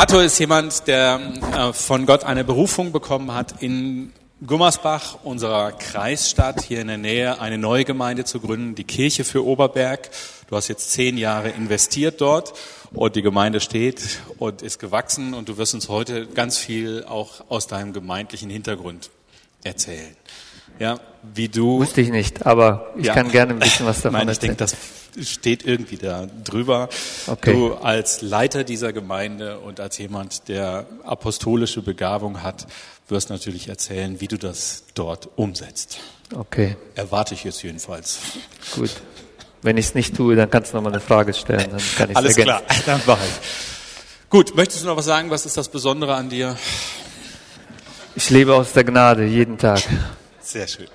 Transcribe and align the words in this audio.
Arthur 0.00 0.22
ist 0.22 0.38
jemand, 0.38 0.86
der 0.86 1.20
äh, 1.54 1.74
von 1.74 2.06
Gott 2.06 2.24
eine 2.24 2.42
Berufung 2.42 2.90
bekommen 2.90 3.34
hat, 3.34 3.60
in 3.60 4.14
Gummersbach, 4.46 5.18
unserer 5.24 5.72
Kreisstadt 5.72 6.62
hier 6.62 6.80
in 6.80 6.86
der 6.86 6.96
Nähe, 6.96 7.38
eine 7.38 7.58
neue 7.58 7.84
Gemeinde 7.84 8.24
zu 8.24 8.40
gründen, 8.40 8.74
die 8.74 8.84
Kirche 8.84 9.24
für 9.24 9.44
Oberberg. 9.44 10.08
Du 10.48 10.56
hast 10.56 10.68
jetzt 10.68 10.90
zehn 10.92 11.18
Jahre 11.18 11.50
investiert 11.50 12.22
dort 12.22 12.54
und 12.94 13.14
die 13.14 13.20
Gemeinde 13.20 13.60
steht 13.60 14.00
und 14.38 14.62
ist 14.62 14.78
gewachsen 14.78 15.34
und 15.34 15.50
du 15.50 15.58
wirst 15.58 15.74
uns 15.74 15.90
heute 15.90 16.26
ganz 16.28 16.56
viel 16.56 17.04
auch 17.06 17.44
aus 17.50 17.66
deinem 17.66 17.92
gemeindlichen 17.92 18.48
Hintergrund 18.48 19.10
erzählen. 19.64 20.16
Ja, 20.78 20.98
wie 21.34 21.48
du. 21.48 21.80
Wusste 21.80 22.00
ich 22.00 22.08
nicht, 22.08 22.46
aber 22.46 22.94
ich 22.96 23.04
ja. 23.04 23.12
kann 23.12 23.30
gerne 23.30 23.52
ein 23.52 23.58
bisschen 23.58 23.84
was 23.84 23.96
davon 24.00 24.12
Nein, 24.12 24.28
ich 24.28 24.36
erzählen. 24.36 24.56
denke, 24.56 24.64
das 24.64 24.76
steht 25.22 25.64
irgendwie 25.64 25.96
da 25.96 26.26
drüber. 26.44 26.88
Okay. 27.26 27.52
Du 27.52 27.74
als 27.74 28.22
Leiter 28.22 28.64
dieser 28.64 28.92
Gemeinde 28.92 29.58
und 29.60 29.80
als 29.80 29.98
jemand, 29.98 30.48
der 30.48 30.86
apostolische 31.04 31.82
Begabung 31.82 32.42
hat, 32.42 32.66
wirst 33.08 33.30
natürlich 33.30 33.68
erzählen, 33.68 34.20
wie 34.20 34.28
du 34.28 34.38
das 34.38 34.84
dort 34.94 35.28
umsetzt. 35.36 35.98
Okay. 36.34 36.76
Erwarte 36.94 37.34
ich 37.34 37.44
jetzt 37.44 37.62
jedenfalls. 37.62 38.20
Gut. 38.74 38.90
Wenn 39.62 39.76
ich 39.76 39.86
es 39.86 39.94
nicht 39.94 40.16
tue, 40.16 40.36
dann 40.36 40.50
kannst 40.50 40.72
du 40.72 40.76
noch 40.76 40.82
mal 40.82 40.90
eine 40.90 41.00
Frage 41.00 41.34
stellen. 41.34 41.70
Dann 41.70 41.82
kann 41.96 42.10
ich 42.10 42.16
Alles 42.16 42.36
klar, 42.36 42.62
dann 42.86 43.00
mache 43.06 43.24
ich. 43.24 44.30
Gut, 44.30 44.54
möchtest 44.54 44.84
du 44.84 44.86
noch 44.86 44.96
was 44.96 45.04
sagen? 45.04 45.28
Was 45.30 45.44
ist 45.44 45.56
das 45.56 45.68
Besondere 45.68 46.14
an 46.14 46.30
dir? 46.30 46.56
Ich 48.14 48.30
lebe 48.30 48.54
aus 48.54 48.72
der 48.72 48.84
Gnade 48.84 49.24
jeden 49.24 49.58
Tag. 49.58 49.82
Sehr 50.40 50.66
schön. 50.66 50.88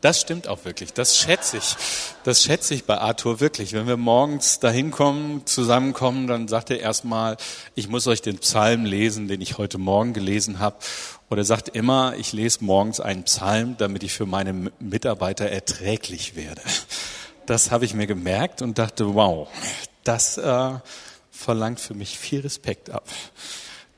Das 0.00 0.20
stimmt 0.20 0.48
auch 0.48 0.64
wirklich. 0.64 0.94
Das 0.94 1.18
schätze 1.18 1.58
ich. 1.58 1.76
Das 2.24 2.42
schätze 2.42 2.74
ich 2.74 2.84
bei 2.84 2.98
Arthur 2.98 3.40
wirklich. 3.40 3.74
Wenn 3.74 3.86
wir 3.86 3.98
morgens 3.98 4.58
dahin 4.58 4.90
kommen, 4.90 5.44
zusammenkommen, 5.44 6.26
dann 6.26 6.48
sagt 6.48 6.70
er 6.70 6.80
erstmal, 6.80 7.36
ich 7.74 7.88
muss 7.88 8.06
euch 8.06 8.22
den 8.22 8.38
Psalm 8.38 8.86
lesen, 8.86 9.28
den 9.28 9.42
ich 9.42 9.58
heute 9.58 9.76
Morgen 9.76 10.14
gelesen 10.14 10.58
habe. 10.58 10.76
Oder 11.28 11.42
er 11.42 11.44
sagt 11.44 11.68
immer, 11.70 12.14
ich 12.16 12.32
lese 12.32 12.64
morgens 12.64 12.98
einen 12.98 13.24
Psalm, 13.24 13.76
damit 13.76 14.02
ich 14.02 14.14
für 14.14 14.26
meine 14.26 14.72
Mitarbeiter 14.78 15.50
erträglich 15.50 16.34
werde. 16.34 16.62
Das 17.44 17.70
habe 17.70 17.84
ich 17.84 17.92
mir 17.92 18.06
gemerkt 18.06 18.62
und 18.62 18.78
dachte, 18.78 19.14
wow, 19.14 19.48
das 20.02 20.38
äh, 20.38 20.70
verlangt 21.30 21.78
für 21.78 21.94
mich 21.94 22.18
viel 22.18 22.40
Respekt 22.40 22.88
ab. 22.88 23.04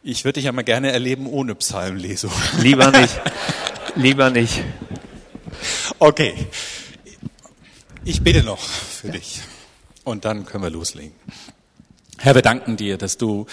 Ich 0.03 0.25
würde 0.25 0.35
dich 0.35 0.47
ja 0.47 0.53
mal 0.53 0.63
gerne 0.63 0.91
erleben 0.91 1.29
ohne 1.29 1.55
Psalmlesung. 1.55 2.33
Lieber 2.59 2.91
nicht. 2.91 3.21
Lieber 3.95 4.31
nicht. 4.31 4.65
Okay. 6.03 6.35
Ich 8.05 8.25
bete 8.25 8.43
noch 8.43 8.59
für 8.59 9.11
dich. 9.11 9.41
Und 10.03 10.25
dann 10.25 10.45
können 10.45 10.65
wir 10.65 10.71
loslegen. 10.71 11.15
Herr, 12.19 12.35
wir 12.35 12.43
danken 12.43 12.77
dir, 12.77 12.99
dass 12.99 13.19
du 13.19 13.47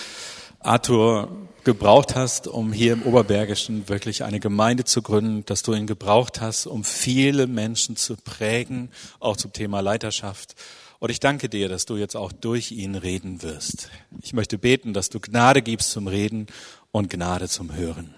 Arthur 0.59 1.29
gebraucht 1.63 2.15
hast, 2.15 2.47
um 2.47 2.73
hier 2.73 2.93
im 2.93 3.03
Oberbergischen 3.03 3.87
wirklich 3.87 4.23
eine 4.23 4.39
Gemeinde 4.39 4.83
zu 4.83 5.03
gründen, 5.03 5.45
dass 5.45 5.61
du 5.61 5.75
ihn 5.75 5.85
gebraucht 5.85 6.41
hast, 6.41 6.65
um 6.65 6.83
viele 6.83 7.45
Menschen 7.45 7.95
zu 7.95 8.15
prägen, 8.17 8.89
auch 9.19 9.37
zum 9.37 9.53
Thema 9.53 9.81
Leiterschaft. 9.81 10.55
Und 10.97 11.11
ich 11.11 11.19
danke 11.19 11.49
dir, 11.49 11.69
dass 11.69 11.85
du 11.85 11.97
jetzt 11.97 12.15
auch 12.15 12.31
durch 12.31 12.71
ihn 12.71 12.95
reden 12.95 13.43
wirst. 13.43 13.91
Ich 14.23 14.33
möchte 14.33 14.57
beten, 14.57 14.93
dass 14.95 15.09
du 15.09 15.19
Gnade 15.19 15.61
gibst 15.61 15.91
zum 15.91 16.07
Reden 16.07 16.47
und 16.91 17.11
Gnade 17.11 17.47
zum 17.47 17.75
Hören. 17.75 18.15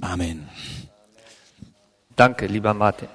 Amen. 0.00 0.48
Danke, 2.16 2.46
lieber 2.46 2.74
Martin. 2.74 3.08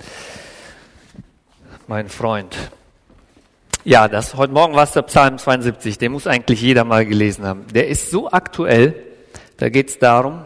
Mein 1.88 2.09
Freund. 2.09 2.58
Ja, 3.84 4.08
das, 4.08 4.34
heute 4.34 4.54
Morgen 4.54 4.73
war 4.76 4.84
es 4.86 4.94
der 4.94 5.04
Psalm 5.04 5.38
72, 5.38 6.00
den 6.00 6.12
muss 6.12 6.26
eigentlich 6.26 6.62
jeder 6.62 6.84
mal 6.84 7.06
gelesen 7.06 7.45
haben. 7.45 7.67
Der 7.73 7.88
ist 7.89 8.09
so 8.09 8.31
aktuell, 8.31 8.95
da 9.58 9.70
geht 9.70 9.89
es 9.89 10.00
darum, 10.00 10.45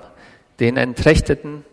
den 0.60 0.76
Entrechteten 0.76 1.64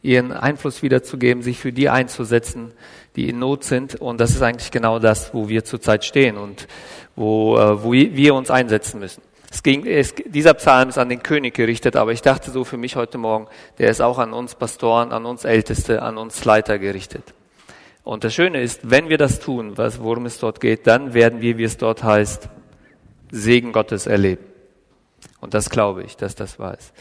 ihren 0.00 0.32
Einfluss 0.32 0.82
wiederzugeben, 0.82 1.42
sich 1.42 1.58
für 1.58 1.72
die 1.72 1.90
einzusetzen, 1.90 2.72
die 3.14 3.28
in 3.28 3.38
Not 3.38 3.64
sind. 3.64 3.96
Und 3.96 4.18
das 4.18 4.30
ist 4.30 4.42
eigentlich 4.42 4.70
genau 4.70 4.98
das, 4.98 5.34
wo 5.34 5.50
wir 5.50 5.64
zurzeit 5.64 6.02
stehen 6.04 6.38
und 6.38 6.66
wo, 7.14 7.58
äh, 7.58 7.84
wo 7.84 7.92
wir 7.92 8.34
uns 8.34 8.50
einsetzen 8.50 9.00
müssen. 9.00 9.22
Es 9.52 9.62
ging, 9.62 9.86
es, 9.86 10.14
dieser 10.14 10.54
Psalm 10.54 10.88
ist 10.88 10.96
an 10.96 11.10
den 11.10 11.22
König 11.22 11.52
gerichtet, 11.52 11.94
aber 11.94 12.12
ich 12.12 12.22
dachte 12.22 12.50
so 12.50 12.64
für 12.64 12.78
mich 12.78 12.96
heute 12.96 13.18
Morgen, 13.18 13.48
der 13.76 13.90
ist 13.90 14.00
auch 14.00 14.18
an 14.18 14.32
uns 14.32 14.54
Pastoren, 14.54 15.12
an 15.12 15.26
uns 15.26 15.44
Älteste, 15.44 16.00
an 16.00 16.16
uns 16.16 16.42
Leiter 16.46 16.78
gerichtet. 16.78 17.34
Und 18.02 18.24
das 18.24 18.32
Schöne 18.32 18.62
ist, 18.62 18.90
wenn 18.90 19.10
wir 19.10 19.18
das 19.18 19.40
tun, 19.40 19.76
was, 19.76 20.02
worum 20.02 20.24
es 20.24 20.38
dort 20.38 20.58
geht, 20.58 20.86
dann 20.86 21.12
werden 21.12 21.42
wir, 21.42 21.58
wie 21.58 21.64
es 21.64 21.76
dort 21.76 22.02
heißt, 22.02 22.48
Segen 23.30 23.72
Gottes 23.72 24.06
erleben. 24.06 24.42
Und 25.42 25.52
das 25.52 25.68
glaube 25.68 26.02
ich, 26.02 26.16
dass 26.16 26.34
das 26.34 26.58
wahr 26.58 26.78
ist. 26.78 26.94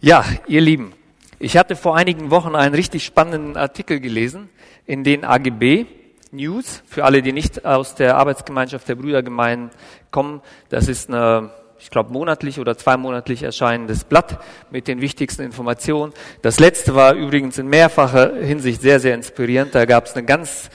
Ja, 0.00 0.24
ihr 0.48 0.62
Lieben, 0.62 0.92
ich 1.38 1.56
hatte 1.56 1.76
vor 1.76 1.96
einigen 1.96 2.32
Wochen 2.32 2.56
einen 2.56 2.74
richtig 2.74 3.04
spannenden 3.04 3.56
Artikel 3.56 4.00
gelesen 4.00 4.48
in 4.86 5.04
den 5.04 5.24
AGB, 5.24 5.86
News, 6.32 6.82
für 6.86 7.04
alle, 7.04 7.22
die 7.22 7.32
nicht 7.32 7.64
aus 7.64 7.94
der 7.94 8.16
Arbeitsgemeinschaft 8.16 8.88
der 8.88 8.96
Brüdergemeinden 8.96 9.70
kommen. 10.10 10.42
Das 10.68 10.88
ist 10.88 11.08
eine 11.08 11.50
ich 11.80 11.90
glaube, 11.90 12.12
monatlich 12.12 12.60
oder 12.60 12.76
zweimonatlich 12.76 13.42
erscheinendes 13.42 14.04
Blatt 14.04 14.38
mit 14.70 14.86
den 14.86 15.00
wichtigsten 15.00 15.42
Informationen. 15.42 16.12
Das 16.42 16.60
letzte 16.60 16.94
war 16.94 17.14
übrigens 17.14 17.58
in 17.58 17.68
mehrfacher 17.68 18.34
Hinsicht 18.36 18.82
sehr, 18.82 19.00
sehr 19.00 19.14
inspirierend. 19.14 19.74
Da 19.74 19.86
gab 19.86 20.06
es 20.06 20.14
eine 20.14 20.24
ganz 20.26 20.68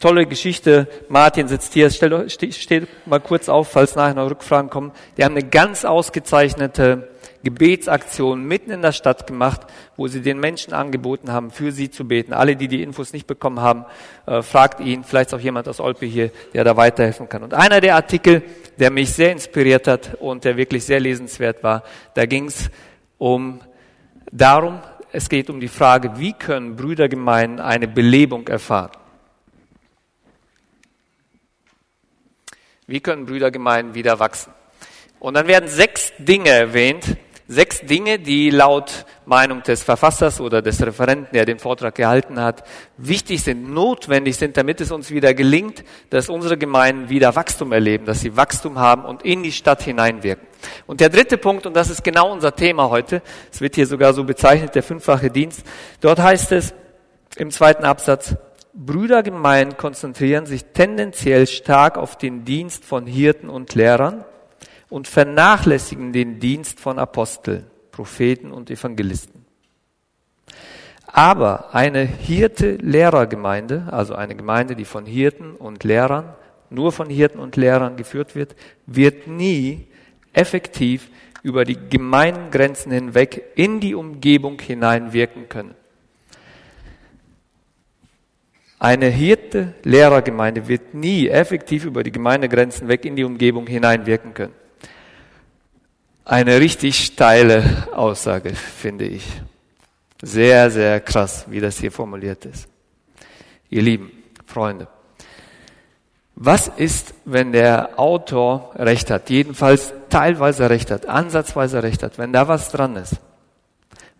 tolle 0.00 0.26
Geschichte. 0.26 0.88
Martin 1.08 1.48
sitzt 1.48 1.74
hier, 1.74 1.90
steht, 1.90 2.88
mal 3.06 3.20
kurz 3.20 3.48
auf, 3.48 3.70
falls 3.70 3.94
nachher 3.96 4.14
noch 4.14 4.30
Rückfragen 4.30 4.70
kommen. 4.70 4.92
Die 5.16 5.24
haben 5.24 5.36
eine 5.36 5.46
ganz 5.46 5.84
ausgezeichnete 5.84 7.08
Gebetsaktion 7.42 8.44
mitten 8.44 8.70
in 8.70 8.82
der 8.82 8.92
Stadt 8.92 9.26
gemacht, 9.26 9.62
wo 9.96 10.08
sie 10.08 10.20
den 10.20 10.38
Menschen 10.38 10.72
angeboten 10.72 11.32
haben, 11.32 11.50
für 11.50 11.72
sie 11.72 11.90
zu 11.90 12.06
beten. 12.06 12.32
Alle, 12.32 12.56
die 12.56 12.68
die 12.68 12.82
Infos 12.82 13.12
nicht 13.12 13.26
bekommen 13.26 13.60
haben, 13.60 13.84
äh, 14.26 14.42
fragt 14.42 14.80
ihn, 14.80 15.04
vielleicht 15.04 15.34
auch 15.34 15.40
jemand 15.40 15.68
aus 15.68 15.80
Olpe 15.80 16.06
hier, 16.06 16.30
der 16.54 16.64
da 16.64 16.76
weiterhelfen 16.76 17.28
kann. 17.28 17.42
Und 17.42 17.54
einer 17.54 17.80
der 17.80 17.94
Artikel, 17.94 18.42
der 18.78 18.90
mich 18.90 19.12
sehr 19.12 19.32
inspiriert 19.32 19.86
hat 19.88 20.16
und 20.20 20.44
der 20.44 20.56
wirklich 20.56 20.84
sehr 20.84 21.00
lesenswert 21.00 21.62
war, 21.62 21.82
da 22.14 22.26
ging 22.26 22.46
es 22.46 22.70
um 23.18 23.60
darum, 24.32 24.80
es 25.12 25.28
geht 25.28 25.48
um 25.48 25.60
die 25.60 25.68
Frage, 25.68 26.18
wie 26.18 26.32
können 26.32 26.76
Brüdergemeinden 26.76 27.60
eine 27.60 27.88
Belebung 27.88 28.48
erfahren? 28.48 28.90
Wie 32.86 33.00
können 33.00 33.26
Brüdergemeinden 33.26 33.94
wieder 33.94 34.20
wachsen? 34.20 34.52
Und 35.18 35.34
dann 35.34 35.48
werden 35.48 35.68
sechs 35.68 36.12
Dinge 36.18 36.50
erwähnt, 36.50 37.16
sechs 37.48 37.80
Dinge, 37.80 38.18
die 38.18 38.50
laut 38.50 39.06
Meinung 39.24 39.62
des 39.62 39.82
Verfassers 39.82 40.40
oder 40.40 40.62
des 40.62 40.84
Referenten, 40.84 41.28
der 41.32 41.44
den 41.44 41.58
Vortrag 41.58 41.94
gehalten 41.94 42.40
hat, 42.40 42.64
wichtig 42.96 43.42
sind, 43.42 43.72
notwendig 43.72 44.36
sind, 44.36 44.56
damit 44.56 44.80
es 44.80 44.90
uns 44.90 45.10
wieder 45.10 45.34
gelingt, 45.34 45.84
dass 46.10 46.28
unsere 46.28 46.58
Gemeinden 46.58 47.08
wieder 47.08 47.36
Wachstum 47.36 47.72
erleben, 47.72 48.04
dass 48.04 48.20
sie 48.20 48.36
Wachstum 48.36 48.78
haben 48.78 49.04
und 49.04 49.22
in 49.22 49.42
die 49.42 49.52
Stadt 49.52 49.82
hineinwirken. 49.82 50.46
Und 50.86 51.00
der 51.00 51.08
dritte 51.08 51.38
Punkt, 51.38 51.66
und 51.66 51.74
das 51.74 51.90
ist 51.90 52.02
genau 52.02 52.32
unser 52.32 52.54
Thema 52.54 52.90
heute, 52.90 53.22
es 53.52 53.60
wird 53.60 53.76
hier 53.76 53.86
sogar 53.86 54.12
so 54.12 54.24
bezeichnet, 54.24 54.74
der 54.74 54.82
fünffache 54.82 55.30
Dienst, 55.30 55.62
dort 56.00 56.18
heißt 56.18 56.52
es 56.52 56.74
im 57.36 57.50
zweiten 57.50 57.84
Absatz, 57.84 58.34
Brüdergemeinden 58.72 59.78
konzentrieren 59.78 60.44
sich 60.44 60.64
tendenziell 60.66 61.46
stark 61.46 61.96
auf 61.96 62.18
den 62.18 62.44
Dienst 62.44 62.84
von 62.84 63.06
Hirten 63.06 63.48
und 63.48 63.74
Lehrern, 63.74 64.24
und 64.88 65.08
vernachlässigen 65.08 66.12
den 66.12 66.38
Dienst 66.38 66.80
von 66.80 66.98
Aposteln, 66.98 67.66
Propheten 67.90 68.52
und 68.52 68.70
Evangelisten. 68.70 69.44
Aber 71.06 71.74
eine 71.74 72.04
Hirte-Lehrergemeinde, 72.04 73.88
also 73.90 74.14
eine 74.14 74.34
Gemeinde, 74.34 74.76
die 74.76 74.84
von 74.84 75.06
Hirten 75.06 75.52
und 75.52 75.84
Lehrern, 75.84 76.34
nur 76.68 76.92
von 76.92 77.08
Hirten 77.08 77.38
und 77.38 77.56
Lehrern 77.56 77.96
geführt 77.96 78.34
wird, 78.34 78.56
wird 78.86 79.26
nie 79.26 79.86
effektiv 80.32 81.08
über 81.42 81.64
die 81.64 81.78
Gemeindengrenzen 81.88 82.92
hinweg 82.92 83.42
in 83.54 83.80
die 83.80 83.94
Umgebung 83.94 84.60
hineinwirken 84.60 85.48
können. 85.48 85.74
Eine 88.78 89.06
Hirte-Lehrergemeinde 89.06 90.68
wird 90.68 90.92
nie 90.92 91.28
effektiv 91.28 91.86
über 91.86 92.02
die 92.02 92.12
Gemeindegrenzen 92.12 92.88
weg 92.88 93.04
in 93.04 93.16
die 93.16 93.24
Umgebung 93.24 93.66
hineinwirken 93.66 94.34
können. 94.34 94.52
Eine 96.28 96.58
richtig 96.58 97.04
steile 97.04 97.86
Aussage, 97.94 98.52
finde 98.52 99.04
ich. 99.04 99.24
Sehr, 100.20 100.72
sehr 100.72 100.98
krass, 100.98 101.46
wie 101.48 101.60
das 101.60 101.78
hier 101.78 101.92
formuliert 101.92 102.44
ist. 102.46 102.66
Ihr 103.70 103.82
Lieben, 103.82 104.10
Freunde, 104.44 104.88
was 106.34 106.66
ist, 106.66 107.14
wenn 107.26 107.52
der 107.52 108.00
Autor 108.00 108.72
recht 108.74 109.08
hat, 109.12 109.30
jedenfalls 109.30 109.94
teilweise 110.10 110.68
recht 110.68 110.90
hat, 110.90 111.06
ansatzweise 111.06 111.84
recht 111.84 112.02
hat, 112.02 112.18
wenn 112.18 112.32
da 112.32 112.48
was 112.48 112.72
dran 112.72 112.96
ist? 112.96 113.20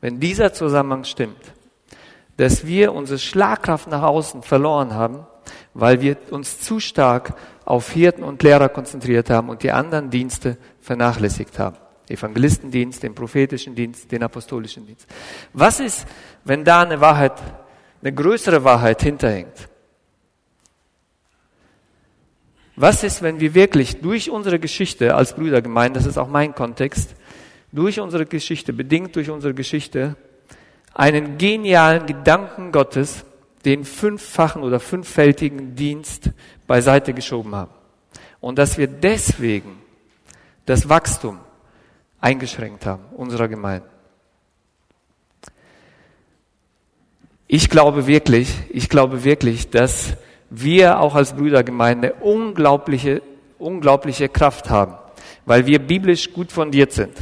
Wenn 0.01 0.21
dieser 0.21 0.53
Zusammenhang 0.53 1.03
stimmt, 1.03 1.55
dass 2.37 2.67
wir 2.67 2.93
unsere 2.93 3.19
Schlagkraft 3.19 3.89
nach 3.89 4.03
außen 4.03 4.43
verloren 4.45 4.95
haben, 4.95 5.27
weil 5.75 6.01
wir 6.01 6.17
uns 6.31 6.61
zu 6.61 6.79
stark 6.79 7.35
auf 7.65 7.91
Hirten 7.91 8.23
und 8.23 8.45
Lehrer 8.45 8.69
konzentriert 8.69 9.29
haben 9.29 9.49
und 9.49 9.65
die 9.65 9.73
anderen 9.73 10.09
Dienste 10.09 10.57
vernachlässigt 10.81 11.59
haben. 11.59 11.79
Evangelistendienst, 12.09 13.03
den 13.03 13.15
prophetischen 13.15 13.75
Dienst, 13.75 14.11
den 14.11 14.23
apostolischen 14.23 14.87
Dienst. 14.87 15.07
Was 15.53 15.81
ist, 15.81 16.07
wenn 16.45 16.65
da 16.65 16.83
eine 16.83 17.01
Wahrheit, 17.01 17.33
eine 18.01 18.13
größere 18.13 18.63
Wahrheit 18.63 19.03
hinterhängt? 19.03 19.69
Was 22.77 23.03
ist, 23.03 23.23
wenn 23.23 23.41
wir 23.41 23.55
wirklich 23.55 24.01
durch 24.01 24.31
unsere 24.31 24.59
Geschichte 24.59 25.15
als 25.15 25.35
Brüdergemeinde, 25.35 25.99
das 25.99 26.07
ist 26.07 26.19
auch 26.19 26.29
mein 26.29 26.55
Kontext, 26.55 27.15
durch 27.73 27.99
unsere 28.01 28.27
Geschichte, 28.27 28.73
bedingt 28.73 29.17
durch 29.17 29.31
unsere 29.31 29.55
Geschichte, 29.55 30.17
einen 30.95 31.39
genialen 31.39 32.07
Gedanken 32.07 32.73
Gottes, 32.73 33.25
den 33.65 33.85
fünffachen 33.85 34.63
oder 34.63 34.79
fünffältigen 34.79 35.75
Dienst 35.75 36.31
beiseite 36.67 37.13
geschoben 37.15 37.55
haben. 37.55 37.73
Und 38.41 38.59
dass 38.59 38.79
wir 38.79 38.87
deswegen 38.87 39.79
das 40.67 40.89
Wachstum 40.89 41.41
eingeschränkt 42.21 42.87
haben, 42.87 43.05
unserer 43.17 43.49
Gemeinde. 43.49 43.89
Ich 47.49 47.71
glaube 47.71 48.07
wirklich, 48.07 48.53
ich 48.71 48.89
glaube 48.89 49.25
wirklich, 49.25 49.71
dass 49.71 50.17
wir 50.51 51.01
auch 51.01 51.15
als 51.15 51.35
Brüdergemeinde 51.35 52.15
unglaubliche, 52.21 53.23
unglaubliche 53.59 54.29
Kraft 54.29 54.69
haben, 54.71 54.95
weil 55.45 55.67
wir 55.67 55.79
biblisch 55.79 56.33
gut 56.33 56.51
fundiert 56.51 56.93
sind. 56.93 57.15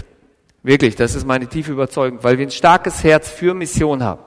Wirklich, 0.62 0.96
das 0.96 1.14
ist 1.14 1.26
meine 1.26 1.46
tiefe 1.46 1.72
Überzeugung, 1.72 2.20
weil 2.22 2.38
wir 2.38 2.46
ein 2.46 2.50
starkes 2.50 3.04
Herz 3.04 3.28
für 3.28 3.52
Mission 3.52 4.02
haben. 4.02 4.22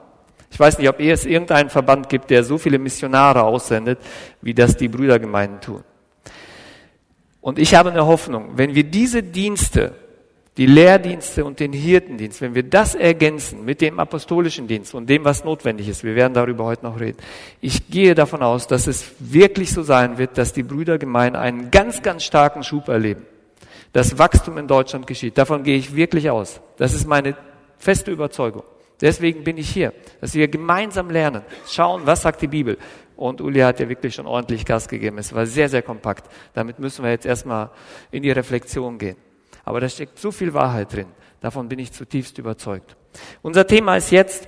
Ich 0.51 0.59
weiß 0.59 0.77
nicht, 0.77 0.87
ob 0.87 0.99
es 0.99 1.25
irgendeinen 1.25 1.69
Verband 1.69 2.09
gibt, 2.09 2.29
der 2.29 2.43
so 2.43 2.57
viele 2.57 2.79
Missionare 2.79 3.43
aussendet, 3.43 3.99
wie 4.41 4.53
das 4.53 4.77
die 4.77 4.87
Brüdergemeinden 4.87 5.61
tun. 5.61 5.83
Und 7.41 7.59
ich 7.59 7.75
habe 7.75 7.91
eine 7.91 8.05
Hoffnung, 8.05 8.51
wenn 8.55 8.75
wir 8.75 8.83
diese 8.83 9.23
Dienste, 9.23 9.95
die 10.57 10.65
Lehrdienste 10.65 11.45
und 11.45 11.59
den 11.59 11.71
Hirtendienst, 11.71 12.41
wenn 12.41 12.55
wir 12.55 12.63
das 12.63 12.95
ergänzen 12.95 13.63
mit 13.63 13.79
dem 13.79 13.99
apostolischen 13.99 14.67
Dienst 14.67 14.93
und 14.95 15.07
dem, 15.07 15.23
was 15.23 15.43
notwendig 15.43 15.87
ist, 15.87 16.03
wir 16.03 16.15
werden 16.15 16.33
darüber 16.33 16.65
heute 16.65 16.83
noch 16.83 16.99
reden, 16.99 17.17
ich 17.61 17.89
gehe 17.89 18.15
davon 18.15 18.41
aus, 18.41 18.67
dass 18.67 18.87
es 18.87 19.11
wirklich 19.19 19.71
so 19.71 19.83
sein 19.83 20.17
wird, 20.17 20.37
dass 20.37 20.53
die 20.53 20.63
Brüdergemeinden 20.63 21.41
einen 21.41 21.71
ganz, 21.71 22.01
ganz 22.01 22.23
starken 22.23 22.63
Schub 22.63 22.87
erleben 22.87 23.25
dass 23.97 24.17
Wachstum 24.19 24.59
in 24.59 24.67
Deutschland 24.67 25.07
geschieht. 25.07 25.37
Davon 25.39 25.63
gehe 25.63 25.75
ich 25.75 25.95
wirklich 25.95 26.29
aus. 26.29 26.61
Das 26.77 26.93
ist 26.93 27.07
meine 27.07 27.35
feste 27.79 28.11
Überzeugung. 28.11 28.63
Deswegen 29.01 29.43
bin 29.43 29.57
ich 29.57 29.69
hier, 29.69 29.91
dass 30.21 30.33
wir 30.33 30.47
gemeinsam 30.47 31.09
lernen, 31.09 31.43
schauen, 31.67 32.01
was 32.05 32.21
sagt 32.21 32.41
die 32.41 32.47
Bibel. 32.47 32.77
Und 33.15 33.41
Uli 33.41 33.59
hat 33.61 33.79
ja 33.79 33.89
wirklich 33.89 34.13
schon 34.13 34.27
ordentlich 34.27 34.65
Gas 34.65 34.87
gegeben. 34.87 35.17
Es 35.17 35.33
war 35.33 35.45
sehr, 35.45 35.69
sehr 35.69 35.81
kompakt. 35.81 36.31
Damit 36.53 36.77
müssen 36.79 37.03
wir 37.03 37.11
jetzt 37.11 37.25
erstmal 37.25 37.71
in 38.11 38.23
die 38.23 38.31
Reflexion 38.31 38.97
gehen. 38.97 39.17
Aber 39.67 39.81
da 39.81 39.89
steckt 39.89 40.17
so 40.17 40.31
viel 40.31 40.53
Wahrheit 40.53 40.93
drin. 40.93 41.07
Davon 41.41 41.67
bin 41.67 41.77
ich 41.77 41.91
zutiefst 41.91 42.37
überzeugt. 42.37 42.95
Unser 43.41 43.67
Thema 43.67 43.97
ist 43.97 44.11
jetzt, 44.11 44.47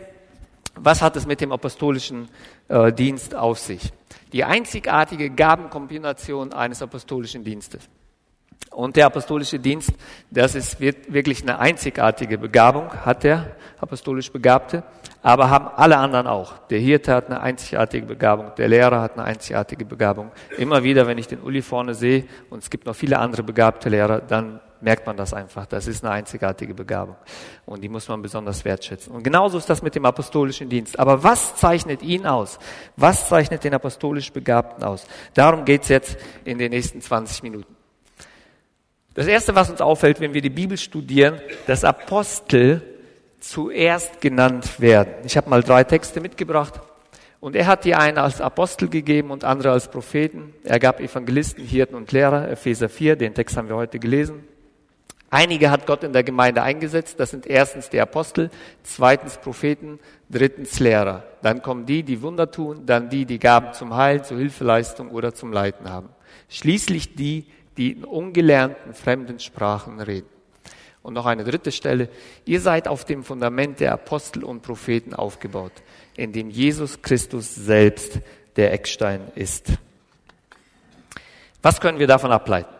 was 0.76 1.02
hat 1.02 1.18
es 1.18 1.26
mit 1.26 1.42
dem 1.42 1.52
apostolischen 1.52 2.30
äh, 2.70 2.94
Dienst 2.94 3.36
auf 3.36 3.60
sich? 3.60 3.92
Die 4.32 4.46
einzigartige 4.46 5.30
Gabenkombination 5.30 6.54
eines 6.54 6.82
apostolischen 6.82 7.44
Dienstes. 7.44 7.90
Und 8.72 8.96
der 8.96 9.08
apostolische 9.08 9.60
Dienst, 9.60 9.92
das 10.30 10.56
ist 10.56 10.80
wirklich 10.80 11.42
eine 11.42 11.60
einzigartige 11.60 12.38
Begabung, 12.38 12.90
hat 12.90 13.24
der 13.24 13.56
apostolisch 13.80 14.32
Begabte, 14.32 14.84
aber 15.22 15.50
haben 15.50 15.68
alle 15.76 15.98
anderen 15.98 16.28
auch. 16.28 16.58
Der 16.68 16.80
Hirte 16.80 17.14
hat 17.14 17.28
eine 17.28 17.42
einzigartige 17.42 18.06
Begabung, 18.06 18.52
der 18.58 18.68
Lehrer 18.68 19.02
hat 19.02 19.14
eine 19.14 19.24
einzigartige 19.24 19.86
Begabung. 19.86 20.32
Immer 20.58 20.84
wieder, 20.84 21.08
wenn 21.08 21.18
ich 21.18 21.28
den 21.28 21.42
Uli 21.42 21.62
vorne 21.62 21.94
sehe 21.94 22.26
und 22.50 22.60
es 22.60 22.70
gibt 22.70 22.86
noch 22.86 22.96
viele 22.96 23.18
andere 23.20 23.44
begabte 23.44 23.90
Lehrer, 23.90 24.20
dann 24.22 24.62
merkt 24.82 25.06
man 25.06 25.18
das 25.18 25.34
einfach. 25.34 25.66
Das 25.66 25.88
ist 25.88 26.04
eine 26.04 26.14
einzigartige 26.14 26.74
Begabung 26.74 27.16
und 27.66 27.84
die 27.84 27.90
muss 27.90 28.08
man 28.08 28.22
besonders 28.22 28.64
wertschätzen. 28.64 29.14
Und 29.14 29.24
genauso 29.24 29.58
ist 29.58 29.70
das 29.70 29.82
mit 29.82 29.96
dem 29.96 30.06
apostolischen 30.06 30.70
Dienst. 30.70 31.00
Aber 31.00 31.24
was 31.24 31.56
zeichnet 31.56 32.02
ihn 32.02 32.26
aus? 32.26 32.60
Was 32.96 33.28
zeichnet 33.28 33.64
den 33.64 33.74
apostolisch 33.74 34.32
Begabten 34.32 34.84
aus? 34.84 35.06
Darum 35.34 35.66
geht's 35.66 35.90
jetzt 35.90 36.18
in 36.46 36.60
den 36.60 36.70
nächsten 36.70 37.02
20 37.02 37.44
Minuten. 37.44 37.79
Das 39.16 39.28
Erste, 39.28 39.56
was 39.56 39.70
uns 39.70 39.82
auffällt, 39.82 40.20
wenn 40.20 40.34
wir 40.34 40.42
die 40.42 40.50
Bibel 40.50 40.78
studieren, 40.78 41.40
dass 41.66 41.84
Apostel 41.84 42.82
zuerst 43.40 44.22
genannt 44.22 44.80
werden. 44.80 45.14
Ich 45.26 45.36
habe 45.36 45.50
mal 45.50 45.64
drei 45.64 45.84
Texte 45.84 46.22
mitgebracht. 46.22 46.80
Und 47.40 47.56
er 47.56 47.68
hat 47.68 47.86
die 47.86 47.96
einen 47.96 48.18
als 48.18 48.42
Apostel 48.42 48.90
gegeben 48.90 49.32
und 49.32 49.46
andere 49.46 49.72
als 49.72 49.90
Propheten. 49.90 50.54
Er 50.64 50.80
gab 50.80 51.00
Evangelisten, 51.00 51.64
Hirten 51.64 51.96
und 51.96 52.12
Lehrer, 52.12 52.50
Epheser 52.50 52.90
4, 52.90 53.16
den 53.16 53.34
Text 53.34 53.56
haben 53.56 53.70
wir 53.70 53.78
heute 53.78 53.98
gelesen. 53.98 54.44
Einige 55.32 55.70
hat 55.70 55.86
Gott 55.86 56.04
in 56.04 56.12
der 56.12 56.24
Gemeinde 56.24 56.64
eingesetzt. 56.64 57.20
Das 57.20 57.30
sind 57.30 57.46
erstens 57.46 57.90
die 57.90 58.02
Apostel, 58.02 58.50
zweitens 58.84 59.38
Propheten, 59.38 60.00
drittens 60.30 60.80
Lehrer. 60.80 61.24
Dann 61.42 61.62
kommen 61.62 61.86
die, 61.86 62.04
die 62.04 62.22
Wunder 62.22 62.52
tun, 62.52 62.86
dann 62.86 63.10
die, 63.10 63.26
die 63.26 63.40
Gaben 63.40 63.74
zum 63.74 63.96
Heil, 63.96 64.24
zur 64.24 64.38
Hilfeleistung 64.38 65.10
oder 65.12 65.34
zum 65.34 65.54
Leiten 65.54 65.90
haben. 65.90 66.10
Schließlich 66.50 67.16
die, 67.16 67.46
die 67.80 67.94
in 67.94 68.04
ungelernten 68.04 68.94
fremden 68.94 69.40
Sprachen 69.40 70.02
reden. 70.02 70.28
Und 71.02 71.14
noch 71.14 71.26
eine 71.26 71.46
dritte 71.46 71.72
Stelle. 71.72 72.10
Ihr 72.44 72.60
seid 72.60 72.90
auf 72.90 73.06
dem 73.06 73.24
Fundament 73.24 73.80
der 73.80 73.94
Apostel 73.94 74.44
und 74.44 74.62
Propheten 74.62 75.14
aufgebaut, 75.14 75.72
in 76.18 76.34
dem 76.34 76.50
Jesus 76.50 77.02
Christus 77.02 77.56
selbst 77.56 78.20
der 78.58 78.74
Eckstein 78.74 79.22
ist. 79.34 79.68
Was 81.62 81.80
können 81.80 82.00
wir 82.00 82.08
davon 82.08 82.34
ableiten? 82.34 82.76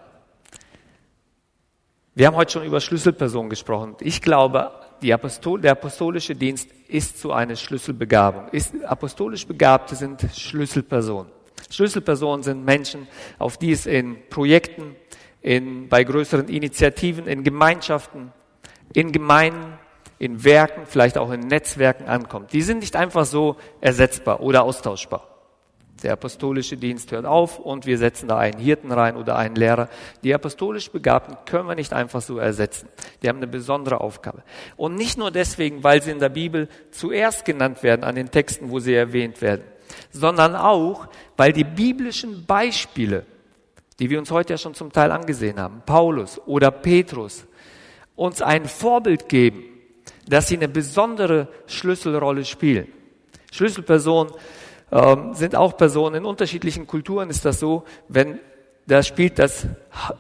Wir 2.14 2.28
haben 2.28 2.36
heute 2.36 2.52
schon 2.52 2.66
über 2.66 2.82
Schlüsselpersonen 2.82 3.50
gesprochen. 3.50 3.96
Ich 4.02 4.22
glaube, 4.22 4.70
Apostol, 5.02 5.62
der 5.62 5.72
apostolische 5.72 6.36
Dienst 6.36 6.68
ist 6.90 7.22
so 7.22 7.32
eine 7.32 7.56
Schlüsselbegabung. 7.56 8.50
Ist, 8.50 8.76
apostolisch 8.84 9.48
Begabte 9.48 9.96
sind 9.96 10.28
Schlüsselpersonen. 10.36 11.39
Schlüsselpersonen 11.70 12.44
sind 12.44 12.66
Menschen, 12.66 13.08
auf 13.38 13.58
die 13.58 13.72
es 13.72 13.86
in 13.86 14.18
Projekten, 14.30 14.96
in, 15.42 15.88
bei 15.88 16.04
größeren 16.04 16.48
Initiativen, 16.48 17.28
in 17.28 17.44
Gemeinschaften, 17.44 18.34
in 18.94 19.12
Gemeinden, 19.12 19.78
in 20.18 20.44
Werken, 20.44 20.86
vielleicht 20.86 21.18
auch 21.18 21.32
in 21.32 21.42
Netzwerken 21.42 22.08
ankommt. 22.08 22.52
Die 22.54 22.62
sind 22.62 22.80
nicht 22.80 22.96
einfach 22.96 23.26
so 23.26 23.56
ersetzbar 23.80 24.42
oder 24.42 24.64
austauschbar. 24.64 25.30
Der 26.04 26.14
apostolische 26.14 26.78
Dienst 26.78 27.12
hört 27.12 27.26
auf 27.26 27.60
und 27.60 27.86
wir 27.86 27.98
setzen 27.98 28.30
da 28.30 28.38
einen 28.38 28.60
Hirten 28.60 28.92
rein 28.92 29.18
oder 29.18 29.36
einen 29.36 29.56
Lehrer. 29.56 29.90
Die 30.24 30.34
apostolisch 30.34 30.92
Begabten 30.92 31.38
können 31.46 31.68
wir 31.68 31.76
nicht 31.76 31.92
einfach 31.92 32.22
so 32.22 32.38
ersetzen. 32.38 32.88
Die 33.22 33.28
haben 33.28 33.38
eine 33.38 33.48
besondere 33.48 34.00
Aufgabe. 34.00 34.44
Und 34.78 34.96
nicht 34.96 35.18
nur 35.18 35.30
deswegen, 35.32 35.84
weil 35.84 36.02
sie 36.02 36.12
in 36.12 36.20
der 36.20 36.30
Bibel 36.30 36.70
zuerst 36.92 37.44
genannt 37.44 37.84
werden 37.84 38.04
an 38.04 38.16
den 38.16 38.32
Texten, 38.32 38.72
wo 38.72 38.80
sie 38.80 38.94
erwähnt 38.94 39.42
werden, 39.42 39.64
sondern 40.12 40.56
auch, 40.56 41.08
weil 41.38 41.54
die 41.54 41.64
biblischen 41.64 42.46
Beispiele, 42.46 43.26
die 44.00 44.10
wir 44.10 44.20
uns 44.20 44.32
heute 44.32 44.54
ja 44.54 44.58
schon 44.58 44.74
zum 44.74 44.92
Teil 44.92 45.12
angesehen 45.12 45.60
haben, 45.60 45.82
Paulus 45.86 46.40
oder 46.46 46.72
Petrus, 46.72 47.46
uns 48.16 48.42
ein 48.42 48.66
Vorbild 48.66 49.30
geben, 49.30 49.64
dass 50.28 50.48
sie 50.48 50.58
eine 50.58 50.68
besondere 50.68 51.48
Schlüsselrolle 51.68 52.46
spielen. 52.46 52.88
Schlüsselpersonen 53.52 54.34
ähm, 54.92 55.34
sind 55.34 55.56
auch 55.56 55.78
Personen, 55.78 56.16
in 56.16 56.26
unterschiedlichen 56.26 56.88
Kulturen 56.88 57.30
ist 57.30 57.46
das 57.46 57.60
so, 57.60 57.84
wenn 58.08 58.40
da 58.90 59.04
spielt 59.04 59.38
das 59.38 59.68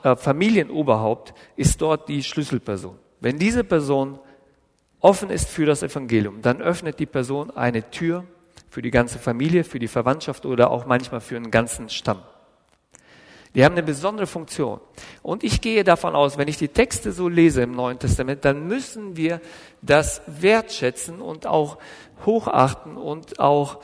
äh, 0.03 0.15
Familienoberhaupt, 0.15 1.33
ist 1.55 1.81
dort 1.81 2.07
die 2.07 2.21
Schlüsselperson. 2.21 2.97
Wenn 3.19 3.39
diese 3.39 3.63
Person 3.63 4.19
offen 4.99 5.31
ist 5.31 5.49
für 5.49 5.65
das 5.65 5.81
Evangelium, 5.81 6.41
dann 6.43 6.61
öffnet 6.61 6.99
die 6.99 7.07
Person 7.07 7.49
eine 7.49 7.89
Tür 7.89 8.25
für 8.69 8.81
die 8.81 8.91
ganze 8.91 9.19
Familie, 9.19 9.63
für 9.63 9.79
die 9.79 9.87
Verwandtschaft 9.87 10.45
oder 10.45 10.71
auch 10.71 10.85
manchmal 10.85 11.21
für 11.21 11.35
einen 11.35 11.51
ganzen 11.51 11.89
Stamm. 11.89 12.21
Die 13.55 13.65
haben 13.65 13.73
eine 13.73 13.83
besondere 13.83 14.27
Funktion. 14.27 14.79
Und 15.23 15.43
ich 15.43 15.59
gehe 15.59 15.83
davon 15.83 16.15
aus, 16.15 16.37
wenn 16.37 16.47
ich 16.47 16.57
die 16.57 16.67
Texte 16.67 17.11
so 17.11 17.27
lese 17.27 17.63
im 17.63 17.71
Neuen 17.71 17.97
Testament, 17.97 18.45
dann 18.45 18.67
müssen 18.67 19.17
wir 19.17 19.41
das 19.81 20.21
wertschätzen 20.27 21.19
und 21.19 21.47
auch 21.47 21.79
hochachten 22.25 22.95
und 22.95 23.39
auch 23.39 23.79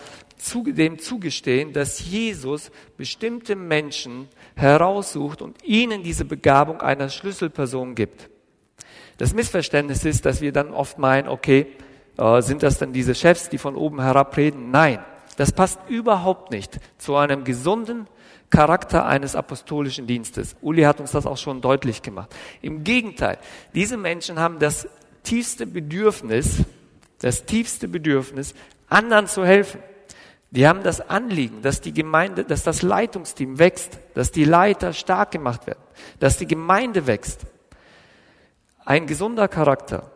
dem 0.53 0.99
zugestehen, 0.99 1.73
dass 1.73 2.05
Jesus 2.05 2.69
bestimmte 2.97 3.55
Menschen 3.55 4.27
heraussucht 4.55 5.41
und 5.41 5.63
ihnen 5.63 6.03
diese 6.03 6.25
Begabung 6.25 6.81
einer 6.81 7.09
Schlüsselperson 7.09 7.95
gibt. 7.95 8.29
Das 9.17 9.33
Missverständnis 9.33 10.05
ist, 10.05 10.25
dass 10.25 10.41
wir 10.41 10.51
dann 10.51 10.71
oft 10.71 10.99
meinen, 10.99 11.27
okay, 11.27 11.67
äh, 12.17 12.41
sind 12.41 12.63
das 12.63 12.77
dann 12.77 12.93
diese 12.93 13.15
Chefs, 13.15 13.49
die 13.49 13.57
von 13.57 13.75
oben 13.75 14.01
herab 14.01 14.35
reden? 14.37 14.71
Nein, 14.71 14.99
das 15.37 15.51
passt 15.51 15.79
überhaupt 15.87 16.51
nicht 16.51 16.79
zu 16.97 17.15
einem 17.15 17.43
gesunden 17.43 18.07
Charakter 18.49 19.05
eines 19.05 19.35
apostolischen 19.35 20.07
Dienstes. 20.07 20.55
Uli 20.61 20.83
hat 20.83 20.99
uns 20.99 21.11
das 21.11 21.25
auch 21.25 21.37
schon 21.37 21.61
deutlich 21.61 22.01
gemacht. 22.01 22.33
Im 22.61 22.83
Gegenteil, 22.83 23.37
diese 23.73 23.97
Menschen 23.97 24.39
haben 24.39 24.59
das 24.59 24.87
tiefste 25.23 25.65
Bedürfnis, 25.65 26.63
das 27.19 27.45
tiefste 27.45 27.87
Bedürfnis, 27.87 28.53
anderen 28.87 29.27
zu 29.27 29.45
helfen. 29.45 29.81
Die 30.51 30.67
haben 30.67 30.83
das 30.83 31.01
Anliegen, 31.01 31.61
dass 31.63 31.81
die 31.81 31.91
Gemeinde, 31.91 32.45
dass 32.45 32.63
das 32.63 32.81
Leitungsteam 32.81 33.59
wächst, 33.59 33.99
dass 34.13 34.31
die 34.31 34.45
Leiter 34.45 34.93
stark 34.93 35.31
gemacht 35.31 35.67
werden, 35.67 35.81
dass 36.19 36.37
die 36.37 36.47
Gemeinde 36.47 37.07
wächst. 37.07 37.41
Ein 38.85 39.07
gesunder 39.07 39.47
Charakter 39.47 40.11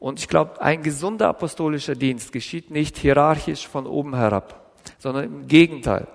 und 0.00 0.18
ich 0.18 0.26
glaube, 0.26 0.60
ein 0.60 0.82
gesunder 0.82 1.28
apostolischer 1.28 1.94
Dienst 1.94 2.32
geschieht 2.32 2.70
nicht 2.70 2.96
hierarchisch 2.96 3.68
von 3.68 3.86
oben 3.86 4.16
herab, 4.16 4.72
sondern 4.98 5.24
im 5.24 5.46
Gegenteil. 5.46 6.08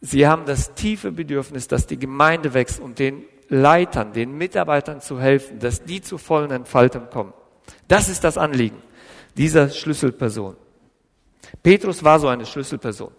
Sie 0.00 0.26
haben 0.26 0.46
das 0.46 0.72
tiefe 0.74 1.12
Bedürfnis, 1.12 1.68
dass 1.68 1.86
die 1.86 1.98
Gemeinde 1.98 2.54
wächst 2.54 2.80
und 2.80 2.98
den 2.98 3.24
Leitern, 3.48 4.12
den 4.12 4.38
Mitarbeitern 4.38 5.00
zu 5.00 5.20
helfen, 5.20 5.58
dass 5.58 5.82
die 5.82 6.00
zu 6.00 6.16
vollen 6.16 6.52
Entfaltung 6.52 7.10
kommen. 7.10 7.34
Das 7.88 8.08
ist 8.08 8.24
das 8.24 8.38
Anliegen 8.38 8.78
dieser 9.36 9.68
Schlüsselperson. 9.68 10.56
Petrus 11.62 12.02
war 12.04 12.20
so 12.20 12.28
eine 12.28 12.46
Schlüsselperson. 12.46 13.10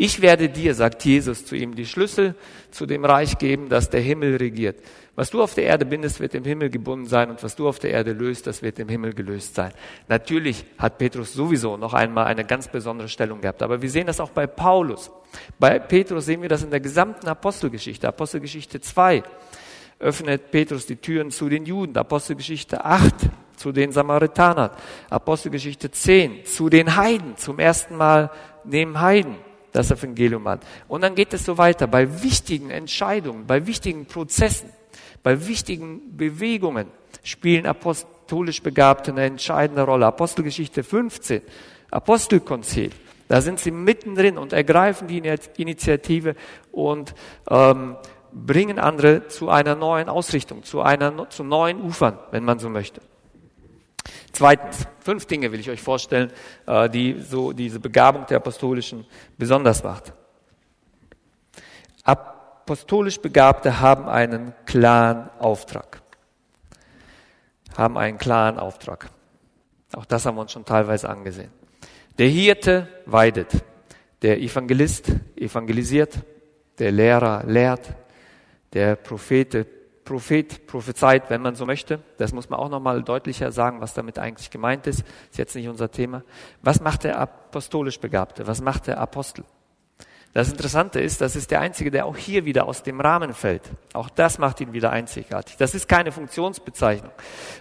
Ich 0.00 0.22
werde 0.22 0.48
dir, 0.48 0.76
sagt 0.76 1.04
Jesus 1.04 1.44
zu 1.44 1.56
ihm, 1.56 1.74
die 1.74 1.84
Schlüssel 1.84 2.36
zu 2.70 2.86
dem 2.86 3.04
Reich 3.04 3.36
geben, 3.36 3.68
das 3.68 3.90
der 3.90 4.00
Himmel 4.00 4.36
regiert. 4.36 4.76
Was 5.16 5.30
du 5.30 5.42
auf 5.42 5.54
der 5.54 5.64
Erde 5.64 5.84
bindest, 5.86 6.20
wird 6.20 6.36
im 6.36 6.44
Himmel 6.44 6.70
gebunden 6.70 7.06
sein 7.06 7.30
und 7.30 7.42
was 7.42 7.56
du 7.56 7.66
auf 7.66 7.80
der 7.80 7.90
Erde 7.90 8.12
löst, 8.12 8.46
das 8.46 8.62
wird 8.62 8.78
im 8.78 8.88
Himmel 8.88 9.12
gelöst 9.12 9.56
sein. 9.56 9.72
Natürlich 10.06 10.64
hat 10.78 10.98
Petrus 10.98 11.32
sowieso 11.32 11.76
noch 11.76 11.94
einmal 11.94 12.26
eine 12.26 12.44
ganz 12.44 12.68
besondere 12.68 13.08
Stellung 13.08 13.40
gehabt, 13.40 13.60
aber 13.60 13.82
wir 13.82 13.90
sehen 13.90 14.06
das 14.06 14.20
auch 14.20 14.30
bei 14.30 14.46
Paulus. 14.46 15.10
Bei 15.58 15.80
Petrus 15.80 16.26
sehen 16.26 16.42
wir 16.42 16.48
das 16.48 16.62
in 16.62 16.70
der 16.70 16.78
gesamten 16.78 17.26
Apostelgeschichte. 17.26 18.06
Apostelgeschichte 18.06 18.80
2 18.80 19.24
öffnet 19.98 20.52
Petrus 20.52 20.86
die 20.86 20.94
Türen 20.94 21.32
zu 21.32 21.48
den 21.48 21.64
Juden. 21.64 21.96
Apostelgeschichte 21.96 22.84
8 22.84 23.14
zu 23.56 23.72
den 23.72 23.90
Samaritanern. 23.90 24.70
Apostelgeschichte 25.10 25.90
10 25.90 26.44
zu 26.44 26.68
den 26.68 26.94
Heiden. 26.94 27.36
Zum 27.36 27.58
ersten 27.58 27.96
Mal 27.96 28.30
neben 28.62 29.00
Heiden 29.00 29.47
das 29.72 29.90
Evangelium 29.90 30.46
an. 30.46 30.60
Und 30.88 31.02
dann 31.02 31.14
geht 31.14 31.32
es 31.34 31.44
so 31.44 31.58
weiter 31.58 31.86
bei 31.86 32.22
wichtigen 32.22 32.70
Entscheidungen, 32.70 33.46
bei 33.46 33.66
wichtigen 33.66 34.06
Prozessen, 34.06 34.70
bei 35.22 35.46
wichtigen 35.46 36.16
Bewegungen 36.16 36.86
spielen 37.22 37.66
apostolisch 37.66 38.62
Begabte 38.62 39.10
eine 39.10 39.24
entscheidende 39.24 39.82
Rolle. 39.82 40.06
Apostelgeschichte 40.06 40.82
15, 40.82 41.42
Apostelkonzil. 41.90 42.90
Da 43.28 43.42
sind 43.42 43.60
sie 43.60 43.70
mittendrin 43.70 44.38
und 44.38 44.54
ergreifen 44.54 45.06
die 45.06 45.18
Initiative 45.58 46.34
und 46.72 47.14
ähm, 47.50 47.96
bringen 48.32 48.78
andere 48.78 49.28
zu 49.28 49.50
einer 49.50 49.74
neuen 49.74 50.08
Ausrichtung, 50.08 50.62
zu, 50.62 50.80
einer, 50.80 51.28
zu 51.28 51.44
neuen 51.44 51.80
Ufern, 51.82 52.18
wenn 52.30 52.44
man 52.44 52.58
so 52.58 52.70
möchte. 52.70 53.02
Zweitens, 54.32 54.86
fünf 55.00 55.26
Dinge 55.26 55.50
will 55.52 55.60
ich 55.60 55.70
euch 55.70 55.80
vorstellen, 55.80 56.30
äh, 56.66 56.88
die 56.88 57.20
so 57.20 57.52
diese 57.52 57.80
Begabung 57.80 58.26
der 58.26 58.36
Apostolischen 58.38 59.06
besonders 59.36 59.82
macht. 59.82 60.12
Apostolisch 62.04 63.20
Begabte 63.20 63.80
haben 63.80 64.08
einen 64.08 64.52
klaren 64.66 65.30
Auftrag. 65.38 66.02
Haben 67.76 67.96
einen 67.96 68.18
klaren 68.18 68.58
Auftrag. 68.58 69.10
Auch 69.94 70.04
das 70.04 70.26
haben 70.26 70.36
wir 70.36 70.42
uns 70.42 70.52
schon 70.52 70.64
teilweise 70.64 71.08
angesehen. 71.08 71.50
Der 72.18 72.28
Hirte 72.28 72.88
weidet. 73.06 73.52
Der 74.22 74.40
Evangelist 74.40 75.10
evangelisiert. 75.36 76.18
Der 76.78 76.92
Lehrer 76.92 77.44
lehrt. 77.46 77.94
Der 78.72 78.96
Prophete 78.96 79.66
Prophet 80.08 80.66
prophezeit, 80.66 81.28
wenn 81.28 81.42
man 81.42 81.54
so 81.54 81.66
möchte. 81.66 82.00
Das 82.16 82.32
muss 82.32 82.48
man 82.48 82.58
auch 82.58 82.70
nochmal 82.70 83.02
deutlicher 83.02 83.52
sagen, 83.52 83.82
was 83.82 83.92
damit 83.92 84.18
eigentlich 84.18 84.48
gemeint 84.48 84.86
ist. 84.86 85.00
Ist 85.30 85.36
jetzt 85.36 85.54
nicht 85.54 85.68
unser 85.68 85.90
Thema. 85.90 86.22
Was 86.62 86.80
macht 86.80 87.04
der 87.04 87.18
apostolisch 87.20 88.00
Begabte? 88.00 88.46
Was 88.46 88.62
macht 88.62 88.86
der 88.86 89.00
Apostel? 89.00 89.44
Das 90.32 90.50
Interessante 90.50 90.98
ist, 90.98 91.20
das 91.20 91.36
ist 91.36 91.50
der 91.50 91.60
Einzige, 91.60 91.90
der 91.90 92.06
auch 92.06 92.16
hier 92.16 92.46
wieder 92.46 92.66
aus 92.66 92.82
dem 92.82 93.02
Rahmen 93.02 93.34
fällt. 93.34 93.70
Auch 93.92 94.08
das 94.08 94.38
macht 94.38 94.62
ihn 94.62 94.72
wieder 94.72 94.90
einzigartig. 94.92 95.58
Das 95.58 95.74
ist 95.74 95.86
keine 95.86 96.10
Funktionsbezeichnung, 96.10 97.12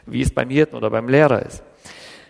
wie 0.06 0.22
es 0.22 0.34
beim 0.34 0.50
Hirten 0.50 0.77
oder 0.77 0.89
beim 0.89 1.10
Lehrer 1.10 1.46
ist. 1.46 1.62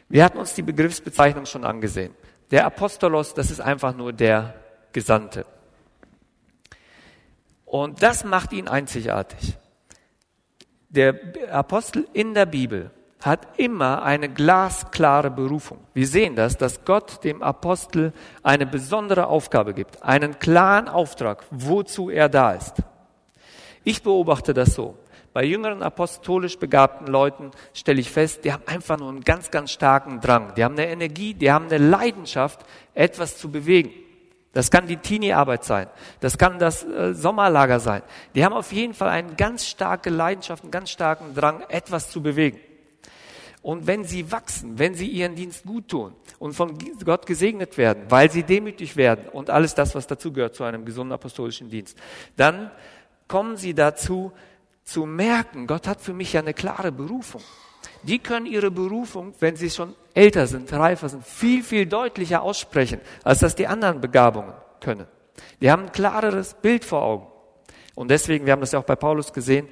Wir 0.09 0.23
hatten 0.23 0.39
uns 0.39 0.55
die 0.55 0.63
Begriffsbezeichnung 0.63 1.45
schon 1.45 1.63
angesehen. 1.63 2.15
Der 2.49 2.65
Apostolos, 2.65 3.35
das 3.35 3.51
ist 3.51 3.61
einfach 3.61 3.95
nur 3.95 4.13
der 4.13 4.55
Gesandte. 4.93 5.45
Und 7.65 8.01
das 8.01 8.23
macht 8.23 8.51
ihn 8.53 8.67
einzigartig. 8.67 9.57
Der 10.97 11.13
Apostel 11.51 12.07
in 12.13 12.33
der 12.33 12.47
Bibel 12.47 12.89
hat 13.21 13.59
immer 13.59 14.01
eine 14.01 14.29
glasklare 14.29 15.29
Berufung. 15.29 15.77
Wir 15.93 16.07
sehen 16.07 16.35
das, 16.35 16.57
dass 16.57 16.85
Gott 16.85 17.23
dem 17.23 17.43
Apostel 17.43 18.13
eine 18.41 18.65
besondere 18.65 19.27
Aufgabe 19.27 19.75
gibt, 19.75 20.01
einen 20.01 20.39
klaren 20.39 20.87
Auftrag, 20.87 21.45
wozu 21.51 22.09
er 22.09 22.29
da 22.29 22.53
ist. 22.53 22.81
Ich 23.83 24.01
beobachte 24.01 24.55
das 24.55 24.73
so. 24.73 24.97
Bei 25.33 25.43
jüngeren 25.43 25.83
apostolisch 25.83 26.57
begabten 26.57 27.05
Leuten 27.05 27.51
stelle 27.75 28.01
ich 28.01 28.09
fest, 28.09 28.43
die 28.43 28.51
haben 28.51 28.63
einfach 28.65 28.97
nur 28.97 29.09
einen 29.09 29.23
ganz, 29.23 29.51
ganz 29.51 29.69
starken 29.69 30.19
Drang. 30.19 30.55
Die 30.55 30.63
haben 30.63 30.73
eine 30.73 30.87
Energie, 30.87 31.35
die 31.35 31.51
haben 31.51 31.65
eine 31.65 31.77
Leidenschaft, 31.77 32.65
etwas 32.95 33.37
zu 33.37 33.51
bewegen. 33.51 33.91
Das 34.57 34.71
kann 34.71 34.87
die 34.87 34.97
Teenie-Arbeit 34.97 35.65
sein. 35.65 35.87
Das 36.19 36.35
kann 36.35 36.57
das 36.57 36.83
äh, 36.83 37.13
Sommerlager 37.13 37.79
sein. 37.79 38.01
Die 38.33 38.43
haben 38.43 38.53
auf 38.53 38.71
jeden 38.71 38.95
Fall 38.95 39.09
eine 39.09 39.35
ganz 39.35 39.67
starke 39.67 40.09
Leidenschaft, 40.09 40.63
einen 40.63 40.71
ganz 40.71 40.89
starken 40.89 41.35
Drang, 41.35 41.61
etwas 41.69 42.09
zu 42.09 42.23
bewegen. 42.23 42.59
Und 43.61 43.85
wenn 43.85 44.03
sie 44.03 44.31
wachsen, 44.31 44.79
wenn 44.79 44.95
sie 44.95 45.09
ihren 45.09 45.35
Dienst 45.35 45.63
gut 45.63 45.89
tun 45.89 46.15
und 46.39 46.53
von 46.53 46.75
Gott 47.05 47.27
gesegnet 47.27 47.77
werden, 47.77 48.05
weil 48.09 48.31
sie 48.31 48.41
demütig 48.41 48.95
werden 48.95 49.29
und 49.31 49.51
alles 49.51 49.75
das, 49.75 49.93
was 49.93 50.07
dazu 50.07 50.33
gehört 50.33 50.55
zu 50.55 50.63
einem 50.63 50.85
gesunden 50.85 51.13
apostolischen 51.13 51.69
Dienst, 51.69 51.95
dann 52.35 52.71
kommen 53.27 53.57
sie 53.57 53.75
dazu, 53.75 54.31
zu 54.83 55.05
merken, 55.05 55.67
Gott 55.67 55.87
hat 55.87 56.01
für 56.01 56.13
mich 56.13 56.33
ja 56.33 56.41
eine 56.41 56.55
klare 56.55 56.91
Berufung. 56.91 57.43
Die 58.07 58.19
können 58.19 58.45
ihre 58.45 58.71
Berufung, 58.71 59.33
wenn 59.39 59.57
sie 59.57 59.69
schon 59.69 59.93
älter 60.13 60.47
sind, 60.47 60.71
reifer 60.71 61.09
sind, 61.09 61.25
viel, 61.25 61.61
viel 61.61 61.85
deutlicher 61.85 62.41
aussprechen, 62.41 63.01
als 63.23 63.39
das 63.39 63.55
die 63.55 63.67
anderen 63.67 63.99
Begabungen 63.99 64.53
können. 64.79 65.07
Die 65.59 65.69
haben 65.69 65.83
ein 65.83 65.91
klareres 65.91 66.53
Bild 66.53 66.85
vor 66.85 67.01
Augen. 67.01 67.27
Und 67.95 68.09
deswegen, 68.09 68.45
wir 68.45 68.53
haben 68.53 68.61
das 68.61 68.71
ja 68.71 68.79
auch 68.79 68.85
bei 68.85 68.95
Paulus 68.95 69.33
gesehen, 69.33 69.67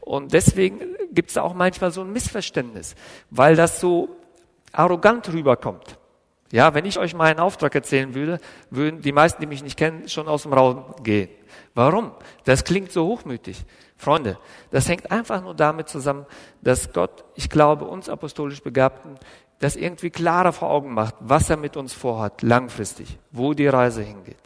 und 0.00 0.32
deswegen 0.32 0.80
gibt 1.12 1.30
es 1.30 1.36
auch 1.36 1.54
manchmal 1.54 1.90
so 1.90 2.00
ein 2.00 2.12
Missverständnis, 2.12 2.94
weil 3.30 3.56
das 3.56 3.80
so 3.80 4.16
arrogant 4.72 5.30
rüberkommt. 5.32 5.98
Ja, 6.50 6.72
wenn 6.72 6.86
ich 6.86 6.98
euch 6.98 7.14
meinen 7.14 7.40
Auftrag 7.40 7.74
erzählen 7.74 8.14
würde, 8.14 8.40
würden 8.70 9.02
die 9.02 9.12
meisten, 9.12 9.40
die 9.40 9.46
mich 9.46 9.62
nicht 9.62 9.78
kennen, 9.78 10.08
schon 10.08 10.28
aus 10.28 10.44
dem 10.44 10.52
Raum 10.54 10.94
gehen. 11.02 11.28
Warum? 11.74 12.12
Das 12.44 12.64
klingt 12.64 12.90
so 12.90 13.06
hochmütig. 13.06 13.64
Freunde, 13.96 14.38
das 14.70 14.88
hängt 14.88 15.10
einfach 15.10 15.42
nur 15.42 15.54
damit 15.54 15.88
zusammen, 15.88 16.24
dass 16.62 16.92
Gott, 16.92 17.24
ich 17.34 17.50
glaube, 17.50 17.84
uns 17.84 18.08
apostolisch 18.08 18.62
Begabten 18.62 19.18
das 19.58 19.76
irgendwie 19.76 20.10
klarer 20.10 20.52
vor 20.52 20.70
Augen 20.70 20.94
macht, 20.94 21.16
was 21.18 21.50
er 21.50 21.56
mit 21.56 21.76
uns 21.76 21.92
vorhat, 21.92 22.42
langfristig, 22.42 23.18
wo 23.32 23.54
die 23.54 23.66
Reise 23.66 24.02
hingeht. 24.02 24.36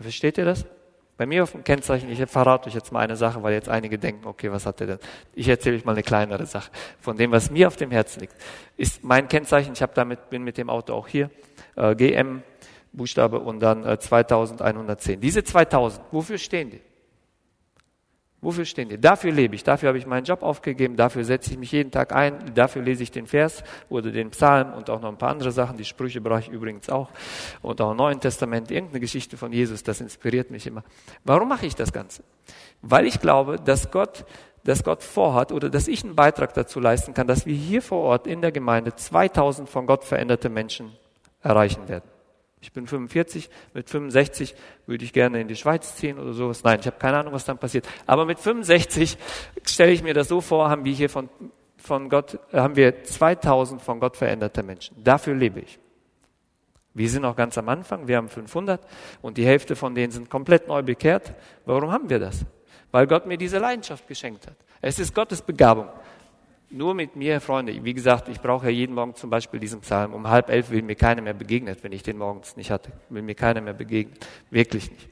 Versteht 0.00 0.38
ihr 0.38 0.46
das? 0.46 0.64
Bei 1.16 1.24
mir 1.24 1.42
auf 1.42 1.52
dem 1.52 1.64
Kennzeichen, 1.64 2.10
ich 2.10 2.22
verrate 2.26 2.68
euch 2.68 2.74
jetzt 2.74 2.92
mal 2.92 3.00
eine 3.00 3.16
Sache, 3.16 3.42
weil 3.42 3.54
jetzt 3.54 3.70
einige 3.70 3.98
denken, 3.98 4.26
okay, 4.26 4.52
was 4.52 4.66
hat 4.66 4.80
er 4.82 4.86
denn? 4.86 4.98
Ich 5.34 5.48
erzähle 5.48 5.76
euch 5.76 5.84
mal 5.84 5.92
eine 5.92 6.02
kleinere 6.02 6.44
Sache. 6.44 6.70
Von 7.00 7.16
dem, 7.16 7.32
was 7.32 7.50
mir 7.50 7.68
auf 7.68 7.76
dem 7.76 7.90
Herzen 7.90 8.20
liegt, 8.20 8.34
ist 8.76 9.02
mein 9.02 9.26
Kennzeichen, 9.26 9.72
ich 9.72 9.80
habe 9.80 9.92
damit, 9.94 10.28
bin 10.28 10.42
mit 10.42 10.58
dem 10.58 10.68
Auto 10.68 10.92
auch 10.92 11.08
hier, 11.08 11.30
äh, 11.74 11.94
GM, 11.94 12.42
Buchstabe 12.92 13.40
und 13.40 13.60
dann 13.60 13.84
äh, 13.86 13.98
2110. 13.98 15.20
Diese 15.20 15.42
2000, 15.42 16.04
wofür 16.12 16.36
stehen 16.36 16.70
die? 16.70 16.80
Wofür 18.46 18.64
stehen 18.64 18.88
die? 18.88 18.96
Dafür 18.96 19.32
lebe 19.32 19.56
ich, 19.56 19.64
dafür 19.64 19.88
habe 19.88 19.98
ich 19.98 20.06
meinen 20.06 20.22
Job 20.22 20.44
aufgegeben, 20.44 20.94
dafür 20.94 21.24
setze 21.24 21.50
ich 21.50 21.58
mich 21.58 21.72
jeden 21.72 21.90
Tag 21.90 22.14
ein, 22.14 22.54
dafür 22.54 22.80
lese 22.80 23.02
ich 23.02 23.10
den 23.10 23.26
Vers 23.26 23.64
oder 23.88 24.12
den 24.12 24.30
Psalm 24.30 24.72
und 24.72 24.88
auch 24.88 25.00
noch 25.00 25.08
ein 25.08 25.18
paar 25.18 25.30
andere 25.30 25.50
Sachen, 25.50 25.76
die 25.76 25.84
Sprüche 25.84 26.20
brauche 26.20 26.38
ich 26.38 26.48
übrigens 26.48 26.88
auch 26.88 27.10
und 27.60 27.80
auch 27.80 27.90
im 27.90 27.96
Neuen 27.96 28.20
Testament, 28.20 28.70
irgendeine 28.70 29.00
Geschichte 29.00 29.36
von 29.36 29.52
Jesus, 29.52 29.82
das 29.82 30.00
inspiriert 30.00 30.52
mich 30.52 30.64
immer. 30.64 30.84
Warum 31.24 31.48
mache 31.48 31.66
ich 31.66 31.74
das 31.74 31.92
Ganze? 31.92 32.22
Weil 32.82 33.06
ich 33.06 33.20
glaube, 33.20 33.56
dass 33.56 33.90
Gott 33.90 34.24
dass 34.62 34.84
Gott 34.84 35.02
vorhat 35.02 35.50
oder 35.50 35.68
dass 35.68 35.88
ich 35.88 36.04
einen 36.04 36.14
Beitrag 36.14 36.54
dazu 36.54 36.78
leisten 36.78 37.14
kann, 37.14 37.26
dass 37.26 37.46
wir 37.46 37.54
hier 37.54 37.82
vor 37.82 38.02
Ort 38.02 38.28
in 38.28 38.42
der 38.42 38.52
Gemeinde 38.52 38.94
2000 38.94 39.68
von 39.68 39.88
Gott 39.88 40.04
veränderte 40.04 40.50
Menschen 40.50 40.92
erreichen 41.42 41.88
werden. 41.88 42.15
Ich 42.60 42.72
bin 42.72 42.86
45, 42.86 43.50
mit 43.74 43.90
65 43.90 44.54
würde 44.86 45.04
ich 45.04 45.12
gerne 45.12 45.40
in 45.40 45.48
die 45.48 45.56
Schweiz 45.56 45.96
ziehen 45.96 46.18
oder 46.18 46.32
sowas. 46.32 46.64
Nein, 46.64 46.80
ich 46.80 46.86
habe 46.86 46.96
keine 46.98 47.18
Ahnung, 47.18 47.32
was 47.32 47.44
dann 47.44 47.58
passiert. 47.58 47.86
Aber 48.06 48.24
mit 48.24 48.38
65 48.38 49.18
stelle 49.64 49.92
ich 49.92 50.02
mir 50.02 50.14
das 50.14 50.28
so 50.28 50.40
vor, 50.40 50.70
haben 50.70 50.84
wir 50.84 50.92
hier 50.92 51.10
von, 51.10 51.28
von 51.76 52.08
Gott, 52.08 52.38
äh, 52.52 52.58
haben 52.58 52.76
wir 52.76 53.04
2000 53.04 53.82
von 53.82 54.00
Gott 54.00 54.16
veränderte 54.16 54.62
Menschen. 54.62 54.96
Dafür 55.02 55.34
lebe 55.34 55.60
ich. 55.60 55.78
Wir 56.94 57.10
sind 57.10 57.22
noch 57.22 57.36
ganz 57.36 57.58
am 57.58 57.68
Anfang, 57.68 58.08
wir 58.08 58.16
haben 58.16 58.30
500 58.30 58.80
und 59.20 59.36
die 59.36 59.44
Hälfte 59.44 59.76
von 59.76 59.94
denen 59.94 60.10
sind 60.10 60.30
komplett 60.30 60.66
neu 60.66 60.82
bekehrt. 60.82 61.34
Warum 61.66 61.92
haben 61.92 62.08
wir 62.08 62.18
das? 62.18 62.46
Weil 62.90 63.06
Gott 63.06 63.26
mir 63.26 63.36
diese 63.36 63.58
Leidenschaft 63.58 64.08
geschenkt 64.08 64.46
hat. 64.46 64.56
Es 64.80 64.98
ist 64.98 65.14
Gottes 65.14 65.42
Begabung 65.42 65.88
nur 66.70 66.94
mit 66.94 67.16
mir, 67.16 67.40
Freunde. 67.40 67.84
Wie 67.84 67.94
gesagt, 67.94 68.28
ich 68.28 68.40
brauche 68.40 68.66
ja 68.66 68.72
jeden 68.72 68.94
Morgen 68.94 69.14
zum 69.14 69.30
Beispiel 69.30 69.60
diesen 69.60 69.80
Psalm. 69.80 70.14
Um 70.14 70.28
halb 70.28 70.50
elf 70.50 70.70
will 70.70 70.82
mir 70.82 70.96
keiner 70.96 71.22
mehr 71.22 71.34
begegnet, 71.34 71.82
wenn 71.82 71.92
ich 71.92 72.02
den 72.02 72.18
morgens 72.18 72.56
nicht 72.56 72.70
hatte. 72.70 72.92
Will 73.08 73.22
mir 73.22 73.34
keiner 73.34 73.60
mehr 73.60 73.74
begegnen. 73.74 74.18
Wirklich 74.50 74.90
nicht. 74.90 75.08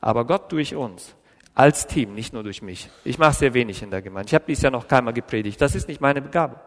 Aber 0.00 0.24
Gott 0.26 0.52
durch 0.52 0.74
uns, 0.74 1.14
als 1.54 1.86
Team, 1.86 2.14
nicht 2.14 2.34
nur 2.34 2.42
durch 2.42 2.60
mich. 2.60 2.90
Ich 3.02 3.18
mache 3.18 3.34
sehr 3.34 3.54
wenig 3.54 3.82
in 3.82 3.90
der 3.90 4.02
Gemeinde. 4.02 4.28
Ich 4.28 4.34
habe 4.34 4.44
dies 4.46 4.60
ja 4.60 4.70
noch 4.70 4.86
keinmal 4.86 5.14
gepredigt. 5.14 5.58
Das 5.60 5.74
ist 5.74 5.88
nicht 5.88 6.02
meine 6.02 6.20
Begabung. 6.20 6.58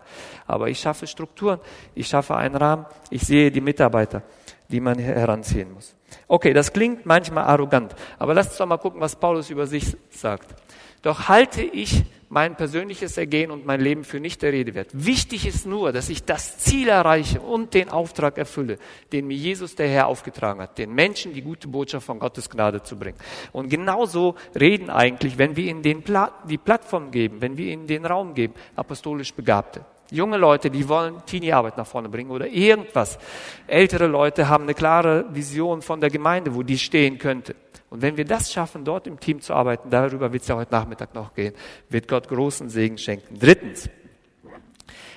Aber 0.48 0.68
ich 0.68 0.80
schaffe 0.80 1.06
Strukturen, 1.06 1.60
ich 1.94 2.08
schaffe 2.08 2.36
einen 2.36 2.56
Rahmen, 2.56 2.88
ich 3.12 3.22
sehe 3.22 3.52
die 3.52 3.62
Mitarbeiter, 3.62 4.24
die 4.68 4.80
man 4.80 4.98
heranziehen 4.98 5.72
muss. 5.72 5.96
Okay, 6.28 6.54
das 6.54 6.74
klingt 6.74 7.06
manchmal 7.06 7.44
arrogant, 7.44 7.96
aber 8.18 8.34
lasst 8.34 8.50
uns 8.50 8.58
doch 8.58 8.66
mal 8.66 8.78
gucken, 8.78 9.00
was 9.00 9.16
Paulus 9.16 9.52
über 9.52 9.68
sich 9.68 9.96
sagt. 10.10 10.56
Doch 11.02 11.30
halte 11.30 11.62
ich 11.62 12.04
mein 12.30 12.56
persönliches 12.56 13.18
Ergehen 13.18 13.50
und 13.50 13.66
mein 13.66 13.82
Leben 13.82 14.04
für 14.04 14.20
nicht 14.20 14.42
der 14.42 14.54
Rede 14.54 14.76
wert. 14.76 14.90
Wichtig 14.94 15.48
ist 15.48 15.66
nur, 15.66 15.92
dass 15.92 16.10
ich 16.10 16.24
das 16.24 16.60
Ziel 16.60 16.88
erreiche 16.88 17.42
und 17.42 17.74
den 17.74 17.90
Auftrag 17.90 18.38
erfülle, 18.38 18.78
den 19.12 19.28
mir 19.28 19.36
Jesus 19.36 19.76
der 19.76 19.88
Herr 19.88 20.08
aufgetragen 20.08 20.62
hat, 20.62 20.78
den 20.78 20.94
Menschen 20.94 21.34
die 21.34 21.42
gute 21.42 21.68
Botschaft 21.68 22.06
von 22.06 22.20
Gottes 22.20 22.50
Gnade 22.50 22.84
zu 22.84 22.98
bringen. 22.98 23.18
Und 23.52 23.70
genauso 23.70 24.36
reden 24.58 24.90
eigentlich, 24.90 25.38
wenn 25.38 25.56
wir 25.56 25.66
ihnen 25.66 25.82
den 25.82 26.04
Pla 26.04 26.32
die 26.48 26.60
Plattform 26.60 27.10
geben, 27.10 27.42
wenn 27.42 27.58
wir 27.58 27.74
ihnen 27.74 27.88
den 27.88 28.06
Raum 28.06 28.36
geben, 28.36 28.54
apostolisch 28.76 29.34
Begabte. 29.34 29.84
Junge 30.12 30.38
Leute, 30.38 30.72
die 30.72 30.88
wollen 30.90 31.24
Teenie-Arbeit 31.26 31.78
nach 31.78 31.86
vorne 31.86 32.10
bringen 32.10 32.32
oder 32.32 32.48
irgendwas. 32.48 33.20
Ältere 33.68 34.08
Leute 34.08 34.50
haben 34.50 34.64
eine 34.64 34.74
klare 34.74 35.26
Vision 35.30 35.82
von 35.82 36.02
der 36.02 36.10
Gemeinde, 36.10 36.56
wo 36.56 36.64
die 36.64 36.80
stehen 36.80 37.20
könnte. 37.20 37.56
Und 37.90 38.02
wenn 38.02 38.18
wir 38.18 38.26
das 38.26 38.52
schaffen, 38.52 38.84
dort 38.86 39.08
im 39.08 39.20
Team 39.20 39.42
zu 39.42 39.54
arbeiten, 39.54 39.90
darüber 39.90 40.32
wird 40.32 40.44
es 40.44 40.48
ja 40.48 40.56
heute 40.56 40.72
Nachmittag 40.72 41.14
noch 41.14 41.34
gehen, 41.34 41.54
wird 41.90 42.08
Gott 42.08 42.28
großen 42.28 42.70
Segen 42.70 42.98
schenken. 42.98 43.38
Drittens, 43.40 43.90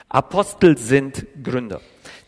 Apostel 0.08 0.76
sind 0.76 1.26
Gründer. 1.42 1.80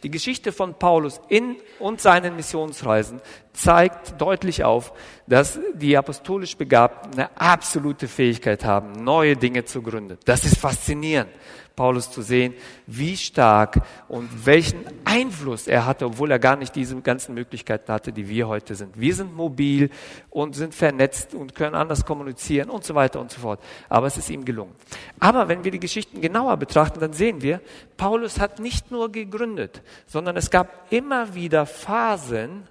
Die 0.02 0.10
Geschichte 0.10 0.52
von 0.52 0.74
Paulus 0.74 1.20
in 1.28 1.56
und 1.78 2.00
seinen 2.00 2.36
Missionsreisen 2.36 3.22
zeigt 3.54 4.20
deutlich 4.20 4.64
auf, 4.64 4.92
dass 5.26 5.58
die 5.74 5.96
apostolisch 5.96 6.56
Begabten 6.56 7.12
eine 7.14 7.34
absolute 7.38 8.06
Fähigkeit 8.06 8.64
haben, 8.66 8.92
neue 9.02 9.34
Dinge 9.34 9.64
zu 9.64 9.80
gründen. 9.80 10.18
Das 10.26 10.44
ist 10.44 10.58
faszinierend. 10.58 11.30
Paulus 11.76 12.10
zu 12.10 12.22
sehen, 12.22 12.54
wie 12.86 13.16
stark 13.16 13.82
und 14.08 14.46
welchen 14.46 14.84
Einfluss 15.04 15.66
er 15.66 15.86
hatte, 15.86 16.06
obwohl 16.06 16.30
er 16.30 16.38
gar 16.38 16.56
nicht 16.56 16.74
diese 16.76 17.00
ganzen 17.00 17.34
Möglichkeiten 17.34 17.92
hatte, 17.92 18.12
die 18.12 18.28
wir 18.28 18.46
heute 18.48 18.74
sind. 18.74 18.98
Wir 18.98 19.14
sind 19.14 19.34
mobil 19.34 19.90
und 20.30 20.54
sind 20.54 20.74
vernetzt 20.74 21.34
und 21.34 21.54
können 21.54 21.74
anders 21.74 22.04
kommunizieren 22.04 22.70
und 22.70 22.84
so 22.84 22.94
weiter 22.94 23.20
und 23.20 23.30
so 23.30 23.40
fort. 23.40 23.60
Aber 23.88 24.06
es 24.06 24.16
ist 24.16 24.30
ihm 24.30 24.44
gelungen. 24.44 24.74
Aber 25.18 25.48
wenn 25.48 25.64
wir 25.64 25.70
die 25.70 25.80
Geschichten 25.80 26.20
genauer 26.20 26.56
betrachten, 26.56 27.00
dann 27.00 27.12
sehen 27.12 27.42
wir, 27.42 27.60
Paulus 27.96 28.38
hat 28.38 28.60
nicht 28.60 28.90
nur 28.90 29.10
gegründet, 29.10 29.82
sondern 30.06 30.36
es 30.36 30.50
gab 30.50 30.92
immer 30.92 31.34
wieder 31.34 31.66
Phasen, 31.66 32.68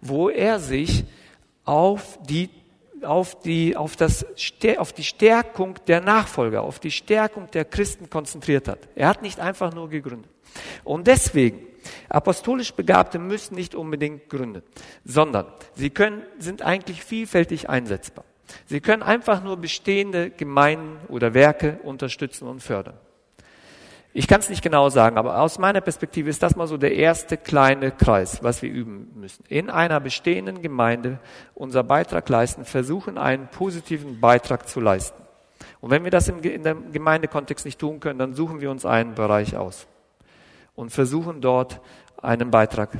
wo 0.00 0.28
er 0.28 0.60
sich 0.60 1.04
auf 1.64 2.18
die 2.28 2.50
auf 3.02 3.40
die, 3.40 3.76
auf, 3.76 3.96
das, 3.96 4.26
auf 4.78 4.92
die 4.92 5.04
Stärkung 5.04 5.78
der 5.86 6.00
Nachfolger, 6.00 6.62
auf 6.62 6.78
die 6.78 6.90
Stärkung 6.90 7.50
der 7.50 7.64
Christen 7.64 8.08
konzentriert 8.08 8.68
hat. 8.68 8.78
Er 8.94 9.08
hat 9.08 9.22
nicht 9.22 9.40
einfach 9.40 9.74
nur 9.74 9.88
gegründet. 9.88 10.30
Und 10.84 11.06
deswegen, 11.06 11.66
apostolisch 12.08 12.72
Begabte 12.72 13.18
müssen 13.18 13.54
nicht 13.54 13.74
unbedingt 13.74 14.28
gründen, 14.28 14.62
sondern 15.04 15.46
sie 15.74 15.90
können, 15.90 16.22
sind 16.38 16.62
eigentlich 16.62 17.02
vielfältig 17.04 17.68
einsetzbar. 17.68 18.24
Sie 18.66 18.80
können 18.80 19.02
einfach 19.02 19.42
nur 19.42 19.56
bestehende 19.56 20.30
Gemeinden 20.30 20.98
oder 21.08 21.34
Werke 21.34 21.80
unterstützen 21.82 22.46
und 22.46 22.62
fördern. 22.62 22.98
Ich 24.16 24.28
kann 24.28 24.38
es 24.38 24.48
nicht 24.48 24.62
genau 24.62 24.90
sagen, 24.90 25.18
aber 25.18 25.40
aus 25.40 25.58
meiner 25.58 25.80
Perspektive 25.80 26.30
ist 26.30 26.40
das 26.40 26.54
mal 26.54 26.68
so 26.68 26.76
der 26.76 26.94
erste 26.94 27.36
kleine 27.36 27.90
Kreis, 27.90 28.44
was 28.44 28.62
wir 28.62 28.70
üben 28.70 29.10
müssen. 29.16 29.44
In 29.48 29.70
einer 29.70 29.98
bestehenden 29.98 30.62
Gemeinde 30.62 31.18
unser 31.52 31.82
Beitrag 31.82 32.28
leisten, 32.28 32.64
versuchen 32.64 33.18
einen 33.18 33.48
positiven 33.48 34.20
Beitrag 34.20 34.68
zu 34.68 34.78
leisten. 34.78 35.20
Und 35.80 35.90
wenn 35.90 36.04
wir 36.04 36.12
das 36.12 36.28
im, 36.28 36.40
in 36.42 36.62
dem 36.62 36.92
Gemeindekontext 36.92 37.64
nicht 37.64 37.80
tun 37.80 37.98
können, 37.98 38.20
dann 38.20 38.34
suchen 38.34 38.60
wir 38.60 38.70
uns 38.70 38.86
einen 38.86 39.16
Bereich 39.16 39.56
aus 39.56 39.88
und 40.76 40.90
versuchen 40.90 41.40
dort 41.40 41.80
einen 42.22 42.52
Beitrag 42.52 42.90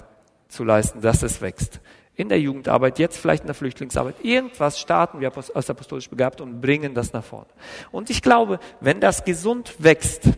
zu 0.48 0.64
leisten, 0.64 1.00
dass 1.00 1.22
es 1.22 1.40
wächst. 1.40 1.80
In 2.16 2.28
der 2.28 2.40
Jugendarbeit, 2.40 2.98
jetzt 2.98 3.18
vielleicht 3.18 3.44
in 3.44 3.48
der 3.48 3.54
Flüchtlingsarbeit, 3.54 4.16
irgendwas 4.24 4.80
starten 4.80 5.20
wir 5.20 5.30
als 5.36 5.70
apostolisch 5.70 6.10
begabt 6.10 6.40
und 6.40 6.60
bringen 6.60 6.92
das 6.92 7.12
nach 7.12 7.24
vorne. 7.24 7.46
Und 7.92 8.10
ich 8.10 8.20
glaube, 8.20 8.58
wenn 8.80 8.98
das 8.98 9.24
gesund 9.24 9.76
wächst, 9.78 10.28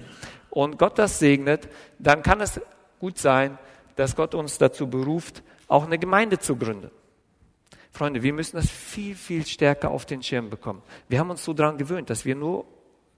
und 0.57 0.79
Gott 0.79 0.99
das 0.99 1.19
segnet, 1.19 1.69
dann 1.99 2.23
kann 2.23 2.41
es 2.41 2.59
gut 2.99 3.19
sein, 3.19 3.59
dass 3.95 4.17
Gott 4.17 4.35
uns 4.35 4.57
dazu 4.57 4.89
beruft, 4.89 5.43
auch 5.69 5.85
eine 5.85 5.99
Gemeinde 5.99 6.39
zu 6.39 6.57
gründen. 6.57 6.91
Freunde, 7.93 8.23
wir 8.23 8.33
müssen 8.33 8.57
das 8.57 8.71
viel, 8.71 9.15
viel 9.17 9.45
stärker 9.45 9.91
auf 9.91 10.07
den 10.07 10.23
Schirm 10.23 10.49
bekommen. 10.49 10.81
Wir 11.11 11.19
haben 11.19 11.29
uns 11.29 11.45
so 11.45 11.53
daran 11.53 11.77
gewöhnt, 11.77 12.09
dass 12.09 12.25
wir 12.25 12.35
nur 12.35 12.65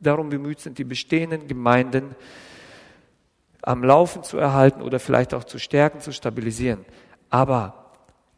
darum 0.01 0.31
bemüht 0.31 0.59
sind, 0.59 0.79
die 0.79 0.85
bestehenden 0.85 1.47
Gemeinden 1.47 2.17
am 3.63 3.85
Laufen 3.85 4.25
zu 4.25 4.37
erhalten 4.39 4.83
oder 4.83 4.99
vielleicht 4.99 5.33
auch 5.33 5.45
zu 5.45 5.61
stärken, 5.61 6.01
zu 6.01 6.13
stabilisieren. 6.13 6.85
Aber 7.31 7.93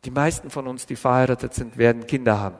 die 0.04 0.10
meisten 0.10 0.50
von 0.50 0.66
uns, 0.66 0.84
die 0.84 0.96
verheiratet 0.96 1.54
sind, 1.54 1.78
werden 1.78 2.06
Kinder 2.06 2.38
haben. 2.38 2.58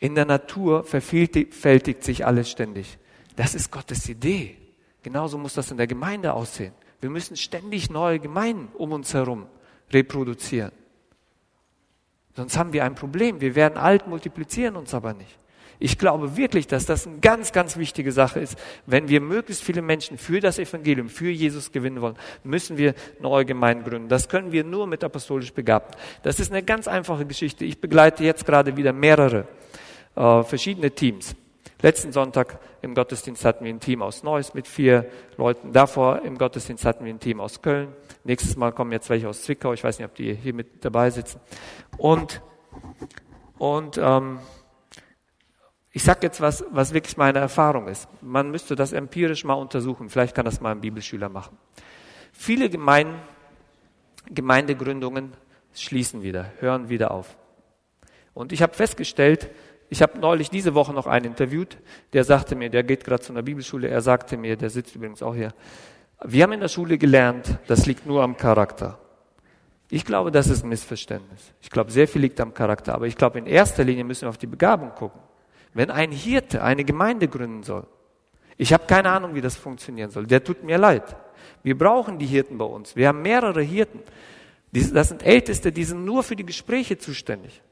In 0.00 0.16
der 0.16 0.24
Natur 0.24 0.82
vervielfältigt 0.82 2.02
sich 2.02 2.26
alles 2.26 2.50
ständig. 2.50 2.98
Das 3.36 3.54
ist 3.54 3.70
Gottes 3.70 4.08
Idee. 4.08 4.56
Genauso 5.02 5.38
muss 5.38 5.54
das 5.54 5.70
in 5.70 5.76
der 5.76 5.86
Gemeinde 5.86 6.32
aussehen. 6.32 6.74
Wir 7.00 7.10
müssen 7.10 7.36
ständig 7.36 7.90
neue 7.90 8.18
Gemeinden 8.18 8.68
um 8.76 8.92
uns 8.92 9.14
herum 9.14 9.46
reproduzieren. 9.92 10.72
Sonst 12.34 12.56
haben 12.56 12.72
wir 12.72 12.84
ein 12.84 12.94
Problem. 12.94 13.40
Wir 13.40 13.54
werden 13.54 13.78
alt, 13.78 14.06
multiplizieren 14.06 14.76
uns 14.76 14.94
aber 14.94 15.14
nicht. 15.14 15.38
Ich 15.80 15.96
glaube 15.96 16.36
wirklich, 16.36 16.66
dass 16.66 16.86
das 16.86 17.06
eine 17.06 17.18
ganz, 17.18 17.52
ganz 17.52 17.76
wichtige 17.76 18.10
Sache 18.10 18.40
ist. 18.40 18.58
Wenn 18.86 19.08
wir 19.08 19.20
möglichst 19.20 19.62
viele 19.62 19.80
Menschen 19.80 20.18
für 20.18 20.40
das 20.40 20.58
Evangelium, 20.58 21.08
für 21.08 21.30
Jesus 21.30 21.70
gewinnen 21.70 22.00
wollen, 22.00 22.16
müssen 22.42 22.76
wir 22.76 22.94
neue 23.20 23.44
Gemeinden 23.44 23.84
gründen. 23.84 24.08
Das 24.08 24.28
können 24.28 24.50
wir 24.50 24.64
nur 24.64 24.88
mit 24.88 25.04
apostolisch 25.04 25.52
Begabten. 25.52 26.00
Das 26.24 26.40
ist 26.40 26.50
eine 26.50 26.64
ganz 26.64 26.88
einfache 26.88 27.26
Geschichte. 27.26 27.64
Ich 27.64 27.80
begleite 27.80 28.24
jetzt 28.24 28.44
gerade 28.44 28.76
wieder 28.76 28.92
mehrere 28.92 29.46
äh, 30.16 30.42
verschiedene 30.42 30.90
Teams. 30.90 31.36
Letzten 31.80 32.10
Sonntag 32.10 32.58
im 32.82 32.92
Gottesdienst 32.92 33.44
hatten 33.44 33.64
wir 33.64 33.72
ein 33.72 33.78
Team 33.78 34.02
aus 34.02 34.24
Neuss 34.24 34.52
mit 34.52 34.66
vier 34.66 35.08
Leuten. 35.36 35.72
Davor 35.72 36.22
im 36.22 36.36
Gottesdienst 36.36 36.84
hatten 36.84 37.04
wir 37.04 37.14
ein 37.14 37.20
Team 37.20 37.40
aus 37.40 37.62
Köln. 37.62 37.94
Nächstes 38.24 38.56
Mal 38.56 38.72
kommen 38.72 38.90
jetzt 38.90 39.08
welche 39.10 39.28
aus 39.28 39.42
Zwickau. 39.42 39.72
Ich 39.72 39.84
weiß 39.84 39.98
nicht, 39.98 40.06
ob 40.06 40.14
die 40.16 40.34
hier 40.34 40.54
mit 40.54 40.84
dabei 40.84 41.10
sitzen. 41.10 41.40
Und, 41.96 42.42
und 43.58 43.96
ähm, 43.96 44.40
ich 45.92 46.02
sage 46.02 46.18
jetzt 46.22 46.40
was, 46.40 46.64
was 46.70 46.92
wirklich 46.92 47.16
meine 47.16 47.38
Erfahrung 47.38 47.86
ist. 47.86 48.08
Man 48.22 48.50
müsste 48.50 48.74
das 48.74 48.92
empirisch 48.92 49.44
mal 49.44 49.54
untersuchen. 49.54 50.08
Vielleicht 50.08 50.34
kann 50.34 50.46
das 50.46 50.60
mal 50.60 50.72
ein 50.72 50.80
Bibelschüler 50.80 51.28
machen. 51.28 51.56
Viele 52.32 52.70
Gemeinden, 52.70 53.20
Gemeindegründungen 54.26 55.32
schließen 55.74 56.22
wieder, 56.22 56.50
hören 56.58 56.88
wieder 56.88 57.12
auf. 57.12 57.36
Und 58.34 58.52
ich 58.52 58.62
habe 58.62 58.74
festgestellt, 58.74 59.50
ich 59.90 60.02
habe 60.02 60.18
neulich 60.18 60.50
diese 60.50 60.74
Woche 60.74 60.92
noch 60.92 61.06
einen 61.06 61.26
interviewt, 61.26 61.78
der 62.12 62.24
sagte 62.24 62.54
mir, 62.54 62.70
der 62.70 62.82
geht 62.82 63.04
gerade 63.04 63.22
zu 63.22 63.32
einer 63.32 63.42
Bibelschule, 63.42 63.88
er 63.88 64.02
sagte 64.02 64.36
mir, 64.36 64.56
der 64.56 64.70
sitzt 64.70 64.94
übrigens 64.94 65.22
auch 65.22 65.34
hier, 65.34 65.52
wir 66.24 66.42
haben 66.42 66.52
in 66.52 66.60
der 66.60 66.68
Schule 66.68 66.98
gelernt, 66.98 67.58
das 67.68 67.86
liegt 67.86 68.04
nur 68.04 68.22
am 68.22 68.36
Charakter. 68.36 68.98
Ich 69.90 70.04
glaube, 70.04 70.30
das 70.30 70.48
ist 70.48 70.64
ein 70.64 70.68
Missverständnis. 70.68 71.54
Ich 71.62 71.70
glaube, 71.70 71.90
sehr 71.90 72.06
viel 72.06 72.20
liegt 72.20 72.40
am 72.40 72.52
Charakter, 72.52 72.94
aber 72.94 73.06
ich 73.06 73.16
glaube, 73.16 73.38
in 73.38 73.46
erster 73.46 73.84
Linie 73.84 74.04
müssen 74.04 74.22
wir 74.22 74.28
auf 74.28 74.36
die 74.36 74.46
Begabung 74.46 74.90
gucken. 74.90 75.20
Wenn 75.72 75.90
ein 75.90 76.12
Hirte 76.12 76.62
eine 76.62 76.84
Gemeinde 76.84 77.28
gründen 77.28 77.62
soll, 77.62 77.86
ich 78.58 78.72
habe 78.72 78.84
keine 78.86 79.10
Ahnung, 79.10 79.34
wie 79.34 79.40
das 79.40 79.56
funktionieren 79.56 80.10
soll, 80.10 80.26
der 80.26 80.42
tut 80.42 80.64
mir 80.64 80.76
leid. 80.76 81.16
Wir 81.62 81.78
brauchen 81.78 82.18
die 82.18 82.26
Hirten 82.26 82.58
bei 82.58 82.64
uns. 82.64 82.96
Wir 82.96 83.08
haben 83.08 83.22
mehrere 83.22 83.62
Hirten. 83.62 84.00
Das 84.72 85.08
sind 85.08 85.24
Älteste, 85.24 85.72
die 85.72 85.84
sind 85.84 86.04
nur 86.04 86.22
für 86.22 86.36
die 86.36 86.44
Gespräche 86.44 86.98
zuständig. 86.98 87.62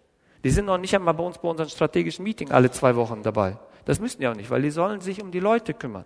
Die 0.44 0.51
sind 0.51 0.66
noch 0.66 0.79
nicht 0.79 0.94
einmal 0.94 1.14
bei 1.14 1.25
uns 1.25 1.38
bei 1.38 1.49
unserem 1.49 1.68
strategischen 1.68 2.22
Meeting 2.22 2.51
alle 2.51 2.70
zwei 2.70 2.94
Wochen 2.96 3.22
dabei. 3.22 3.57
Das 3.85 4.01
müssen 4.01 4.20
die 4.20 4.29
auch 4.29 4.35
nicht, 4.35 4.51
weil 4.51 4.62
die 4.62 4.70
sollen 4.70 5.01
sich 5.01 5.22
um 5.22 5.31
die 5.31 5.40
Leute 5.40 5.75
kümmern. 5.75 6.05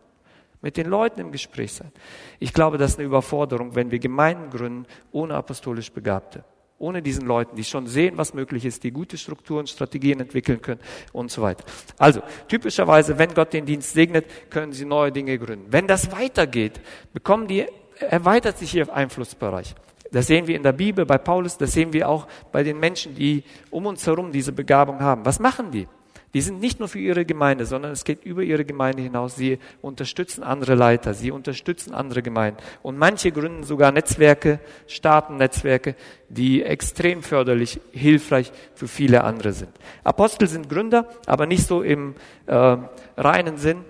Mit 0.63 0.77
den 0.77 0.87
Leuten 0.87 1.21
im 1.21 1.33
Gespräch 1.33 1.73
sein. 1.73 1.91
Ich 2.39 2.53
glaube, 2.53 2.77
das 2.77 2.93
ist 2.93 2.99
eine 2.99 3.07
Überforderung, 3.07 3.75
wenn 3.75 3.91
wir 3.91 3.99
Gemeinden 3.99 4.51
gründen 4.51 4.87
ohne 5.11 5.35
apostolisch 5.35 5.91
Begabte. 5.91 6.45
Ohne 6.79 7.03
diesen 7.03 7.27
Leuten, 7.27 7.57
die 7.57 7.65
schon 7.65 7.87
sehen, 7.87 8.17
was 8.17 8.33
möglich 8.35 8.65
ist, 8.65 8.85
die 8.85 8.91
gute 8.91 9.19
Strukturen, 9.19 9.67
Strategien 9.67 10.21
entwickeln 10.21 10.61
können 10.61 10.81
und 11.13 11.31
so 11.31 11.43
weiter. 11.43 11.65
Also, 11.99 12.23
typischerweise, 12.49 13.19
wenn 13.19 13.33
Gott 13.35 13.53
den 13.53 13.67
Dienst 13.67 13.93
segnet, 13.93 14.27
können 14.51 14.73
sie 14.73 14.85
neue 14.85 15.13
Dinge 15.13 15.39
gründen. 15.39 15.67
Wenn 15.71 15.87
das 15.87 16.11
weitergeht, 16.13 16.81
bekommen 17.13 17.49
die, 17.49 17.67
erweitert 17.99 18.59
sich 18.59 18.75
ihr 18.75 18.93
Einflussbereich. 18.93 19.75
Das 20.13 20.27
sehen 20.27 20.47
wir 20.47 20.57
in 20.57 20.63
der 20.63 20.73
Bibel 20.73 21.07
bei 21.07 21.19
Paulus, 21.19 21.57
das 21.57 21.73
sehen 21.73 21.93
wir 21.93 22.09
auch 22.09 22.27
bei 22.51 22.63
den 22.63 22.81
Menschen, 22.81 23.15
die 23.15 23.45
um 23.71 23.87
uns 23.87 24.07
herum 24.07 24.33
diese 24.33 24.53
Begabung 24.53 25.01
haben. 25.01 25.25
Was 25.25 25.39
machen 25.39 25.71
die? 25.71 25.87
Die 26.33 26.41
sind 26.41 26.61
nicht 26.61 26.79
nur 26.79 26.89
für 26.89 27.01
ihre 27.01 27.25
Gemeinde, 27.25 27.67
sondern 27.67 27.91
es 27.91 28.05
geht 28.05 28.25
über 28.25 28.43
ihre 28.43 28.65
Gemeinde 28.65 29.03
hinaus. 29.03 29.35
Sie 29.35 29.59
unterstützen 29.83 30.45
andere 30.45 30.77
Leiter, 30.77 31.13
sie 31.13 31.33
unterstützen 31.33 31.93
andere 31.93 32.23
Gemeinden. 32.23 32.63
Und 32.83 32.99
manche 32.99 33.33
gründen 33.33 33.65
sogar 33.65 33.91
Netzwerke, 33.91 34.61
starten 34.87 35.39
Netzwerke, 35.39 35.97
die 36.29 36.63
extrem 36.63 37.25
förderlich, 37.25 37.81
hilfreich 37.91 38.53
für 38.75 38.87
viele 38.87 39.25
andere 39.25 39.53
sind. 39.53 39.71
Apostel 40.05 40.47
sind 40.47 40.69
Gründer, 40.69 41.09
aber 41.27 41.47
nicht 41.47 41.67
so 41.67 41.83
im 41.83 42.15
äh, 42.47 42.77
reinen 43.17 43.57
Sinn, 43.57 43.85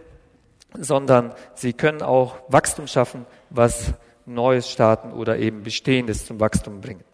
sondern 0.78 1.35
sie 1.54 1.74
können 1.74 2.00
auch 2.00 2.37
Wachstum 2.48 2.87
schaffen, 2.87 3.26
was 3.50 3.92
Neues 4.35 4.71
starten 4.71 5.12
oder 5.12 5.38
eben 5.38 5.62
Bestehendes 5.62 6.27
zum 6.27 6.40
Wachstum 6.40 6.81
bringen. 6.81 7.05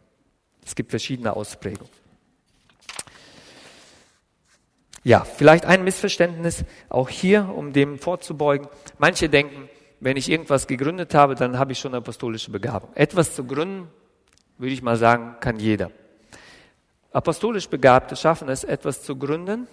Es 0.64 0.74
gibt 0.74 0.90
verschiedene 0.90 1.34
Ausprägungen. 1.34 1.92
Ja, 5.04 5.24
vielleicht 5.24 5.64
ein 5.66 5.84
Missverständnis 5.84 6.64
auch 6.88 7.08
hier, 7.08 7.48
um 7.54 7.72
dem 7.72 7.98
vorzubeugen. 7.98 8.66
Manche 8.98 9.28
denken, 9.28 9.68
wenn 10.00 10.16
ich 10.16 10.28
irgendwas 10.28 10.66
gegründet 10.66 11.14
habe, 11.14 11.36
dann 11.36 11.58
habe 11.58 11.72
ich 11.72 11.78
schon 11.78 11.94
apostolische 11.94 12.50
Begabung. 12.50 12.90
Etwas 12.94 13.34
zu 13.34 13.44
gründen, 13.44 13.88
würde 14.58 14.72
ich 14.72 14.82
mal 14.82 14.96
sagen, 14.96 15.36
kann 15.40 15.60
jeder. 15.60 15.92
Apostolisch 17.12 17.68
Begabte 17.68 18.16
schaffen 18.16 18.48
es, 18.48 18.64
etwas 18.64 19.02
zu 19.02 19.16
gründen, 19.16 19.68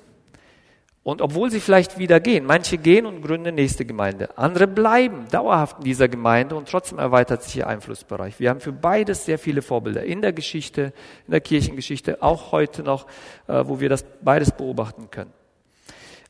und 1.04 1.22
obwohl 1.22 1.52
sie 1.52 1.60
vielleicht 1.60 1.98
wieder 1.98 2.22
gehen, 2.22 2.46
manche 2.46 2.78
gehen 2.78 3.06
und 3.06 3.22
gründen 3.22 3.56
nächste 3.56 3.84
Gemeinde, 3.84 4.38
andere 4.38 4.68
bleiben 4.68 5.26
dauerhaft 5.30 5.80
in 5.80 5.84
dieser 5.84 6.08
Gemeinde 6.08 6.56
und 6.56 6.70
trotzdem 6.70 6.98
erweitert 6.98 7.44
sich 7.44 7.58
ihr 7.58 7.68
Einflussbereich. 7.68 8.40
Wir 8.40 8.50
haben 8.50 8.62
für 8.62 8.72
beides 8.72 9.26
sehr 9.26 9.38
viele 9.38 9.62
Vorbilder 9.62 10.04
in 10.04 10.22
der 10.22 10.32
Geschichte, 10.32 10.94
in 11.28 11.32
der 11.32 11.42
Kirchengeschichte, 11.42 12.24
auch 12.24 12.54
heute 12.54 12.84
noch, 12.84 13.06
äh, 13.48 13.64
wo 13.66 13.82
wir 13.82 13.90
das 13.90 14.06
beides 14.22 14.52
beobachten 14.52 15.12
können. 15.12 15.34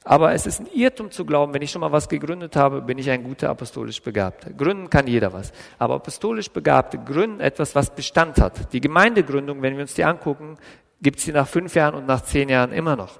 Aber 0.05 0.33
es 0.33 0.47
ist 0.47 0.59
ein 0.59 0.67
Irrtum 0.73 1.11
zu 1.11 1.23
glauben, 1.23 1.53
wenn 1.53 1.61
ich 1.61 1.71
schon 1.71 1.79
mal 1.79 1.91
was 1.91 2.09
gegründet 2.09 2.55
habe, 2.55 2.81
bin 2.81 2.97
ich 2.97 3.09
ein 3.09 3.23
guter 3.23 3.49
apostolisch 3.49 4.01
Begabter. 4.01 4.51
Gründen 4.51 4.89
kann 4.89 5.07
jeder 5.07 5.31
was. 5.31 5.53
Aber 5.77 5.95
apostolisch 5.95 6.49
Begabte 6.49 6.97
gründen 6.97 7.39
etwas, 7.39 7.73
was 7.73 7.95
Bestand 7.95 8.41
hat. 8.41 8.73
Die 8.73 8.81
Gemeindegründung, 8.81 9.61
wenn 9.61 9.75
wir 9.75 9.83
uns 9.83 9.93
die 9.93 10.03
angucken, 10.03 10.57
gibt 11.01 11.19
es 11.19 11.25
sie 11.25 11.31
nach 11.31 11.47
fünf 11.47 11.75
Jahren 11.75 11.95
und 11.95 12.05
nach 12.05 12.21
zehn 12.21 12.49
Jahren 12.49 12.73
immer 12.73 12.97
noch 12.97 13.19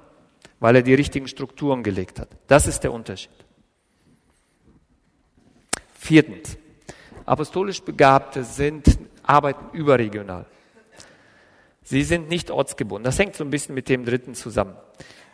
weil 0.60 0.76
er 0.76 0.82
die 0.82 0.94
richtigen 0.94 1.28
Strukturen 1.28 1.82
gelegt 1.82 2.20
hat. 2.20 2.28
Das 2.46 2.66
ist 2.66 2.80
der 2.80 2.92
Unterschied. 2.92 3.30
Viertens. 5.94 6.56
Apostolisch 7.26 7.82
Begabte 7.82 8.44
sind, 8.44 8.98
arbeiten 9.22 9.74
überregional. 9.76 10.46
Sie 11.82 12.02
sind 12.02 12.28
nicht 12.28 12.50
ortsgebunden. 12.50 13.04
Das 13.04 13.18
hängt 13.18 13.36
so 13.36 13.44
ein 13.44 13.50
bisschen 13.50 13.74
mit 13.74 13.88
dem 13.88 14.04
dritten 14.04 14.34
zusammen. 14.34 14.74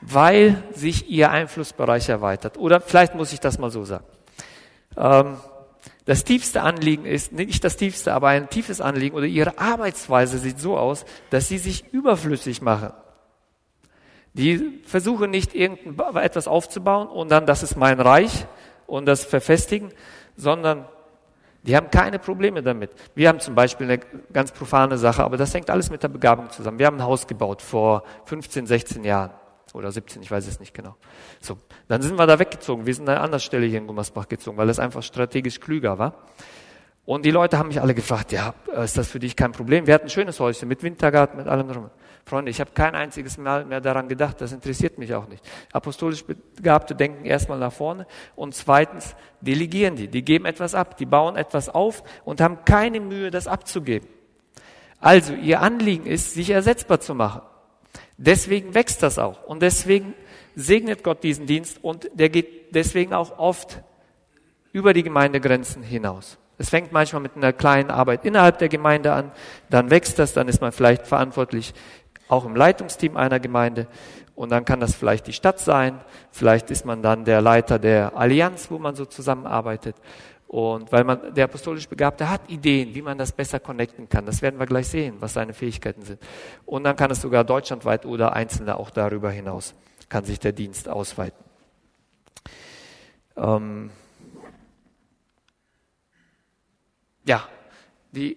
Weil 0.00 0.62
sich 0.72 1.09
ihr 1.09 1.30
Einflussbereich 1.30 2.09
erweitert. 2.09 2.59
Oder 2.59 2.80
vielleicht 2.80 3.14
muss 3.14 3.33
ich 3.33 3.40
das 3.40 3.59
mal 3.59 3.70
so 3.70 3.85
sagen. 3.85 4.04
Ähm, 4.96 5.37
das 6.04 6.24
tiefste 6.24 6.62
Anliegen 6.62 7.04
ist, 7.04 7.33
nicht 7.33 7.62
das 7.62 7.76
tiefste, 7.76 8.12
aber 8.12 8.28
ein 8.28 8.48
tiefes 8.48 8.80
Anliegen 8.80 9.14
oder 9.16 9.26
ihre 9.26 9.59
Arbeitsweise 9.59 10.38
sieht 10.38 10.59
so 10.59 10.76
aus, 10.76 11.04
dass 11.30 11.48
sie 11.48 11.59
sich 11.59 11.85
überflüssig 11.92 12.62
machen. 12.62 12.92
Die 14.33 14.81
versuchen 14.85 15.31
nicht 15.31 15.55
irgendetwas 15.55 16.47
aufzubauen 16.47 17.09
und 17.09 17.31
dann, 17.31 17.47
das 17.47 17.62
ist 17.62 17.77
mein 17.77 18.01
Reich 18.01 18.47
und 18.87 19.07
das 19.07 19.25
verfestigen, 19.25 19.93
sondern 20.37 20.87
die 21.62 21.77
haben 21.77 21.90
keine 21.90 22.19
Probleme 22.19 22.62
damit. 22.62 22.90
Wir 23.14 23.29
haben 23.29 23.40
zum 23.40 23.55
Beispiel 23.55 23.87
eine 23.87 23.99
ganz 24.33 24.53
profane 24.53 24.97
Sache, 24.97 25.25
aber 25.25 25.37
das 25.37 25.53
hängt 25.53 25.69
alles 25.69 25.90
mit 25.90 26.03
der 26.03 26.09
Begabung 26.09 26.51
zusammen. 26.51 26.79
Wir 26.79 26.87
haben 26.87 26.97
ein 26.97 27.05
Haus 27.05 27.27
gebaut 27.27 27.61
vor 27.61 28.05
15, 28.25 28.66
16 28.66 29.05
Jahren 29.05 29.33
oder 29.75 29.93
17, 29.93 30.23
ich 30.23 30.31
weiß 30.31 30.47
es 30.47 30.59
nicht 30.59 30.75
genau. 30.75 30.97
So, 31.40 31.59
dann 31.88 32.01
sind 32.03 32.19
wir 32.19 32.27
da 32.27 32.38
weggezogen. 32.38 32.87
Wir 32.87 32.95
sind 32.95 33.09
an 33.09 33.16
einer 33.16 33.25
anderen 33.25 33.40
Stelle 33.40 33.66
hier 33.66 33.79
in 33.79 33.87
Gummersbach 33.87 34.29
gezogen, 34.29 34.57
weil 34.57 34.69
es 34.71 34.79
einfach 34.79 35.03
strategisch 35.03 35.61
klüger 35.61 35.99
war. 35.99 36.14
Und 37.05 37.25
die 37.25 37.31
Leute 37.31 37.59
haben 37.59 37.69
mich 37.69 37.81
alle 37.81 37.95
gefragt, 37.95 38.33
ja, 38.33 38.55
ist 38.83 38.97
das 38.97 39.09
für 39.09 39.19
dich 39.19 39.37
kein 39.37 39.53
Problem? 39.53 39.87
Wir 39.87 39.95
hatten 39.95 40.07
ein 40.07 40.11
schönes 40.11 40.38
Häuschen 40.40 40.69
mit 40.69 40.83
Wintergarten, 40.83 41.38
mit 41.38 41.47
allem 41.47 41.69
drum. 41.69 41.90
Freunde, 42.24 42.50
ich 42.50 42.61
habe 42.61 42.70
kein 42.72 42.94
einziges 42.94 43.38
Mal 43.38 43.64
mehr 43.64 43.80
daran 43.80 44.09
gedacht, 44.09 44.40
das 44.40 44.52
interessiert 44.52 44.98
mich 44.98 45.14
auch 45.14 45.28
nicht. 45.28 45.44
Apostolisch 45.72 46.24
Begabte 46.24 46.94
denken 46.94 47.24
erstmal 47.24 47.59
nach 47.59 47.72
vorne 47.72 48.06
und 48.37 48.54
zweitens 48.54 49.16
delegieren 49.40 49.96
die, 49.96 50.09
die 50.09 50.22
geben 50.22 50.44
etwas 50.44 50.74
ab, 50.74 50.96
die 50.96 51.06
bauen 51.06 51.37
etwas 51.37 51.68
auf 51.68 52.02
und 52.24 52.40
haben 52.40 52.64
keine 52.64 53.00
Mühe, 53.00 53.30
das 53.30 53.46
abzugeben. 53.48 54.09
Also 55.00 55.33
ihr 55.35 55.61
Anliegen 55.61 56.06
ist, 56.06 56.35
sich 56.35 56.50
ersetzbar 56.50 57.00
zu 57.00 57.14
machen. 57.14 57.42
Deswegen 58.16 58.74
wächst 58.74 59.02
das 59.02 59.18
auch 59.18 59.44
und 59.44 59.62
deswegen 59.62 60.14
segnet 60.54 61.02
Gott 61.02 61.22
diesen 61.22 61.46
Dienst 61.46 61.83
und 61.83 62.11
der 62.12 62.28
geht 62.28 62.74
deswegen 62.74 63.14
auch 63.14 63.38
oft 63.38 63.83
über 64.72 64.92
die 64.92 65.02
Gemeindegrenzen 65.02 65.83
hinaus. 65.83 66.38
Es 66.59 66.68
fängt 66.68 66.92
manchmal 66.92 67.22
mit 67.22 67.37
einer 67.37 67.54
kleinen 67.54 67.90
Arbeit 67.90 68.26
innerhalb 68.26 68.59
der 68.59 68.68
Gemeinde 68.68 69.14
an, 69.14 69.33
dann 69.70 69.88
wächst 69.88 70.18
das, 70.18 70.35
dann 70.35 70.46
ist 70.46 70.61
man 70.61 70.72
vielleicht 70.72 71.06
verantwortlich 71.06 71.72
auch 72.31 72.45
im 72.45 72.55
Leitungsteam 72.55 73.16
einer 73.16 73.40
Gemeinde 73.40 73.87
und 74.35 74.51
dann 74.51 74.64
kann 74.64 74.81
das 74.81 74.95
vielleicht 74.95 75.27
die 75.27 75.33
Stadt 75.33 75.59
sein, 75.59 76.01
vielleicht 76.31 76.71
ist 76.71 76.87
man 76.87 77.03
dann 77.03 77.25
der 77.25 77.43
Leiter 77.43 77.79
der 77.79 78.16
Allianz, 78.16 78.71
wo 78.71 78.79
man 78.79 78.95
so 78.95 79.05
zusammenarbeitet. 79.05 79.97
Und 80.47 80.90
weil 80.90 81.05
man, 81.05 81.35
der 81.35 81.45
apostolisch 81.45 81.88
Begabte 81.88 82.29
hat 82.29 82.49
Ideen, 82.49 82.95
wie 82.95 83.03
man 83.03 83.19
das 83.19 83.31
besser 83.31 83.61
connecten 83.61 84.09
kann. 84.09 84.27
Das 84.27 84.43
werden 84.43 84.59
wir 84.59 84.66
gleich 84.66 84.88
sehen, 84.88 85.16
was 85.21 85.35
seine 85.35 85.53
Fähigkeiten 85.53 86.03
sind. 86.03 86.21
Und 86.66 86.85
dann 86.85 86.97
kann 86.97 87.11
es 87.11 87.21
sogar 87.21 87.45
deutschlandweit 87.45 88.07
oder 88.07 88.33
Einzelne 88.33 88.77
auch 88.77 88.90
darüber 88.90 89.31
hinaus, 89.31 89.75
kann 90.09 90.25
sich 90.25 90.40
der 90.40 90.53
Dienst 90.53 90.88
ausweiten. 90.88 91.45
Ähm, 93.37 93.90
ja, 97.25 97.47
die, 98.11 98.37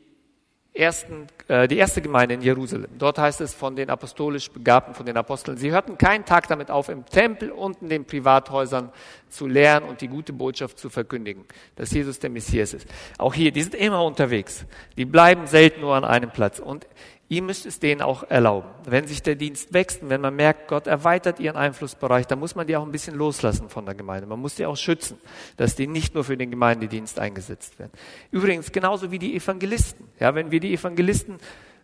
ersten, 0.74 1.28
äh, 1.48 1.68
die 1.68 1.78
erste 1.78 2.02
Gemeinde 2.02 2.34
in 2.36 2.42
Jerusalem. 2.42 2.90
Dort 2.98 3.20
heißt 3.20 3.42
es 3.42 3.54
von 3.54 3.76
den 3.76 3.90
apostolisch 3.90 4.50
Begabten, 4.50 4.96
von 4.96 5.06
den 5.06 5.18
Aposteln, 5.18 5.58
sie 5.58 5.72
hörten 5.72 5.98
keinen 5.98 6.26
Tag 6.26 6.48
damit 6.48 6.72
auf, 6.72 6.90
im 6.90 7.06
Tempel 7.06 7.52
und 7.52 7.82
in 7.82 7.90
den 7.90 8.06
Privathäusern 8.06 8.92
zu 9.34 9.48
lehren 9.48 9.84
und 9.84 10.02
die 10.02 10.08
gute 10.08 10.34
Botschaft 10.34 10.78
zu 10.78 10.90
verkündigen, 10.90 11.46
dass 11.76 11.92
Jesus 11.92 12.20
der 12.20 12.30
Messias 12.30 12.74
ist. 12.74 12.88
Auch 13.18 13.34
hier, 13.34 13.52
die 13.52 13.64
sind 13.64 13.76
immer 13.76 14.04
unterwegs. 14.04 14.66
Die 14.98 15.06
bleiben 15.06 15.48
selten 15.48 15.82
nur 15.82 15.96
an 15.96 16.06
einem 16.06 16.32
Platz. 16.32 16.60
Und 16.60 16.88
Ihr 17.34 17.42
müsst 17.42 17.66
es 17.66 17.80
denen 17.80 18.04
auch 18.04 18.24
erlauben. 18.30 18.70
Wenn 18.86 19.08
sich 19.08 19.24
der 19.24 19.34
Dienst 19.34 19.74
wächst 19.74 20.04
und 20.04 20.10
wenn 20.10 20.22
man 20.22 20.36
merkt, 20.36 20.68
Gott 20.68 20.86
erweitert 20.86 21.40
ihren 21.40 21.56
Einflussbereich, 21.56 22.28
dann 22.28 22.40
muss 22.40 22.54
man 22.54 22.68
die 22.68 22.76
auch 22.76 22.86
ein 22.86 22.92
bisschen 22.92 23.16
loslassen 23.16 23.70
von 23.70 23.86
der 23.86 23.96
Gemeinde. 23.96 24.28
Man 24.28 24.40
muss 24.40 24.54
die 24.54 24.68
auch 24.68 24.78
schützen, 24.78 25.18
dass 25.58 25.76
die 25.76 25.88
nicht 25.88 26.14
nur 26.14 26.24
für 26.26 26.38
den 26.38 26.52
Gemeindedienst 26.52 27.18
eingesetzt 27.18 27.80
werden. 27.80 27.92
Übrigens 28.30 28.72
genauso 28.72 29.10
wie 29.10 29.18
die 29.18 29.36
Evangelisten. 29.36 30.08
Ja, 30.20 30.36
wenn 30.36 30.52
wir 30.52 30.60
die 30.60 30.74
Evangelisten, 30.74 31.40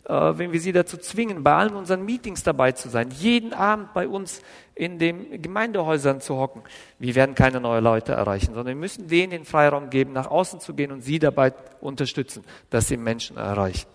wenn 0.06 0.52
wir 0.52 0.60
sie 0.60 0.72
dazu 0.72 0.98
zwingen, 0.98 1.44
bei 1.44 1.54
allen 1.54 1.76
unseren 1.76 2.04
Meetings 2.04 2.42
dabei 2.42 2.72
zu 2.72 2.90
sein, 2.90 3.12
jeden 3.12 3.54
Abend 3.54 3.94
bei 3.94 4.08
uns 4.08 4.42
in 4.74 4.98
den 4.98 5.42
Gemeindehäusern 5.42 6.20
zu 6.20 6.38
hocken, 6.38 6.64
wir 6.98 7.14
werden 7.16 7.36
keine 7.36 7.60
neuen 7.60 7.84
Leute 7.84 8.14
erreichen, 8.14 8.48
sondern 8.48 8.68
wir 8.68 8.76
müssen 8.76 9.08
denen 9.08 9.32
den 9.32 9.46
Freiraum 9.46 9.90
geben, 9.90 10.14
nach 10.14 10.28
außen 10.28 10.60
zu 10.62 10.74
gehen 10.74 10.92
und 10.92 11.02
sie 11.02 11.20
dabei 11.20 11.54
unterstützen, 11.80 12.44
dass 12.70 12.88
sie 12.88 12.98
Menschen 12.98 13.38
erreichen. 13.38 13.88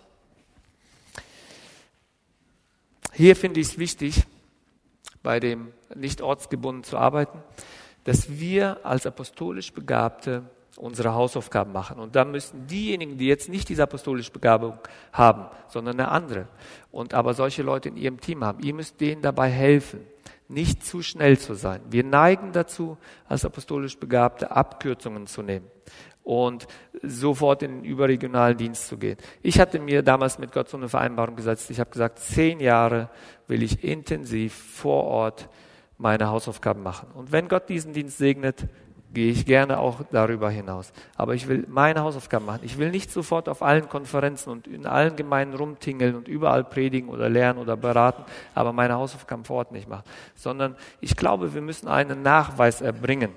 Hier 3.11 3.35
finde 3.35 3.59
ich 3.59 3.67
es 3.67 3.77
wichtig, 3.77 4.23
bei 5.23 5.39
dem 5.39 5.71
nicht 5.95 6.21
ortsgebunden 6.21 6.83
zu 6.83 6.97
arbeiten, 6.97 7.39
dass 8.03 8.29
wir 8.29 8.85
als 8.85 9.05
apostolisch 9.05 9.73
Begabte 9.73 10.43
unsere 10.77 11.13
Hausaufgaben 11.13 11.71
machen. 11.71 11.99
Und 11.99 12.15
da 12.15 12.25
müssen 12.25 12.67
diejenigen, 12.67 13.17
die 13.17 13.27
jetzt 13.27 13.49
nicht 13.49 13.69
diese 13.69 13.83
apostolische 13.83 14.31
Begabung 14.31 14.77
haben, 15.13 15.45
sondern 15.67 15.99
eine 15.99 16.09
andere, 16.09 16.47
und 16.91 17.13
aber 17.13 17.33
solche 17.33 17.63
Leute 17.63 17.89
in 17.89 17.97
ihrem 17.97 18.19
Team 18.19 18.43
haben, 18.43 18.59
ihr 18.61 18.73
müsst 18.73 18.99
denen 18.99 19.21
dabei 19.21 19.49
helfen, 19.49 20.01
nicht 20.47 20.85
zu 20.85 21.01
schnell 21.01 21.39
zu 21.39 21.55
sein. 21.55 21.81
Wir 21.89 22.03
neigen 22.03 22.51
dazu, 22.51 22.97
als 23.27 23.45
apostolisch 23.45 23.97
Begabte 23.97 24.51
Abkürzungen 24.51 25.27
zu 25.27 25.41
nehmen 25.41 25.67
und 26.23 26.67
sofort 27.03 27.63
in 27.63 27.77
den 27.77 27.83
überregionalen 27.85 28.57
Dienst 28.57 28.87
zu 28.87 28.97
gehen. 28.97 29.17
Ich 29.41 29.59
hatte 29.59 29.79
mir 29.79 30.01
damals 30.01 30.39
mit 30.39 30.51
Gott 30.51 30.67
so 30.67 30.77
eine 30.77 30.89
Vereinbarung 30.89 31.35
gesetzt. 31.35 31.69
Ich 31.69 31.79
habe 31.79 31.91
gesagt, 31.91 32.19
zehn 32.19 32.59
Jahre 32.59 33.09
will 33.47 33.63
ich 33.63 33.83
intensiv 33.83 34.53
vor 34.53 35.03
Ort 35.03 35.49
meine 35.97 36.27
Hausaufgaben 36.27 36.83
machen. 36.83 37.09
Und 37.13 37.31
wenn 37.31 37.47
Gott 37.47 37.69
diesen 37.69 37.93
Dienst 37.93 38.17
segnet, 38.17 38.67
gehe 39.15 39.31
ich 39.31 39.47
gerne 39.47 39.79
auch 39.79 40.01
darüber 40.11 40.51
hinaus. 40.51 40.93
Aber 41.15 41.33
ich 41.33 41.47
will 41.47 41.65
meine 41.67 42.01
Hausaufgaben 42.01 42.45
machen. 42.45 42.61
Ich 42.63 42.77
will 42.77 42.91
nicht 42.91 43.09
sofort 43.09 43.49
auf 43.49 43.63
allen 43.63 43.89
Konferenzen 43.89 44.51
und 44.51 44.67
in 44.67 44.85
allen 44.85 45.15
Gemeinden 45.15 45.55
rumtingeln 45.55 46.13
und 46.13 46.27
überall 46.27 46.63
predigen 46.63 47.09
oder 47.09 47.27
lernen 47.27 47.57
oder 47.57 47.75
beraten, 47.75 48.23
aber 48.53 48.71
meine 48.73 48.93
Hausaufgaben 48.93 49.43
vor 49.43 49.57
Ort 49.57 49.71
nicht 49.71 49.89
machen. 49.89 50.03
Sondern 50.35 50.75
ich 51.01 51.15
glaube, 51.15 51.55
wir 51.55 51.61
müssen 51.61 51.87
einen 51.87 52.21
Nachweis 52.21 52.81
erbringen 52.81 53.31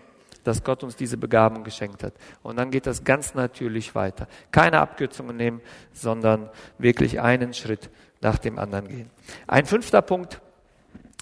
dass 0.45 0.65
Gott 0.65 0.83
uns 0.83 0.97
diese 0.97 1.19
Begabung 1.19 1.63
geschenkt 1.63 2.03
hat. 2.03 2.15
Und 2.43 2.59
dann 2.59 2.71
geht 2.71 2.87
das 2.87 3.05
ganz 3.05 3.35
natürlich 3.35 3.95
weiter. 3.95 4.27
Keine 4.51 4.81
Abkürzungen 4.81 5.37
nehmen, 5.37 5.61
sondern 5.93 6.49
wirklich 6.79 7.21
einen 7.21 7.53
Schritt 7.53 7.91
nach 8.23 8.39
dem 8.39 8.59
anderen 8.59 8.89
gehen. 8.89 9.11
Ein 9.47 9.67
fünfter 9.67 10.01
Punkt, 10.01 10.41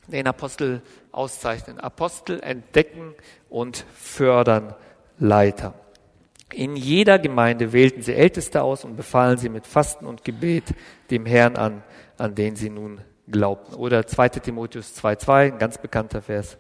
den 0.07 0.27
Apostel 0.27 0.83
auszeichnen. 1.13 1.81
Apostel 1.81 2.41
entdecken 2.41 3.15
und 3.49 3.85
fördern 3.95 4.75
Leiter. 5.19 5.75
In 6.53 6.77
jeder 6.77 7.19
Gemeinde 7.19 7.73
wählten 7.73 8.03
sie 8.03 8.15
Älteste 8.15 8.63
aus 8.63 8.85
und 8.85 8.97
befahlen 8.97 9.39
sie 9.39 9.49
mit 9.49 9.67
Fasten 9.67 10.07
und 10.07 10.25
Gebet 10.25 10.75
dem 11.11 11.27
Herrn 11.27 11.57
an, 11.57 11.83
an 12.19 12.35
den 12.35 12.55
sie 12.55 12.71
nun 12.71 13.01
glaubten. 13.29 13.75
Oder 13.75 14.07
2 14.07 14.29
Timotheus 14.29 14.97
2,2, 14.97 15.53
ein 15.53 15.59
ganz 15.59 15.79
bekannter 15.79 16.23
Vers, 16.23 16.57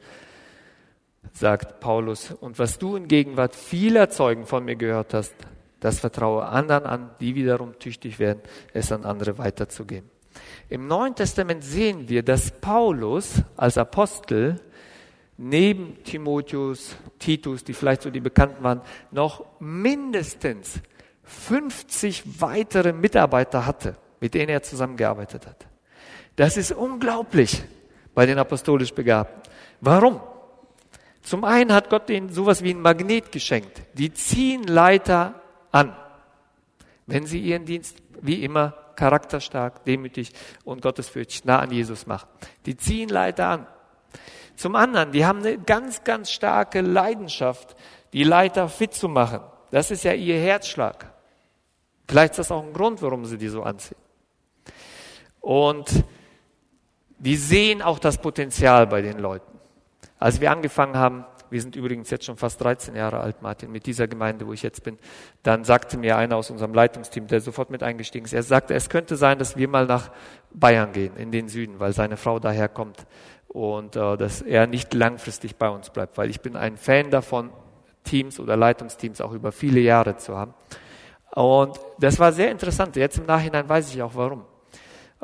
sagt 1.32 1.80
Paulus. 1.80 2.32
Und 2.32 2.58
was 2.58 2.78
du 2.78 2.96
in 2.96 3.06
Gegenwart 3.06 3.54
vieler 3.54 4.10
Zeugen 4.10 4.46
von 4.46 4.64
mir 4.64 4.76
gehört 4.76 5.14
hast, 5.14 5.34
das 5.80 6.00
vertraue 6.00 6.46
anderen 6.46 6.84
an, 6.84 7.10
die 7.20 7.34
wiederum 7.34 7.78
tüchtig 7.78 8.18
werden, 8.18 8.40
es 8.72 8.90
an 8.90 9.04
andere 9.04 9.38
weiterzugeben. 9.38 10.10
Im 10.68 10.86
Neuen 10.86 11.14
Testament 11.14 11.64
sehen 11.64 12.08
wir, 12.08 12.22
dass 12.22 12.50
Paulus 12.50 13.42
als 13.56 13.78
Apostel 13.78 14.60
neben 15.38 16.02
Timotheus, 16.04 16.96
Titus, 17.18 17.64
die 17.64 17.74
vielleicht 17.74 18.02
so 18.02 18.10
die 18.10 18.20
Bekannten 18.20 18.62
waren, 18.62 18.80
noch 19.10 19.44
mindestens 19.60 20.80
50 21.24 22.40
weitere 22.40 22.92
Mitarbeiter 22.92 23.66
hatte, 23.66 23.96
mit 24.20 24.34
denen 24.34 24.48
er 24.48 24.62
zusammengearbeitet 24.62 25.46
hat. 25.46 25.66
Das 26.36 26.56
ist 26.56 26.72
unglaublich 26.72 27.62
bei 28.14 28.26
den 28.26 28.38
apostolisch 28.38 28.92
Begabten. 28.92 29.42
Warum? 29.80 30.20
Zum 31.22 31.44
einen 31.44 31.72
hat 31.72 31.90
Gott 31.90 32.08
ihnen 32.08 32.30
sowas 32.30 32.62
wie 32.62 32.70
ein 32.70 32.80
Magnet 32.80 33.32
geschenkt. 33.32 33.82
Die 33.94 34.12
ziehen 34.12 34.62
Leiter 34.64 35.40
an, 35.72 35.94
wenn 37.06 37.26
sie 37.26 37.40
ihren 37.40 37.64
Dienst 37.64 37.96
wie 38.22 38.44
immer 38.44 38.74
charakterstark, 38.96 39.84
demütig 39.84 40.32
und 40.64 40.82
gottesfürchtig 40.82 41.44
nah 41.44 41.60
an 41.60 41.70
Jesus 41.70 42.06
machen. 42.06 42.28
Die 42.64 42.76
ziehen 42.76 43.08
Leiter 43.08 43.46
an. 43.48 43.66
Zum 44.56 44.74
anderen, 44.74 45.12
die 45.12 45.26
haben 45.26 45.40
eine 45.40 45.58
ganz, 45.58 46.02
ganz 46.02 46.30
starke 46.30 46.80
Leidenschaft, 46.80 47.76
die 48.12 48.24
Leiter 48.24 48.68
fit 48.68 48.94
zu 48.94 49.08
machen. 49.08 49.40
Das 49.70 49.90
ist 49.90 50.04
ja 50.04 50.12
ihr 50.12 50.38
Herzschlag. 50.38 51.12
Vielleicht 52.08 52.32
ist 52.32 52.38
das 52.38 52.52
auch 52.52 52.62
ein 52.62 52.72
Grund, 52.72 53.02
warum 53.02 53.26
sie 53.26 53.36
die 53.36 53.48
so 53.48 53.62
anziehen. 53.62 53.98
Und 55.40 56.04
die 57.18 57.36
sehen 57.36 57.82
auch 57.82 57.98
das 57.98 58.18
Potenzial 58.18 58.86
bei 58.86 59.02
den 59.02 59.18
Leuten. 59.18 59.58
Als 60.18 60.40
wir 60.40 60.50
angefangen 60.50 60.96
haben, 60.96 61.24
wir 61.50 61.60
sind 61.60 61.76
übrigens 61.76 62.10
jetzt 62.10 62.24
schon 62.24 62.36
fast 62.36 62.62
13 62.62 62.94
Jahre 62.96 63.20
alt, 63.20 63.42
Martin, 63.42 63.70
mit 63.70 63.86
dieser 63.86 64.08
Gemeinde, 64.08 64.46
wo 64.46 64.52
ich 64.52 64.62
jetzt 64.62 64.82
bin. 64.82 64.98
Dann 65.42 65.64
sagte 65.64 65.98
mir 65.98 66.16
einer 66.16 66.36
aus 66.36 66.50
unserem 66.50 66.74
Leitungsteam, 66.74 67.26
der 67.26 67.40
sofort 67.40 67.70
mit 67.70 67.82
eingestiegen 67.82 68.24
ist, 68.24 68.32
er 68.32 68.42
sagte, 68.42 68.74
es 68.74 68.88
könnte 68.88 69.16
sein, 69.16 69.38
dass 69.38 69.56
wir 69.56 69.68
mal 69.68 69.86
nach 69.86 70.10
Bayern 70.52 70.92
gehen, 70.92 71.16
in 71.16 71.30
den 71.30 71.48
Süden, 71.48 71.78
weil 71.80 71.92
seine 71.92 72.16
Frau 72.16 72.38
daher 72.38 72.68
kommt 72.68 73.06
und 73.48 73.96
äh, 73.96 74.16
dass 74.16 74.42
er 74.42 74.66
nicht 74.66 74.92
langfristig 74.94 75.56
bei 75.56 75.68
uns 75.68 75.90
bleibt, 75.90 76.18
weil 76.18 76.30
ich 76.30 76.40
bin 76.40 76.56
ein 76.56 76.76
Fan 76.76 77.10
davon, 77.10 77.50
Teams 78.04 78.38
oder 78.38 78.56
Leitungsteams 78.56 79.20
auch 79.20 79.32
über 79.32 79.52
viele 79.52 79.80
Jahre 79.80 80.16
zu 80.16 80.36
haben. 80.36 80.54
Und 81.34 81.78
das 81.98 82.18
war 82.18 82.32
sehr 82.32 82.50
interessant. 82.50 82.96
Jetzt 82.96 83.18
im 83.18 83.26
Nachhinein 83.26 83.68
weiß 83.68 83.92
ich 83.92 84.02
auch, 84.02 84.14
warum 84.14 84.44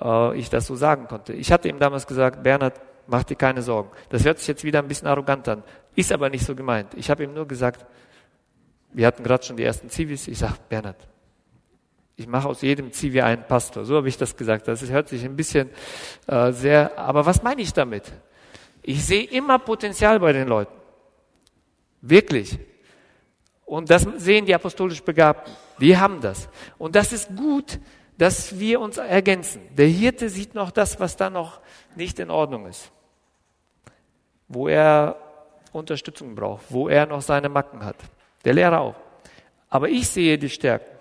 äh, 0.01 0.37
ich 0.37 0.51
das 0.51 0.67
so 0.67 0.77
sagen 0.77 1.07
konnte. 1.09 1.33
Ich 1.33 1.51
hatte 1.53 1.69
ihm 1.69 1.79
damals 1.79 2.07
gesagt, 2.07 2.43
Bernhard, 2.43 2.81
mach 3.07 3.25
dir 3.25 3.37
keine 3.37 3.63
Sorgen. 3.63 3.91
Das 4.11 4.25
hört 4.25 4.39
sich 4.39 4.49
jetzt 4.49 4.65
wieder 4.65 4.81
ein 4.81 4.89
bisschen 4.89 5.09
arrogant 5.09 5.49
an, 5.49 5.63
ist 5.95 6.13
aber 6.13 6.31
nicht 6.31 6.45
so 6.45 6.55
gemeint. 6.55 6.95
Ich 6.95 7.11
habe 7.11 7.25
ihm 7.25 7.35
nur 7.35 7.47
gesagt, 7.47 7.85
wir 8.93 9.07
hatten 9.07 9.23
gerade 9.23 9.45
schon 9.45 9.57
die 9.57 9.65
ersten 9.65 9.89
Zivis, 9.89 10.29
ich 10.29 10.39
sage, 10.39 10.55
Bernhard, 10.69 11.09
ich 12.17 12.27
mache 12.27 12.49
aus 12.49 12.63
jedem 12.63 12.93
Zivi 12.93 13.21
einen 13.21 13.45
Pastor. 13.47 13.85
So 13.85 13.97
habe 13.97 14.09
ich 14.09 14.17
das 14.17 14.37
gesagt. 14.37 14.69
Das 14.69 14.83
hört 14.83 15.09
sich 15.09 15.25
ein 15.25 15.35
bisschen 15.35 15.71
äh, 16.27 16.53
sehr, 16.53 16.99
aber 16.99 17.25
was 17.25 17.43
meine 17.43 17.63
ich 17.63 17.73
damit? 17.73 18.13
Ich 18.83 19.05
sehe 19.05 19.25
immer 19.25 19.59
Potenzial 19.59 20.21
bei 20.21 20.33
den 20.33 20.49
Leuten. 20.49 20.75
Wirklich. 22.01 22.59
Und 23.65 23.91
das 23.91 24.07
sehen 24.17 24.45
die 24.45 24.55
apostolisch 24.55 25.03
Begabten. 25.03 25.53
Die 25.81 25.97
haben 25.97 26.21
das. 26.21 26.49
Und 26.79 26.95
das 26.95 27.13
ist 27.13 27.35
gut, 27.35 27.81
dass 28.19 28.59
wir 28.59 28.81
uns 28.81 28.99
ergänzen. 28.99 29.63
Der 29.75 29.87
Hirte 29.87 30.29
sieht 30.29 30.55
noch 30.55 30.71
das, 30.71 31.01
was 31.01 31.17
da 31.17 31.31
noch 31.31 31.61
nicht 31.97 32.19
in 32.19 32.31
Ordnung 32.31 32.67
ist. 32.67 32.93
Wo 34.49 34.69
er 34.69 35.17
Unterstützung 35.73 36.35
braucht, 36.35 36.65
wo 36.71 36.89
er 36.89 37.07
noch 37.07 37.23
seine 37.23 37.49
Macken 37.49 37.85
hat. 37.85 37.97
Der 38.45 38.55
Lehrer 38.55 38.81
auch. 38.81 38.95
Aber 39.69 39.89
ich 39.89 40.09
sehe 40.09 40.39
die 40.39 40.51
Stärken. 40.51 40.93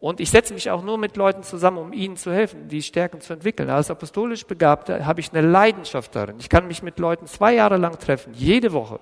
Und 0.00 0.18
ich 0.18 0.30
setze 0.30 0.54
mich 0.54 0.70
auch 0.70 0.82
nur 0.82 0.96
mit 0.96 1.18
Leuten 1.18 1.42
zusammen, 1.42 1.76
um 1.76 1.92
ihnen 1.92 2.16
zu 2.16 2.32
helfen, 2.32 2.68
die 2.68 2.80
Stärken 2.80 3.20
zu 3.20 3.34
entwickeln. 3.34 3.68
Als 3.68 3.90
apostolisch 3.90 4.46
Begabter 4.46 5.04
habe 5.04 5.20
ich 5.20 5.30
eine 5.32 5.46
Leidenschaft 5.46 6.16
darin. 6.16 6.36
Ich 6.38 6.48
kann 6.48 6.66
mich 6.66 6.82
mit 6.82 6.98
Leuten 6.98 7.26
zwei 7.26 7.54
Jahre 7.54 7.76
lang 7.76 7.98
treffen, 7.98 8.32
jede 8.32 8.72
Woche, 8.72 8.98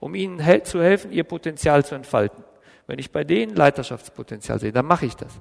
um 0.00 0.14
ihnen 0.14 0.40
zu 0.64 0.82
helfen, 0.82 1.12
ihr 1.12 1.24
Potenzial 1.24 1.84
zu 1.84 1.94
entfalten. 1.94 2.44
Wenn 2.86 2.98
ich 2.98 3.12
bei 3.12 3.24
denen 3.24 3.54
Leiterschaftspotenzial 3.54 4.58
sehe, 4.58 4.72
dann 4.72 4.86
mache 4.86 5.04
ich 5.04 5.16
das. 5.16 5.38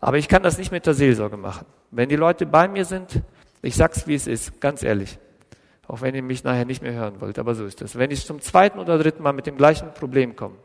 Aber 0.00 0.18
ich 0.18 0.28
kann 0.28 0.42
das 0.42 0.58
nicht 0.58 0.70
mit 0.70 0.84
der 0.84 0.92
Seelsorge 0.92 1.38
machen. 1.38 1.64
Wenn 1.90 2.10
die 2.10 2.16
Leute 2.16 2.44
bei 2.44 2.68
mir 2.68 2.84
sind, 2.84 3.22
ich 3.62 3.74
sag's 3.74 4.06
wie 4.06 4.14
es 4.14 4.26
ist, 4.26 4.60
ganz 4.60 4.82
ehrlich. 4.82 5.18
Auch 5.86 6.00
wenn 6.00 6.14
ihr 6.14 6.22
mich 6.22 6.44
nachher 6.44 6.64
nicht 6.64 6.82
mehr 6.82 6.94
hören 6.94 7.20
wollt, 7.20 7.38
aber 7.38 7.54
so 7.54 7.64
ist 7.64 7.80
das. 7.80 7.96
Wenn 7.96 8.10
ich 8.10 8.24
zum 8.24 8.40
zweiten 8.40 8.78
oder 8.78 8.98
dritten 8.98 9.22
Mal 9.22 9.32
mit 9.32 9.46
dem 9.46 9.56
gleichen 9.56 9.92
Problem 9.92 10.34
komme, 10.34 10.56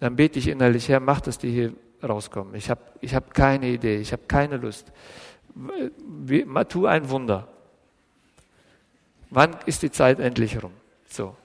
dann 0.00 0.16
bete 0.16 0.38
ich 0.38 0.48
innerlich, 0.48 0.88
Herr, 0.88 1.00
mach, 1.00 1.20
dass 1.20 1.38
die 1.38 1.50
hier 1.50 1.72
rauskommen. 2.02 2.54
Ich 2.54 2.70
habe 2.70 2.80
ich 3.00 3.14
hab 3.14 3.34
keine 3.34 3.68
Idee, 3.68 3.96
ich 3.96 4.12
habe 4.12 4.22
keine 4.28 4.58
Lust. 4.58 4.92
Tu 6.68 6.86
ein 6.86 7.10
Wunder. 7.10 7.48
Wann 9.30 9.56
ist 9.66 9.82
die 9.82 9.90
Zeit 9.90 10.20
endlich 10.20 10.62
rum? 10.62 10.72
So. 11.08 11.36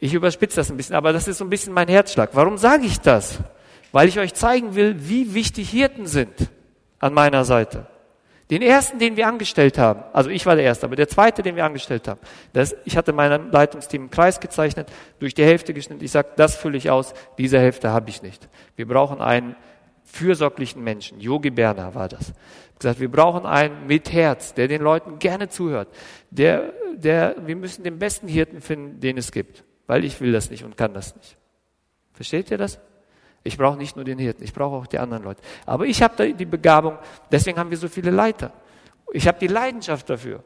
Ich 0.00 0.14
überspitze 0.14 0.56
das 0.56 0.70
ein 0.70 0.76
bisschen, 0.76 0.96
aber 0.96 1.12
das 1.12 1.28
ist 1.28 1.38
so 1.38 1.44
ein 1.44 1.50
bisschen 1.50 1.72
mein 1.72 1.88
Herzschlag. 1.88 2.30
Warum 2.34 2.58
sage 2.58 2.84
ich 2.86 3.00
das? 3.00 3.40
Weil 3.92 4.08
ich 4.08 4.18
euch 4.18 4.34
zeigen 4.34 4.74
will, 4.74 4.96
wie 4.98 5.34
wichtig 5.34 5.70
Hirten 5.70 6.06
sind 6.06 6.50
an 6.98 7.14
meiner 7.14 7.44
Seite. 7.44 7.86
Den 8.50 8.60
ersten, 8.60 8.98
den 8.98 9.16
wir 9.16 9.26
angestellt 9.26 9.78
haben, 9.78 10.02
also 10.12 10.28
ich 10.28 10.44
war 10.44 10.54
der 10.54 10.64
erste, 10.64 10.84
aber 10.84 10.96
der 10.96 11.08
zweite, 11.08 11.42
den 11.42 11.56
wir 11.56 11.64
angestellt 11.64 12.08
haben, 12.08 12.20
das, 12.52 12.76
ich 12.84 12.96
hatte 12.96 13.14
meinem 13.14 13.50
Leitungsteam 13.50 14.02
einen 14.02 14.10
Kreis 14.10 14.38
gezeichnet, 14.38 14.92
durch 15.18 15.32
die 15.32 15.44
Hälfte 15.44 15.72
geschnitten. 15.72 16.04
Ich 16.04 16.10
sage, 16.10 16.28
das 16.36 16.54
fülle 16.54 16.76
ich 16.76 16.90
aus, 16.90 17.14
diese 17.38 17.58
Hälfte 17.58 17.90
habe 17.90 18.10
ich 18.10 18.22
nicht. 18.22 18.48
Wir 18.76 18.86
brauchen 18.86 19.22
einen 19.22 19.56
fürsorglichen 20.04 20.84
Menschen. 20.84 21.20
Yogi 21.20 21.50
Berner 21.50 21.94
war 21.94 22.08
das. 22.08 22.34
Ich 22.74 22.78
gesagt, 22.80 23.00
wir 23.00 23.10
brauchen 23.10 23.46
einen 23.46 23.86
mit 23.86 24.12
Herz, 24.12 24.52
der 24.52 24.68
den 24.68 24.82
Leuten 24.82 25.18
gerne 25.18 25.48
zuhört. 25.48 25.88
Der, 26.30 26.72
der, 26.94 27.36
wir 27.46 27.56
müssen 27.56 27.82
den 27.82 27.98
besten 27.98 28.28
Hirten 28.28 28.60
finden, 28.60 29.00
den 29.00 29.16
es 29.16 29.32
gibt, 29.32 29.64
weil 29.86 30.04
ich 30.04 30.20
will 30.20 30.32
das 30.32 30.50
nicht 30.50 30.64
und 30.64 30.76
kann 30.76 30.92
das 30.92 31.16
nicht. 31.16 31.38
Versteht 32.12 32.50
ihr 32.50 32.58
das? 32.58 32.78
Ich 33.44 33.58
brauche 33.58 33.76
nicht 33.76 33.94
nur 33.94 34.04
den 34.04 34.18
Hirten, 34.18 34.42
ich 34.42 34.54
brauche 34.54 34.74
auch 34.76 34.86
die 34.86 34.98
anderen 34.98 35.22
Leute. 35.22 35.42
Aber 35.66 35.84
ich 35.84 36.02
habe 36.02 36.32
die 36.32 36.46
Begabung, 36.46 36.98
deswegen 37.30 37.58
haben 37.58 37.70
wir 37.70 37.76
so 37.76 37.88
viele 37.88 38.10
Leiter. 38.10 38.52
Ich 39.12 39.28
habe 39.28 39.38
die 39.38 39.46
Leidenschaft 39.46 40.08
dafür, 40.08 40.42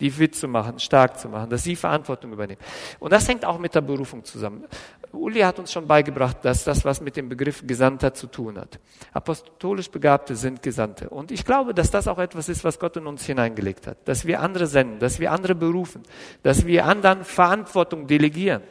die 0.00 0.10
fit 0.10 0.34
zu 0.34 0.48
machen, 0.48 0.78
stark 0.78 1.18
zu 1.18 1.28
machen, 1.28 1.50
dass 1.50 1.64
sie 1.64 1.76
Verantwortung 1.76 2.32
übernehmen. 2.32 2.60
Und 2.98 3.12
das 3.12 3.28
hängt 3.28 3.44
auch 3.44 3.58
mit 3.58 3.74
der 3.74 3.82
Berufung 3.82 4.24
zusammen. 4.24 4.64
Uli 5.12 5.40
hat 5.40 5.58
uns 5.58 5.72
schon 5.72 5.86
beigebracht, 5.86 6.38
dass 6.42 6.64
das 6.64 6.84
was 6.84 7.00
mit 7.00 7.16
dem 7.16 7.28
Begriff 7.28 7.66
Gesandter 7.66 8.14
zu 8.14 8.26
tun 8.28 8.58
hat. 8.58 8.78
Apostolisch 9.12 9.90
Begabte 9.90 10.36
sind 10.36 10.62
Gesandte. 10.62 11.10
Und 11.10 11.30
ich 11.30 11.44
glaube, 11.44 11.74
dass 11.74 11.90
das 11.90 12.08
auch 12.08 12.18
etwas 12.18 12.48
ist, 12.48 12.64
was 12.64 12.78
Gott 12.78 12.96
in 12.96 13.06
uns 13.06 13.24
hineingelegt 13.26 13.86
hat. 13.86 13.96
Dass 14.06 14.26
wir 14.26 14.40
andere 14.40 14.66
senden, 14.66 15.00
dass 15.00 15.18
wir 15.18 15.32
andere 15.32 15.54
berufen, 15.54 16.02
dass 16.42 16.66
wir 16.66 16.86
anderen 16.86 17.24
Verantwortung 17.24 18.06
delegieren. 18.06 18.62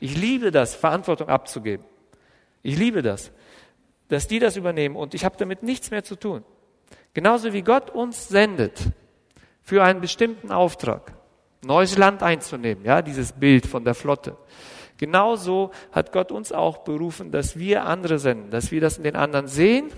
Ich 0.00 0.16
liebe 0.16 0.50
das, 0.50 0.74
Verantwortung 0.74 1.28
abzugeben. 1.28 1.84
Ich 2.62 2.78
liebe 2.78 3.02
das, 3.02 3.32
dass 4.08 4.28
die 4.28 4.38
das 4.38 4.56
übernehmen 4.56 4.96
und 4.96 5.14
ich 5.14 5.24
habe 5.24 5.36
damit 5.36 5.62
nichts 5.62 5.90
mehr 5.90 6.04
zu 6.04 6.16
tun. 6.16 6.44
Genauso 7.14 7.52
wie 7.52 7.62
Gott 7.62 7.90
uns 7.90 8.28
sendet 8.28 8.90
für 9.62 9.82
einen 9.82 10.00
bestimmten 10.00 10.50
Auftrag, 10.50 11.12
neues 11.64 11.96
Land 11.98 12.22
einzunehmen, 12.22 12.84
ja, 12.84 13.02
dieses 13.02 13.32
Bild 13.32 13.66
von 13.66 13.84
der 13.84 13.94
Flotte. 13.94 14.36
Genauso 14.98 15.72
hat 15.90 16.12
Gott 16.12 16.30
uns 16.30 16.52
auch 16.52 16.78
berufen, 16.78 17.32
dass 17.32 17.58
wir 17.58 17.84
andere 17.84 18.18
senden, 18.18 18.50
dass 18.50 18.70
wir 18.70 18.80
das 18.80 18.98
in 18.98 19.04
den 19.04 19.16
anderen 19.16 19.48
sehen, 19.48 19.90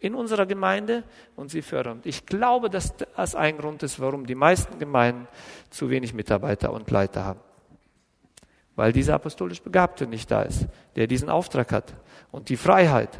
in 0.00 0.14
unserer 0.14 0.46
Gemeinde 0.46 1.04
und 1.36 1.50
sie 1.50 1.62
fördern. 1.62 2.00
ich 2.04 2.24
glaube, 2.26 2.70
dass 2.70 2.94
das 2.96 3.34
ein 3.34 3.58
Grund 3.58 3.82
ist, 3.82 4.00
warum 4.00 4.26
die 4.26 4.36
meisten 4.36 4.78
Gemeinden 4.78 5.26
zu 5.70 5.90
wenig 5.90 6.14
Mitarbeiter 6.14 6.72
und 6.72 6.90
Leiter 6.90 7.24
haben 7.24 7.40
weil 8.78 8.92
dieser 8.92 9.14
apostolisch 9.14 9.60
Begabte 9.60 10.06
nicht 10.06 10.30
da 10.30 10.42
ist, 10.42 10.68
der 10.94 11.08
diesen 11.08 11.28
Auftrag 11.28 11.72
hat 11.72 11.94
und 12.30 12.48
die 12.48 12.56
Freiheit, 12.56 13.10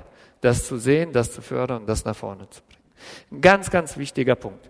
das 0.40 0.68
zu 0.68 0.78
sehen, 0.78 1.12
das 1.12 1.32
zu 1.32 1.42
fördern, 1.42 1.84
das 1.84 2.04
nach 2.04 2.14
vorne 2.14 2.48
zu 2.48 2.62
bringen. 2.62 2.82
Ein 3.32 3.40
ganz, 3.40 3.68
ganz 3.68 3.96
wichtiger 3.96 4.36
Punkt. 4.36 4.68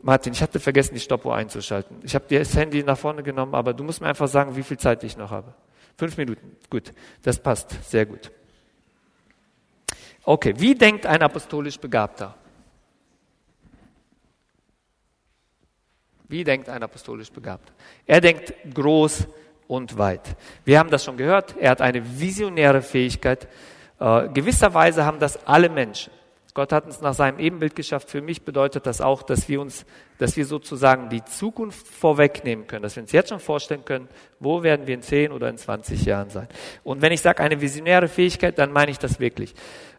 Martin, 0.00 0.32
ich 0.32 0.40
hatte 0.40 0.60
vergessen, 0.60 0.94
die 0.94 1.00
Stoppuhr 1.00 1.34
einzuschalten. 1.34 1.96
Ich 2.04 2.14
habe 2.14 2.24
das 2.28 2.54
Handy 2.54 2.84
nach 2.84 2.96
vorne 2.96 3.24
genommen, 3.24 3.56
aber 3.56 3.74
du 3.74 3.82
musst 3.82 4.00
mir 4.00 4.06
einfach 4.06 4.28
sagen, 4.28 4.54
wie 4.54 4.62
viel 4.62 4.78
Zeit 4.78 5.02
ich 5.02 5.16
noch 5.16 5.32
habe. 5.32 5.52
Fünf 5.96 6.16
Minuten. 6.18 6.56
Gut, 6.70 6.92
das 7.22 7.40
passt. 7.40 7.76
Sehr 7.90 8.06
gut. 8.06 8.30
Okay, 10.22 10.54
wie 10.56 10.76
denkt 10.76 11.04
ein 11.04 11.20
apostolisch 11.20 11.80
Begabter? 11.80 12.32
Wie 16.28 16.44
denkt 16.44 16.68
ein 16.68 16.82
apostolisch 16.84 17.32
Begabter? 17.32 17.72
Er 18.06 18.20
denkt 18.20 18.54
groß 18.72 19.26
und 19.68 19.98
weit. 19.98 20.36
Wir 20.64 20.78
haben 20.78 20.90
das 20.90 21.04
schon 21.04 21.16
gehört. 21.16 21.54
Er 21.58 21.70
hat 21.70 21.80
eine 21.80 22.20
visionäre 22.20 22.82
Fähigkeit. 22.82 23.48
Äh, 23.98 24.28
gewisserweise 24.28 25.04
haben 25.04 25.18
das 25.18 25.46
alle 25.46 25.68
Menschen. 25.68 26.12
Gott 26.54 26.70
hat 26.70 26.86
uns 26.86 27.00
nach 27.00 27.14
seinem 27.14 27.40
Ebenbild 27.40 27.74
geschafft. 27.74 28.08
Für 28.08 28.22
mich 28.22 28.42
bedeutet 28.42 28.86
das 28.86 29.00
auch, 29.00 29.24
dass 29.24 29.48
wir 29.48 29.60
uns, 29.60 29.84
dass 30.18 30.36
wir 30.36 30.46
sozusagen 30.46 31.08
die 31.08 31.24
Zukunft 31.24 31.88
vorwegnehmen 31.88 32.68
können, 32.68 32.84
dass 32.84 32.94
wir 32.94 33.02
uns 33.02 33.10
jetzt 33.10 33.30
schon 33.30 33.40
vorstellen 33.40 33.84
können, 33.84 34.08
wo 34.38 34.62
werden 34.62 34.86
wir 34.86 34.94
in 34.94 35.02
10 35.02 35.32
oder 35.32 35.48
in 35.48 35.58
20 35.58 36.04
Jahren 36.04 36.30
sein. 36.30 36.46
Und 36.84 37.02
wenn 37.02 37.10
ich 37.10 37.22
sage 37.22 37.42
eine 37.42 37.60
visionäre 37.60 38.06
Fähigkeit, 38.06 38.56
dann 38.56 38.70
meine 38.70 38.92
ich 38.92 39.00
das 39.00 39.18
wirklich. 39.18 39.52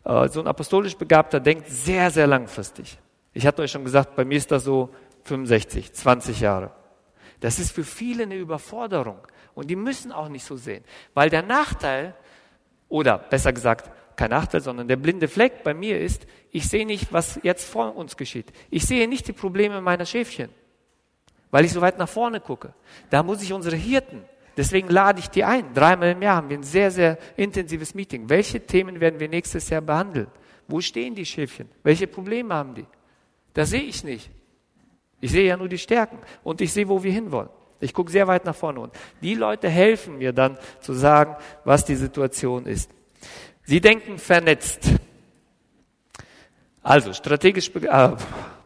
Äh, 0.06 0.30
so 0.30 0.40
ein 0.40 0.48
apostolisch 0.48 0.96
Begabter 0.96 1.42
denkt 1.42 1.68
sehr, 1.68 2.10
sehr 2.10 2.26
langfristig. 2.26 2.98
Ich 3.34 3.46
hatte 3.46 3.62
euch 3.62 3.72
schon 3.72 3.84
gesagt, 3.84 4.16
bei 4.16 4.24
mir 4.24 4.38
ist 4.38 4.50
das 4.50 4.64
so 4.64 4.92
65, 5.26 5.92
20 5.92 6.40
Jahre. 6.40 6.72
Das 7.42 7.60
ist 7.60 7.72
für 7.72 7.84
viele 7.84 8.24
eine 8.24 8.36
Überforderung. 8.36 9.20
Und 9.56 9.70
die 9.70 9.76
müssen 9.76 10.12
auch 10.12 10.30
nicht 10.30 10.46
so 10.46 10.58
sehen. 10.58 10.84
Weil 11.14 11.30
der 11.30 11.42
Nachteil, 11.42 12.14
oder 12.90 13.18
besser 13.18 13.54
gesagt, 13.54 13.90
kein 14.16 14.30
Nachteil, 14.30 14.62
sondern 14.62 14.88
der 14.88 14.98
blinde 14.98 15.28
Fleck 15.28 15.64
bei 15.64 15.74
mir 15.74 16.00
ist, 16.00 16.28
ich 16.52 16.68
sehe 16.68 16.86
nicht, 16.86 17.12
was 17.12 17.40
jetzt 17.44 17.68
vor 17.68 17.96
uns 17.96 18.16
geschieht. 18.16 18.52
Ich 18.70 18.86
sehe 18.86 19.08
nicht 19.08 19.28
die 19.28 19.34
Probleme 19.34 19.82
meiner 19.82 20.06
Schäfchen, 20.06 20.50
weil 21.52 21.66
ich 21.66 21.74
so 21.74 21.82
weit 21.82 21.98
nach 21.98 22.10
vorne 22.10 22.40
gucke. 22.40 22.74
Da 23.10 23.24
muss 23.24 23.42
ich 23.42 23.52
unsere 23.52 23.76
Hirten, 23.76 24.24
deswegen 24.56 24.90
lade 24.90 25.20
ich 25.20 25.30
die 25.30 25.44
ein. 25.44 25.74
Dreimal 25.74 26.12
im 26.12 26.22
Jahr 26.22 26.38
haben 26.38 26.50
wir 26.50 26.58
ein 26.58 26.64
sehr, 26.64 26.92
sehr 26.92 27.18
intensives 27.36 27.94
Meeting. 27.94 28.30
Welche 28.30 28.66
Themen 28.66 29.00
werden 29.00 29.20
wir 29.20 29.28
nächstes 29.28 29.70
Jahr 29.70 29.82
behandeln? 29.82 30.28
Wo 30.68 30.82
stehen 30.82 31.16
die 31.16 31.26
Schäfchen? 31.26 31.70
Welche 31.84 32.08
Probleme 32.08 32.54
haben 32.54 32.76
die? 32.76 32.86
Das 33.54 33.70
sehe 33.70 33.84
ich 33.84 34.04
nicht. 34.04 34.30
Ich 35.22 35.32
sehe 35.32 35.48
ja 35.48 35.58
nur 35.58 35.70
die 35.70 35.78
Stärken 35.78 36.20
und 36.44 36.62
ich 36.62 36.72
sehe, 36.72 36.88
wo 36.88 37.02
wir 37.04 37.12
hinwollen. 37.12 37.50
Ich 37.86 37.94
gucke 37.94 38.12
sehr 38.12 38.28
weit 38.28 38.46
nach 38.46 38.56
vorne 38.56 38.80
und 38.80 38.94
die 39.22 39.36
Leute 39.36 39.70
helfen 39.70 40.18
mir 40.18 40.34
dann 40.34 40.58
zu 40.82 40.94
sagen, 40.94 41.36
was 41.64 41.86
die 41.86 41.96
Situation 41.96 42.66
ist. 42.66 42.90
Sie 43.64 43.80
denken 43.80 44.18
vernetzt. 44.18 44.92
Also 46.82 47.14
strategisch, 47.14 47.72
äh, 47.76 48.12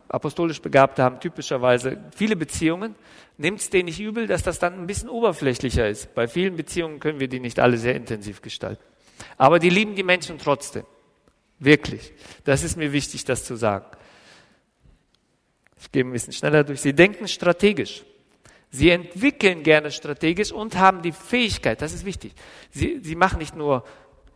apostolisch 0.07 0.61
Begabte 0.61 1.03
haben 1.03 1.19
typischerweise 1.19 1.97
viele 2.15 2.35
Beziehungen. 2.35 2.95
Nimmt 3.37 3.59
es 3.59 3.69
denen 3.69 3.85
nicht 3.85 3.99
übel, 3.99 4.25
dass 4.25 4.43
das 4.43 4.59
dann 4.59 4.73
ein 4.73 4.87
bisschen 4.87 5.09
oberflächlicher 5.09 5.87
ist. 5.87 6.13
Bei 6.15 6.27
vielen 6.27 6.55
Beziehungen 6.55 6.99
können 6.99 7.19
wir 7.19 7.27
die 7.27 7.39
nicht 7.39 7.59
alle 7.59 7.77
sehr 7.77 7.95
intensiv 7.95 8.41
gestalten. 8.41 8.83
Aber 9.37 9.59
die 9.59 9.69
lieben 9.69 9.95
die 9.95 10.03
Menschen 10.03 10.37
trotzdem. 10.37 10.83
Wirklich. 11.59 12.13
Das 12.45 12.63
ist 12.63 12.77
mir 12.77 12.93
wichtig, 12.93 13.25
das 13.25 13.43
zu 13.43 13.55
sagen. 13.55 13.85
Ich 15.79 15.91
gehe 15.91 16.03
ein 16.03 16.11
bisschen 16.11 16.33
schneller 16.33 16.63
durch. 16.63 16.81
Sie 16.81 16.93
denken 16.93 17.27
strategisch. 17.27 18.03
Sie 18.71 18.89
entwickeln 18.89 19.63
gerne 19.63 19.91
strategisch 19.91 20.51
und 20.51 20.77
haben 20.77 21.01
die 21.01 21.11
Fähigkeit, 21.11 21.81
das 21.81 21.93
ist 21.93 22.05
wichtig. 22.05 22.33
Sie, 22.69 22.99
sie 23.01 23.15
machen 23.15 23.39
nicht 23.39 23.55
nur 23.55 23.83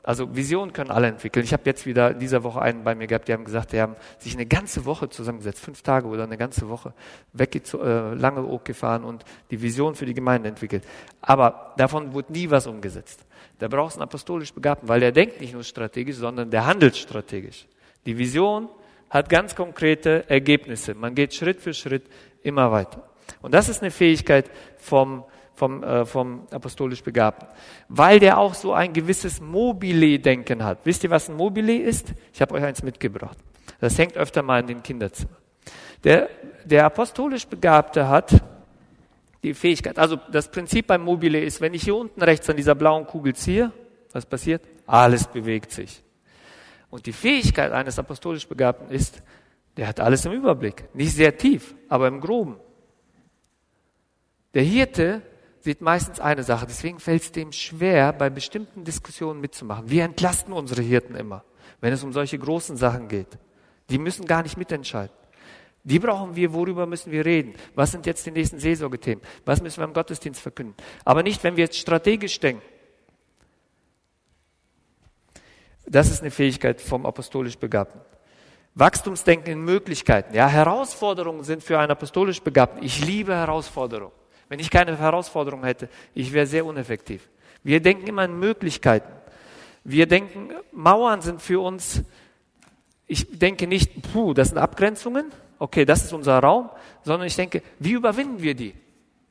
also 0.06 0.36
Visionen 0.36 0.74
können 0.74 0.92
alle 0.92 1.08
entwickeln. 1.08 1.46
Ich 1.46 1.54
habe 1.54 1.64
jetzt 1.66 1.86
wieder 1.86 2.12
in 2.12 2.20
dieser 2.20 2.44
Woche 2.44 2.62
einen 2.62 2.84
bei 2.84 2.94
mir 2.94 3.08
gehabt, 3.08 3.30
die 3.30 3.34
haben 3.34 3.46
gesagt, 3.46 3.72
die 3.72 3.80
haben 3.80 3.96
sich 4.20 4.34
eine 4.34 4.46
ganze 4.46 4.84
Woche 4.84 5.08
zusammengesetzt, 5.10 5.62
fünf 5.62 5.82
Tage 5.82 6.08
oder 6.08 6.24
eine 6.24 6.38
ganze 6.38 6.68
Woche, 6.68 6.94
weg 7.32 7.56
äh, 7.56 8.14
lange 8.14 8.46
Oak 8.46 8.66
gefahren 8.66 9.06
und 9.06 9.24
die 9.50 9.62
Vision 9.62 9.96
für 9.96 10.06
die 10.06 10.14
Gemeinde 10.14 10.50
entwickelt. 10.50 10.84
Aber 11.22 11.74
davon 11.78 12.14
wurde 12.14 12.34
nie 12.34 12.50
was 12.50 12.68
umgesetzt. 12.68 13.26
Da 13.60 13.70
brauchst 13.70 13.96
du 13.96 14.02
einen 14.02 14.10
apostolisch 14.10 14.54
Begabten, 14.54 14.90
weil 14.90 15.00
der 15.00 15.14
denkt 15.14 15.40
nicht 15.40 15.54
nur 15.54 15.64
strategisch, 15.64 16.18
sondern 16.18 16.52
der 16.52 16.66
handelt 16.66 16.98
strategisch. 16.98 17.66
Die 18.06 18.18
Vision 18.18 18.68
hat 19.10 19.30
ganz 19.30 19.56
konkrete 19.56 20.30
Ergebnisse. 20.30 20.96
Man 20.96 21.16
geht 21.16 21.34
Schritt 21.34 21.62
für 21.62 21.74
Schritt 21.74 22.04
immer 22.42 22.72
weiter. 22.74 23.08
Und 23.42 23.54
das 23.54 23.70
ist 23.70 23.82
eine 23.82 23.92
Fähigkeit 23.92 24.50
vom 24.78 25.24
vom, 25.56 25.84
äh, 25.84 26.06
vom 26.06 26.48
apostolisch 26.52 27.04
Begabten. 27.04 27.48
Weil 27.88 28.20
der 28.20 28.38
auch 28.38 28.54
so 28.54 28.74
ein 28.74 28.94
gewisses 28.94 29.40
Mobile-Denken 29.40 30.64
hat. 30.64 30.80
Wisst 30.84 31.04
ihr, 31.04 31.10
was 31.10 31.30
ein 31.30 31.36
Mobile 31.36 31.78
ist? 31.78 32.14
Ich 32.34 32.42
habe 32.42 32.56
euch 32.56 32.64
eins 32.64 32.84
mitgebracht. 32.84 33.38
Das 33.80 33.98
hängt 33.98 34.18
öfter 34.18 34.42
mal 34.42 34.60
in 34.62 34.68
den 34.68 34.84
Kinderzimmern. 34.84 35.38
Der, 36.04 36.30
der 36.66 36.86
apostolisch 36.86 37.48
Begabte 37.48 38.08
hat 38.08 38.42
die 39.42 39.54
Fähigkeit, 39.54 40.00
also 40.00 40.18
das 40.32 40.50
Prinzip 40.50 40.88
beim 40.88 41.04
Mobile 41.04 41.40
ist, 41.40 41.60
wenn 41.62 41.74
ich 41.74 41.84
hier 41.84 41.96
unten 41.96 42.22
rechts 42.22 42.50
an 42.50 42.56
dieser 42.56 42.76
blauen 42.76 43.06
Kugel 43.06 43.36
ziehe, 43.36 43.72
was 44.12 44.26
passiert? 44.26 44.64
Alles 44.86 45.28
bewegt 45.28 45.72
sich. 45.72 46.02
Und 46.90 47.06
die 47.06 47.14
Fähigkeit 47.14 47.72
eines 47.72 48.00
apostolisch 48.00 48.48
Begabten 48.48 48.90
ist, 48.90 49.22
der 49.76 49.88
hat 49.88 50.00
alles 50.00 50.26
im 50.26 50.34
Überblick. 50.34 50.86
Nicht 50.94 51.16
sehr 51.16 51.36
tief, 51.36 51.74
aber 51.90 52.08
im 52.08 52.22
Groben. 52.22 52.58
Der 54.54 54.64
Hirte 54.64 55.22
sieht 55.62 55.82
meistens 55.82 56.20
eine 56.20 56.44
Sache. 56.44 56.66
Deswegen 56.68 57.00
fällt 57.00 57.24
es 57.24 57.32
dem 57.32 57.52
schwer, 57.52 58.14
bei 58.14 58.30
bestimmten 58.30 58.84
Diskussionen 58.84 59.42
mitzumachen. 59.42 59.90
Wir 59.90 60.04
entlasten 60.04 60.54
unsere 60.54 60.82
Hirten 60.82 61.16
immer, 61.16 61.44
wenn 61.82 61.94
es 61.94 62.04
um 62.04 62.14
solche 62.14 62.38
großen 62.38 62.78
Sachen 62.78 63.08
geht. 63.08 63.40
Die 63.90 63.98
müssen 63.98 64.26
gar 64.26 64.44
nicht 64.44 64.58
mitentscheiden. 64.58 65.16
Die 65.86 66.00
brauchen 66.00 66.36
wir, 66.36 66.54
worüber 66.54 66.86
müssen 66.86 67.12
wir 67.12 67.26
reden? 67.26 67.56
Was 67.76 67.92
sind 67.92 68.06
jetzt 68.06 68.26
die 68.26 68.32
nächsten 68.32 68.58
Seelsorgethemen? 68.58 69.24
Was 69.44 69.62
müssen 69.62 69.82
wir 69.82 69.86
im 69.86 69.94
Gottesdienst 69.94 70.40
verkünden? 70.40 70.76
Aber 71.04 71.24
nicht, 71.24 71.44
wenn 71.44 71.58
wir 71.58 71.66
jetzt 71.66 71.78
strategisch 71.78 72.40
denken. 72.40 72.64
Das 75.86 76.10
ist 76.10 76.22
eine 76.22 76.32
Fähigkeit 76.32 76.80
vom 76.80 77.06
apostolisch 77.06 77.58
Begabten. 77.58 78.00
Wachstumsdenken 78.76 79.52
in 79.52 79.62
Möglichkeiten. 79.62 80.34
Ja, 80.34 80.48
Herausforderungen 80.48 81.44
sind 81.44 81.62
für 81.64 81.78
einen 81.78 81.92
apostolisch 81.92 82.42
Begabten. 82.42 82.82
Ich 82.82 83.06
liebe 83.06 83.36
Herausforderungen. 83.36 84.14
Wenn 84.54 84.60
ich 84.60 84.70
keine 84.70 84.96
Herausforderung 84.96 85.64
hätte, 85.64 85.90
ich 86.14 86.32
wäre 86.32 86.46
sehr 86.46 86.64
uneffektiv. 86.64 87.28
Wir 87.64 87.80
denken 87.80 88.06
immer 88.06 88.26
in 88.26 88.38
Möglichkeiten. 88.38 89.12
Wir 89.84 90.06
denken, 90.06 90.52
Mauern 90.72 91.22
sind 91.22 91.42
für 91.42 91.60
uns, 91.60 92.04
ich 93.08 93.40
denke 93.40 93.66
nicht, 93.66 94.14
puh, 94.14 94.36
das 94.36 94.50
sind 94.50 94.60
Abgrenzungen, 94.60 95.32
okay, 95.58 95.86
das 95.86 96.04
ist 96.04 96.14
unser 96.14 96.38
Raum, 96.38 96.70
sondern 97.02 97.26
ich 97.26 97.36
denke, 97.36 97.64
wie 97.80 97.94
überwinden 97.94 98.44
wir 98.44 98.54
die? 98.54 98.76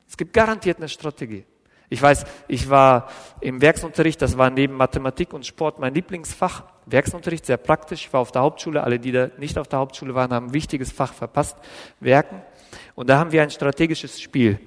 Es 0.09 0.17
gibt 0.17 0.33
garantiert 0.33 0.79
eine 0.79 0.89
Strategie. 0.89 1.45
Ich 1.87 2.01
weiß, 2.01 2.25
ich 2.49 2.69
war 2.69 3.09
im 3.39 3.61
Werksunterricht, 3.61 4.21
das 4.21 4.37
war 4.37 4.49
neben 4.49 4.73
Mathematik 4.73 5.31
und 5.31 5.45
Sport 5.45 5.79
mein 5.79 5.93
Lieblingsfach. 5.93 6.65
Werksunterricht, 6.85 7.45
sehr 7.45 7.55
praktisch. 7.55 8.07
Ich 8.07 8.11
war 8.11 8.19
auf 8.19 8.33
der 8.33 8.41
Hauptschule. 8.41 8.83
Alle, 8.83 8.99
die 8.99 9.13
da 9.13 9.29
nicht 9.37 9.57
auf 9.57 9.69
der 9.69 9.79
Hauptschule 9.79 10.13
waren, 10.15 10.33
haben 10.33 10.47
ein 10.47 10.53
wichtiges 10.53 10.91
Fach 10.91 11.13
verpasst. 11.13 11.57
Werken. 12.01 12.41
Und 12.93 13.09
da 13.09 13.19
haben 13.19 13.31
wir 13.31 13.41
ein 13.41 13.51
strategisches 13.51 14.19
Spiel, 14.19 14.59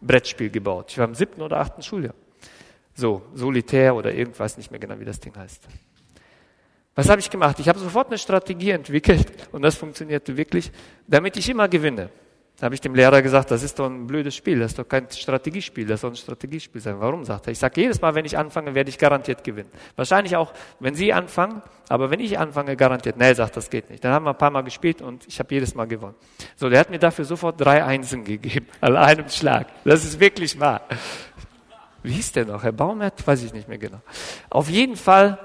Brettspiel 0.00 0.50
gebaut. 0.50 0.90
Ich 0.90 0.98
war 0.98 1.06
im 1.06 1.14
siebten 1.14 1.42
oder 1.42 1.58
achten 1.58 1.82
Schuljahr. 1.82 2.14
So, 2.94 3.22
Solitär 3.34 3.94
oder 3.94 4.12
irgendwas, 4.12 4.56
nicht 4.56 4.70
mehr 4.70 4.80
genau, 4.80 4.98
wie 5.00 5.04
das 5.04 5.20
Ding 5.20 5.34
heißt. 5.34 5.66
Was 6.94 7.08
habe 7.08 7.20
ich 7.20 7.30
gemacht? 7.30 7.58
Ich 7.58 7.68
habe 7.68 7.78
sofort 7.78 8.08
eine 8.08 8.18
Strategie 8.18 8.70
entwickelt 8.70 9.48
und 9.52 9.62
das 9.62 9.76
funktionierte 9.76 10.36
wirklich, 10.36 10.70
damit 11.06 11.36
ich 11.36 11.48
immer 11.48 11.68
gewinne. 11.68 12.10
Da 12.62 12.66
habe 12.66 12.76
ich 12.76 12.80
dem 12.80 12.94
Lehrer 12.94 13.22
gesagt, 13.22 13.50
das 13.50 13.64
ist 13.64 13.76
doch 13.80 13.86
ein 13.86 14.06
blödes 14.06 14.36
Spiel, 14.36 14.60
das 14.60 14.70
ist 14.70 14.78
doch 14.78 14.88
kein 14.88 15.10
Strategiespiel, 15.10 15.84
das 15.84 16.02
soll 16.02 16.12
ein 16.12 16.16
Strategiespiel 16.16 16.80
sein. 16.80 16.94
Warum, 17.00 17.24
sagt 17.24 17.48
er. 17.48 17.50
Ich 17.50 17.58
sage, 17.58 17.80
jedes 17.80 18.00
Mal, 18.00 18.14
wenn 18.14 18.24
ich 18.24 18.38
anfange, 18.38 18.72
werde 18.72 18.88
ich 18.88 18.98
garantiert 18.98 19.42
gewinnen. 19.42 19.68
Wahrscheinlich 19.96 20.36
auch, 20.36 20.52
wenn 20.78 20.94
Sie 20.94 21.12
anfangen, 21.12 21.60
aber 21.88 22.12
wenn 22.12 22.20
ich 22.20 22.38
anfange, 22.38 22.76
garantiert. 22.76 23.16
Nee, 23.16 23.34
sagt, 23.34 23.56
das 23.56 23.68
geht 23.68 23.90
nicht. 23.90 24.04
Dann 24.04 24.12
haben 24.12 24.24
wir 24.26 24.30
ein 24.30 24.38
paar 24.38 24.52
Mal 24.52 24.60
gespielt 24.60 25.02
und 25.02 25.26
ich 25.26 25.40
habe 25.40 25.52
jedes 25.52 25.74
Mal 25.74 25.88
gewonnen. 25.88 26.14
So, 26.54 26.70
der 26.70 26.78
hat 26.78 26.88
mir 26.88 27.00
dafür 27.00 27.24
sofort 27.24 27.60
drei 27.60 27.82
Einsen 27.82 28.22
gegeben, 28.22 28.68
an 28.80 28.96
einem 28.96 29.28
Schlag. 29.28 29.66
Das 29.84 30.04
ist 30.04 30.20
wirklich 30.20 30.60
wahr. 30.60 30.82
Wie 32.04 32.12
hieß 32.12 32.30
der 32.30 32.44
noch? 32.44 32.62
Herr 32.62 32.70
Baumert? 32.70 33.26
Weiß 33.26 33.42
ich 33.42 33.52
nicht 33.52 33.66
mehr 33.66 33.78
genau. 33.78 34.02
Auf 34.50 34.70
jeden 34.70 34.94
Fall, 34.94 35.36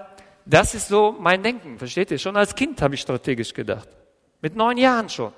das 0.45 0.75
ist 0.75 0.87
so 0.87 1.15
mein 1.19 1.41
Denken, 1.41 1.79
versteht 1.79 2.11
ihr? 2.11 2.19
Schon 2.19 2.37
als 2.37 2.53
Kind 2.53 2.79
habe 2.79 2.93
ich 2.93 3.01
strategisch 3.01 3.55
gedacht. 3.55 3.89
Mit 4.39 4.55
neun 4.55 4.77
Jahren 4.77 5.09
schon 5.09 5.33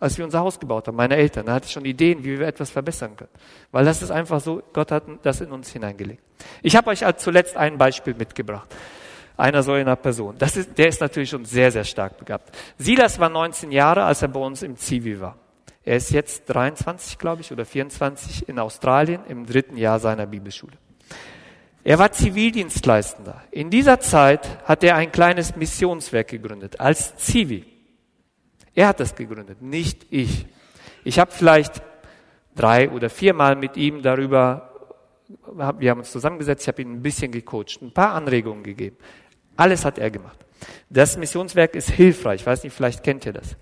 als 0.00 0.16
wir 0.16 0.24
unser 0.24 0.40
Haus 0.40 0.58
gebaut 0.58 0.88
haben, 0.88 0.96
meine 0.96 1.16
Eltern. 1.16 1.46
Da 1.46 1.52
hatte 1.52 1.66
ich 1.66 1.72
schon 1.72 1.84
Ideen, 1.84 2.24
wie 2.24 2.38
wir 2.38 2.46
etwas 2.46 2.70
verbessern 2.70 3.16
können. 3.16 3.30
Weil 3.70 3.84
das 3.84 4.00
ist 4.00 4.10
einfach 4.10 4.40
so, 4.40 4.62
Gott 4.72 4.90
hat 4.90 5.04
das 5.22 5.42
in 5.42 5.52
uns 5.52 5.70
hineingelegt. 5.70 6.22
Ich 6.62 6.74
habe 6.74 6.90
euch 6.90 7.04
zuletzt 7.18 7.56
ein 7.56 7.76
Beispiel 7.76 8.14
mitgebracht. 8.14 8.74
Einer 9.36 9.62
so 9.62 9.72
einer 9.72 9.96
Person. 9.96 10.36
Das 10.38 10.56
ist, 10.56 10.76
der 10.76 10.88
ist 10.88 11.00
natürlich 11.00 11.30
schon 11.30 11.44
sehr, 11.44 11.70
sehr 11.70 11.84
stark 11.84 12.18
begabt. 12.18 12.56
Silas 12.78 13.18
war 13.20 13.28
19 13.28 13.70
Jahre, 13.70 14.04
als 14.04 14.22
er 14.22 14.28
bei 14.28 14.40
uns 14.40 14.62
im 14.62 14.76
Zivi 14.76 15.20
war. 15.20 15.36
Er 15.84 15.96
ist 15.96 16.10
jetzt 16.10 16.44
23, 16.46 17.18
glaube 17.18 17.42
ich, 17.42 17.52
oder 17.52 17.64
24 17.64 18.48
in 18.48 18.58
Australien 18.58 19.20
im 19.28 19.46
dritten 19.46 19.76
Jahr 19.76 19.98
seiner 19.98 20.26
Bibelschule. 20.26 20.74
Er 21.82 21.98
war 21.98 22.12
Zivildienstleistender. 22.12 23.42
In 23.50 23.70
dieser 23.70 24.00
Zeit 24.00 24.46
hat 24.64 24.84
er 24.84 24.96
ein 24.96 25.12
kleines 25.12 25.56
Missionswerk 25.56 26.28
gegründet 26.28 26.78
als 26.78 27.16
Zivi. 27.16 27.64
Er 28.80 28.88
hat 28.88 29.00
das 29.00 29.14
gegründet, 29.14 29.60
nicht 29.60 30.06
ich. 30.08 30.46
Ich 31.04 31.18
habe 31.18 31.30
vielleicht 31.32 31.82
drei 32.56 32.88
oder 32.88 33.10
viermal 33.10 33.54
mit 33.54 33.76
ihm 33.76 34.00
darüber, 34.00 34.72
wir 35.78 35.90
haben 35.90 35.98
uns 35.98 36.10
zusammengesetzt, 36.10 36.62
ich 36.62 36.68
habe 36.68 36.80
ihn 36.80 36.94
ein 36.94 37.02
bisschen 37.02 37.30
gecoacht, 37.30 37.82
ein 37.82 37.92
paar 37.92 38.14
Anregungen 38.14 38.62
gegeben. 38.62 38.96
Alles 39.54 39.84
hat 39.84 39.98
er 39.98 40.10
gemacht. 40.10 40.38
Das 40.88 41.18
Missionswerk 41.18 41.74
ist 41.74 41.90
hilfreich. 41.90 42.40
Ich 42.40 42.46
weiß 42.46 42.64
nicht, 42.64 42.72
vielleicht 42.72 43.04
kennt 43.04 43.26
ihr 43.26 43.34
das. 43.34 43.54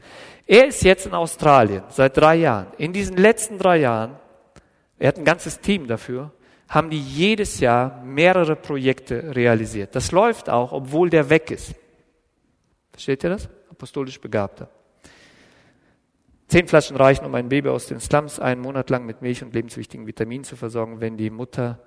Er 0.46 0.68
ist 0.68 0.84
jetzt 0.84 1.06
in 1.06 1.14
Australien 1.14 1.82
seit 1.88 2.16
drei 2.16 2.36
Jahren. 2.36 2.68
In 2.76 2.92
diesen 2.92 3.16
letzten 3.16 3.58
drei 3.58 3.78
Jahren, 3.78 4.14
er 5.00 5.08
hat 5.08 5.18
ein 5.18 5.24
ganzes 5.24 5.58
Team 5.58 5.88
dafür, 5.88 6.30
haben 6.68 6.90
die 6.90 7.02
jedes 7.02 7.58
Jahr 7.58 8.04
mehrere 8.04 8.54
Projekte 8.54 9.34
realisiert. 9.34 9.96
Das 9.96 10.12
läuft 10.12 10.48
auch, 10.48 10.70
obwohl 10.70 11.10
der 11.10 11.28
weg 11.28 11.50
ist. 11.50 11.74
Versteht 12.92 13.24
ihr 13.24 13.30
das? 13.30 13.48
Apostolisch 13.68 14.20
Begabter. 14.20 14.70
Zehn 16.48 16.66
Flaschen 16.66 16.96
reichen, 16.96 17.26
um 17.26 17.34
ein 17.34 17.50
Baby 17.50 17.68
aus 17.68 17.86
den 17.86 18.00
Slums 18.00 18.40
einen 18.40 18.62
Monat 18.62 18.88
lang 18.88 19.04
mit 19.04 19.20
Milch 19.20 19.42
und 19.42 19.52
lebenswichtigen 19.52 20.06
Vitaminen 20.06 20.44
zu 20.44 20.56
versorgen, 20.56 20.98
wenn 21.00 21.18
die 21.18 21.28
Mutter 21.28 21.78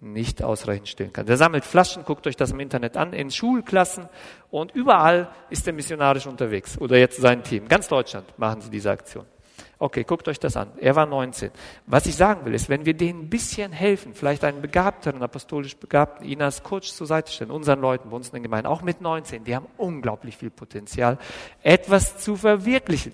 nicht 0.00 0.42
ausreichend 0.42 0.88
stillen 0.88 1.12
kann. 1.12 1.24
Der 1.24 1.36
sammelt 1.36 1.64
Flaschen, 1.64 2.04
guckt 2.04 2.26
euch 2.26 2.36
das 2.36 2.50
im 2.50 2.58
Internet 2.58 2.96
an, 2.96 3.12
in 3.12 3.30
Schulklassen 3.30 4.08
und 4.50 4.74
überall 4.74 5.28
ist 5.50 5.66
er 5.68 5.72
missionarisch 5.72 6.26
unterwegs 6.26 6.76
oder 6.78 6.98
jetzt 6.98 7.20
sein 7.20 7.44
Team. 7.44 7.68
Ganz 7.68 7.86
Deutschland 7.86 8.26
machen 8.38 8.60
sie 8.60 8.70
diese 8.70 8.90
Aktion. 8.90 9.24
Okay, 9.78 10.02
guckt 10.02 10.26
euch 10.26 10.40
das 10.40 10.56
an. 10.56 10.72
Er 10.80 10.96
war 10.96 11.06
19. 11.06 11.50
Was 11.86 12.06
ich 12.06 12.16
sagen 12.16 12.44
will, 12.44 12.54
ist, 12.54 12.68
wenn 12.68 12.86
wir 12.86 12.94
denen 12.94 13.20
ein 13.20 13.30
bisschen 13.30 13.72
helfen, 13.72 14.14
vielleicht 14.14 14.42
einen 14.42 14.62
begabteren, 14.62 15.22
apostolisch 15.22 15.76
begabten, 15.76 16.26
ihn 16.26 16.42
als 16.42 16.62
Coach 16.62 16.90
zur 16.92 17.06
Seite 17.06 17.30
stellen, 17.30 17.50
unseren 17.50 17.80
Leuten 17.80 18.10
bei 18.10 18.16
uns 18.16 18.28
in 18.28 18.34
den 18.34 18.42
Gemeinden, 18.42 18.66
auch 18.66 18.82
mit 18.82 19.00
19, 19.00 19.44
die 19.44 19.54
haben 19.54 19.66
unglaublich 19.76 20.36
viel 20.36 20.50
Potenzial, 20.50 21.18
etwas 21.62 22.18
zu 22.18 22.36
verwirklichen. 22.36 23.12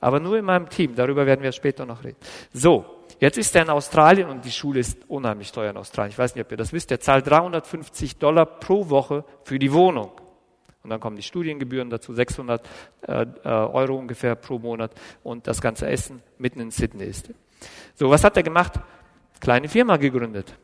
Aber 0.00 0.20
nur 0.20 0.38
in 0.38 0.44
meinem 0.44 0.68
Team, 0.68 0.94
darüber 0.94 1.26
werden 1.26 1.42
wir 1.42 1.52
später 1.52 1.84
noch 1.84 2.04
reden. 2.04 2.18
So, 2.52 2.84
jetzt 3.18 3.36
ist 3.36 3.54
er 3.56 3.62
in 3.62 3.70
Australien 3.70 4.28
und 4.28 4.44
die 4.44 4.52
Schule 4.52 4.80
ist 4.80 4.98
unheimlich 5.08 5.50
teuer 5.50 5.70
in 5.70 5.76
Australien. 5.76 6.12
Ich 6.12 6.18
weiß 6.18 6.34
nicht, 6.34 6.44
ob 6.44 6.50
ihr 6.50 6.56
das 6.56 6.72
wisst. 6.72 6.90
Er 6.90 7.00
zahlt 7.00 7.28
350 7.28 8.18
Dollar 8.18 8.46
pro 8.46 8.88
Woche 8.90 9.24
für 9.44 9.58
die 9.58 9.72
Wohnung. 9.72 10.12
Und 10.84 10.90
dann 10.90 11.00
kommen 11.00 11.16
die 11.16 11.22
Studiengebühren 11.22 11.90
dazu, 11.90 12.14
600 12.14 12.62
äh, 13.02 13.22
äh, 13.22 13.48
Euro 13.48 13.96
ungefähr 13.96 14.36
pro 14.36 14.58
Monat 14.58 14.92
und 15.22 15.46
das 15.46 15.60
ganze 15.60 15.88
Essen 15.88 16.22
mitten 16.38 16.60
in 16.60 16.70
Sydney 16.70 17.04
ist. 17.04 17.30
So, 17.94 18.08
was 18.08 18.22
hat 18.22 18.36
er 18.36 18.44
gemacht? 18.44 18.74
Kleine 19.40 19.68
Firma 19.68 19.96
gegründet. 19.96 20.54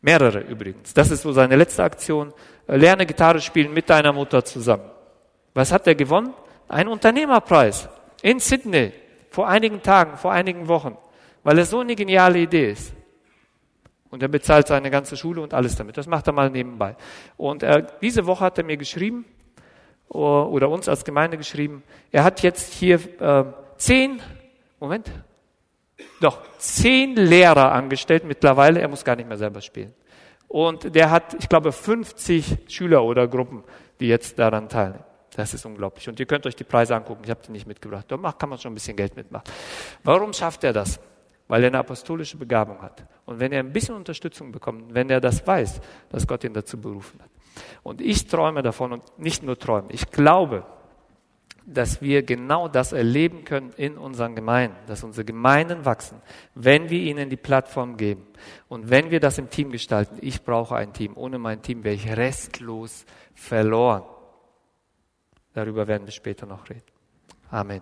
Mehrere 0.00 0.40
übrigens. 0.40 0.92
Das 0.92 1.10
ist 1.10 1.22
so 1.22 1.32
seine 1.32 1.56
letzte 1.56 1.84
Aktion. 1.84 2.32
Äh, 2.66 2.76
lerne 2.76 3.06
Gitarre 3.06 3.40
spielen 3.40 3.72
mit 3.72 3.88
deiner 3.88 4.12
Mutter 4.12 4.44
zusammen. 4.44 4.90
Was 5.54 5.72
hat 5.72 5.86
er 5.86 5.94
gewonnen? 5.94 6.34
Ein 6.68 6.88
Unternehmerpreis 6.88 7.88
in 8.22 8.40
Sydney 8.40 8.92
vor 9.30 9.48
einigen 9.48 9.82
Tagen, 9.82 10.16
vor 10.16 10.32
einigen 10.32 10.68
Wochen, 10.68 10.96
weil 11.44 11.58
es 11.58 11.70
so 11.70 11.80
eine 11.80 11.94
geniale 11.94 12.38
Idee 12.38 12.70
ist. 12.70 12.92
Und 14.10 14.22
er 14.22 14.28
bezahlt 14.28 14.68
seine 14.68 14.90
ganze 14.90 15.16
Schule 15.16 15.42
und 15.42 15.52
alles 15.52 15.76
damit. 15.76 15.96
Das 15.96 16.06
macht 16.06 16.26
er 16.26 16.32
mal 16.32 16.48
nebenbei. 16.48 16.96
Und 17.36 17.62
er, 17.62 17.82
diese 17.82 18.26
Woche 18.26 18.44
hat 18.44 18.56
er 18.58 18.64
mir 18.64 18.76
geschrieben, 18.76 19.24
oder 20.08 20.70
uns 20.70 20.88
als 20.88 21.04
Gemeinde 21.04 21.36
geschrieben, 21.36 21.82
er 22.12 22.24
hat 22.24 22.42
jetzt 22.42 22.72
hier 22.74 23.00
äh, 23.20 23.44
zehn, 23.76 24.22
Moment, 24.78 25.10
doch, 26.20 26.38
zehn 26.58 27.16
Lehrer 27.16 27.72
angestellt 27.72 28.24
mittlerweile, 28.24 28.80
er 28.80 28.88
muss 28.88 29.04
gar 29.04 29.16
nicht 29.16 29.28
mehr 29.28 29.38
selber 29.38 29.60
spielen. 29.60 29.92
Und 30.48 30.94
der 30.94 31.10
hat, 31.10 31.34
ich 31.34 31.48
glaube, 31.48 31.72
50 31.72 32.58
Schüler 32.68 33.02
oder 33.02 33.26
Gruppen, 33.26 33.64
die 33.98 34.06
jetzt 34.06 34.38
daran 34.38 34.68
teilnehmen. 34.68 35.04
Das 35.36 35.54
ist 35.54 35.64
unglaublich. 35.66 36.08
Und 36.08 36.18
ihr 36.18 36.26
könnt 36.26 36.46
euch 36.46 36.56
die 36.56 36.64
Preise 36.64 36.96
angucken. 36.96 37.22
Ich 37.24 37.30
habe 37.30 37.40
die 37.46 37.52
nicht 37.52 37.66
mitgebracht. 37.66 38.06
Da 38.08 38.16
kann 38.32 38.48
man 38.48 38.58
schon 38.58 38.72
ein 38.72 38.74
bisschen 38.74 38.96
Geld 38.96 39.14
mitmachen. 39.14 39.44
Warum 40.02 40.32
schafft 40.32 40.64
er 40.64 40.72
das? 40.72 40.98
weil 41.48 41.62
er 41.62 41.68
eine 41.68 41.78
apostolische 41.78 42.36
Begabung 42.36 42.82
hat. 42.82 43.04
Und 43.24 43.38
wenn 43.38 43.52
er 43.52 43.60
ein 43.60 43.72
bisschen 43.72 43.94
Unterstützung 43.94 44.52
bekommt, 44.52 44.94
wenn 44.94 45.10
er 45.10 45.20
das 45.20 45.46
weiß, 45.46 45.80
dass 46.08 46.26
Gott 46.26 46.44
ihn 46.44 46.54
dazu 46.54 46.80
berufen 46.80 47.20
hat. 47.22 47.30
Und 47.82 48.00
ich 48.00 48.26
träume 48.26 48.62
davon 48.62 48.92
und 48.92 49.18
nicht 49.18 49.42
nur 49.42 49.58
träume, 49.58 49.88
ich 49.90 50.10
glaube, 50.10 50.64
dass 51.64 52.00
wir 52.00 52.22
genau 52.22 52.68
das 52.68 52.92
erleben 52.92 53.44
können 53.44 53.72
in 53.76 53.98
unseren 53.98 54.36
Gemeinden, 54.36 54.76
dass 54.86 55.02
unsere 55.02 55.24
Gemeinden 55.24 55.84
wachsen, 55.84 56.20
wenn 56.54 56.90
wir 56.90 57.00
ihnen 57.00 57.28
die 57.28 57.36
Plattform 57.36 57.96
geben 57.96 58.24
und 58.68 58.88
wenn 58.88 59.10
wir 59.10 59.18
das 59.18 59.38
im 59.38 59.50
Team 59.50 59.72
gestalten. 59.72 60.18
Ich 60.20 60.44
brauche 60.44 60.76
ein 60.76 60.92
Team. 60.92 61.16
Ohne 61.16 61.38
mein 61.38 61.62
Team 61.62 61.82
wäre 61.82 61.96
ich 61.96 62.08
restlos 62.16 63.04
verloren. 63.34 64.04
Darüber 65.56 65.88
werden 65.88 66.06
wir 66.06 66.12
später 66.12 66.44
noch 66.44 66.68
reden. 66.68 66.84
Amen. 67.50 67.80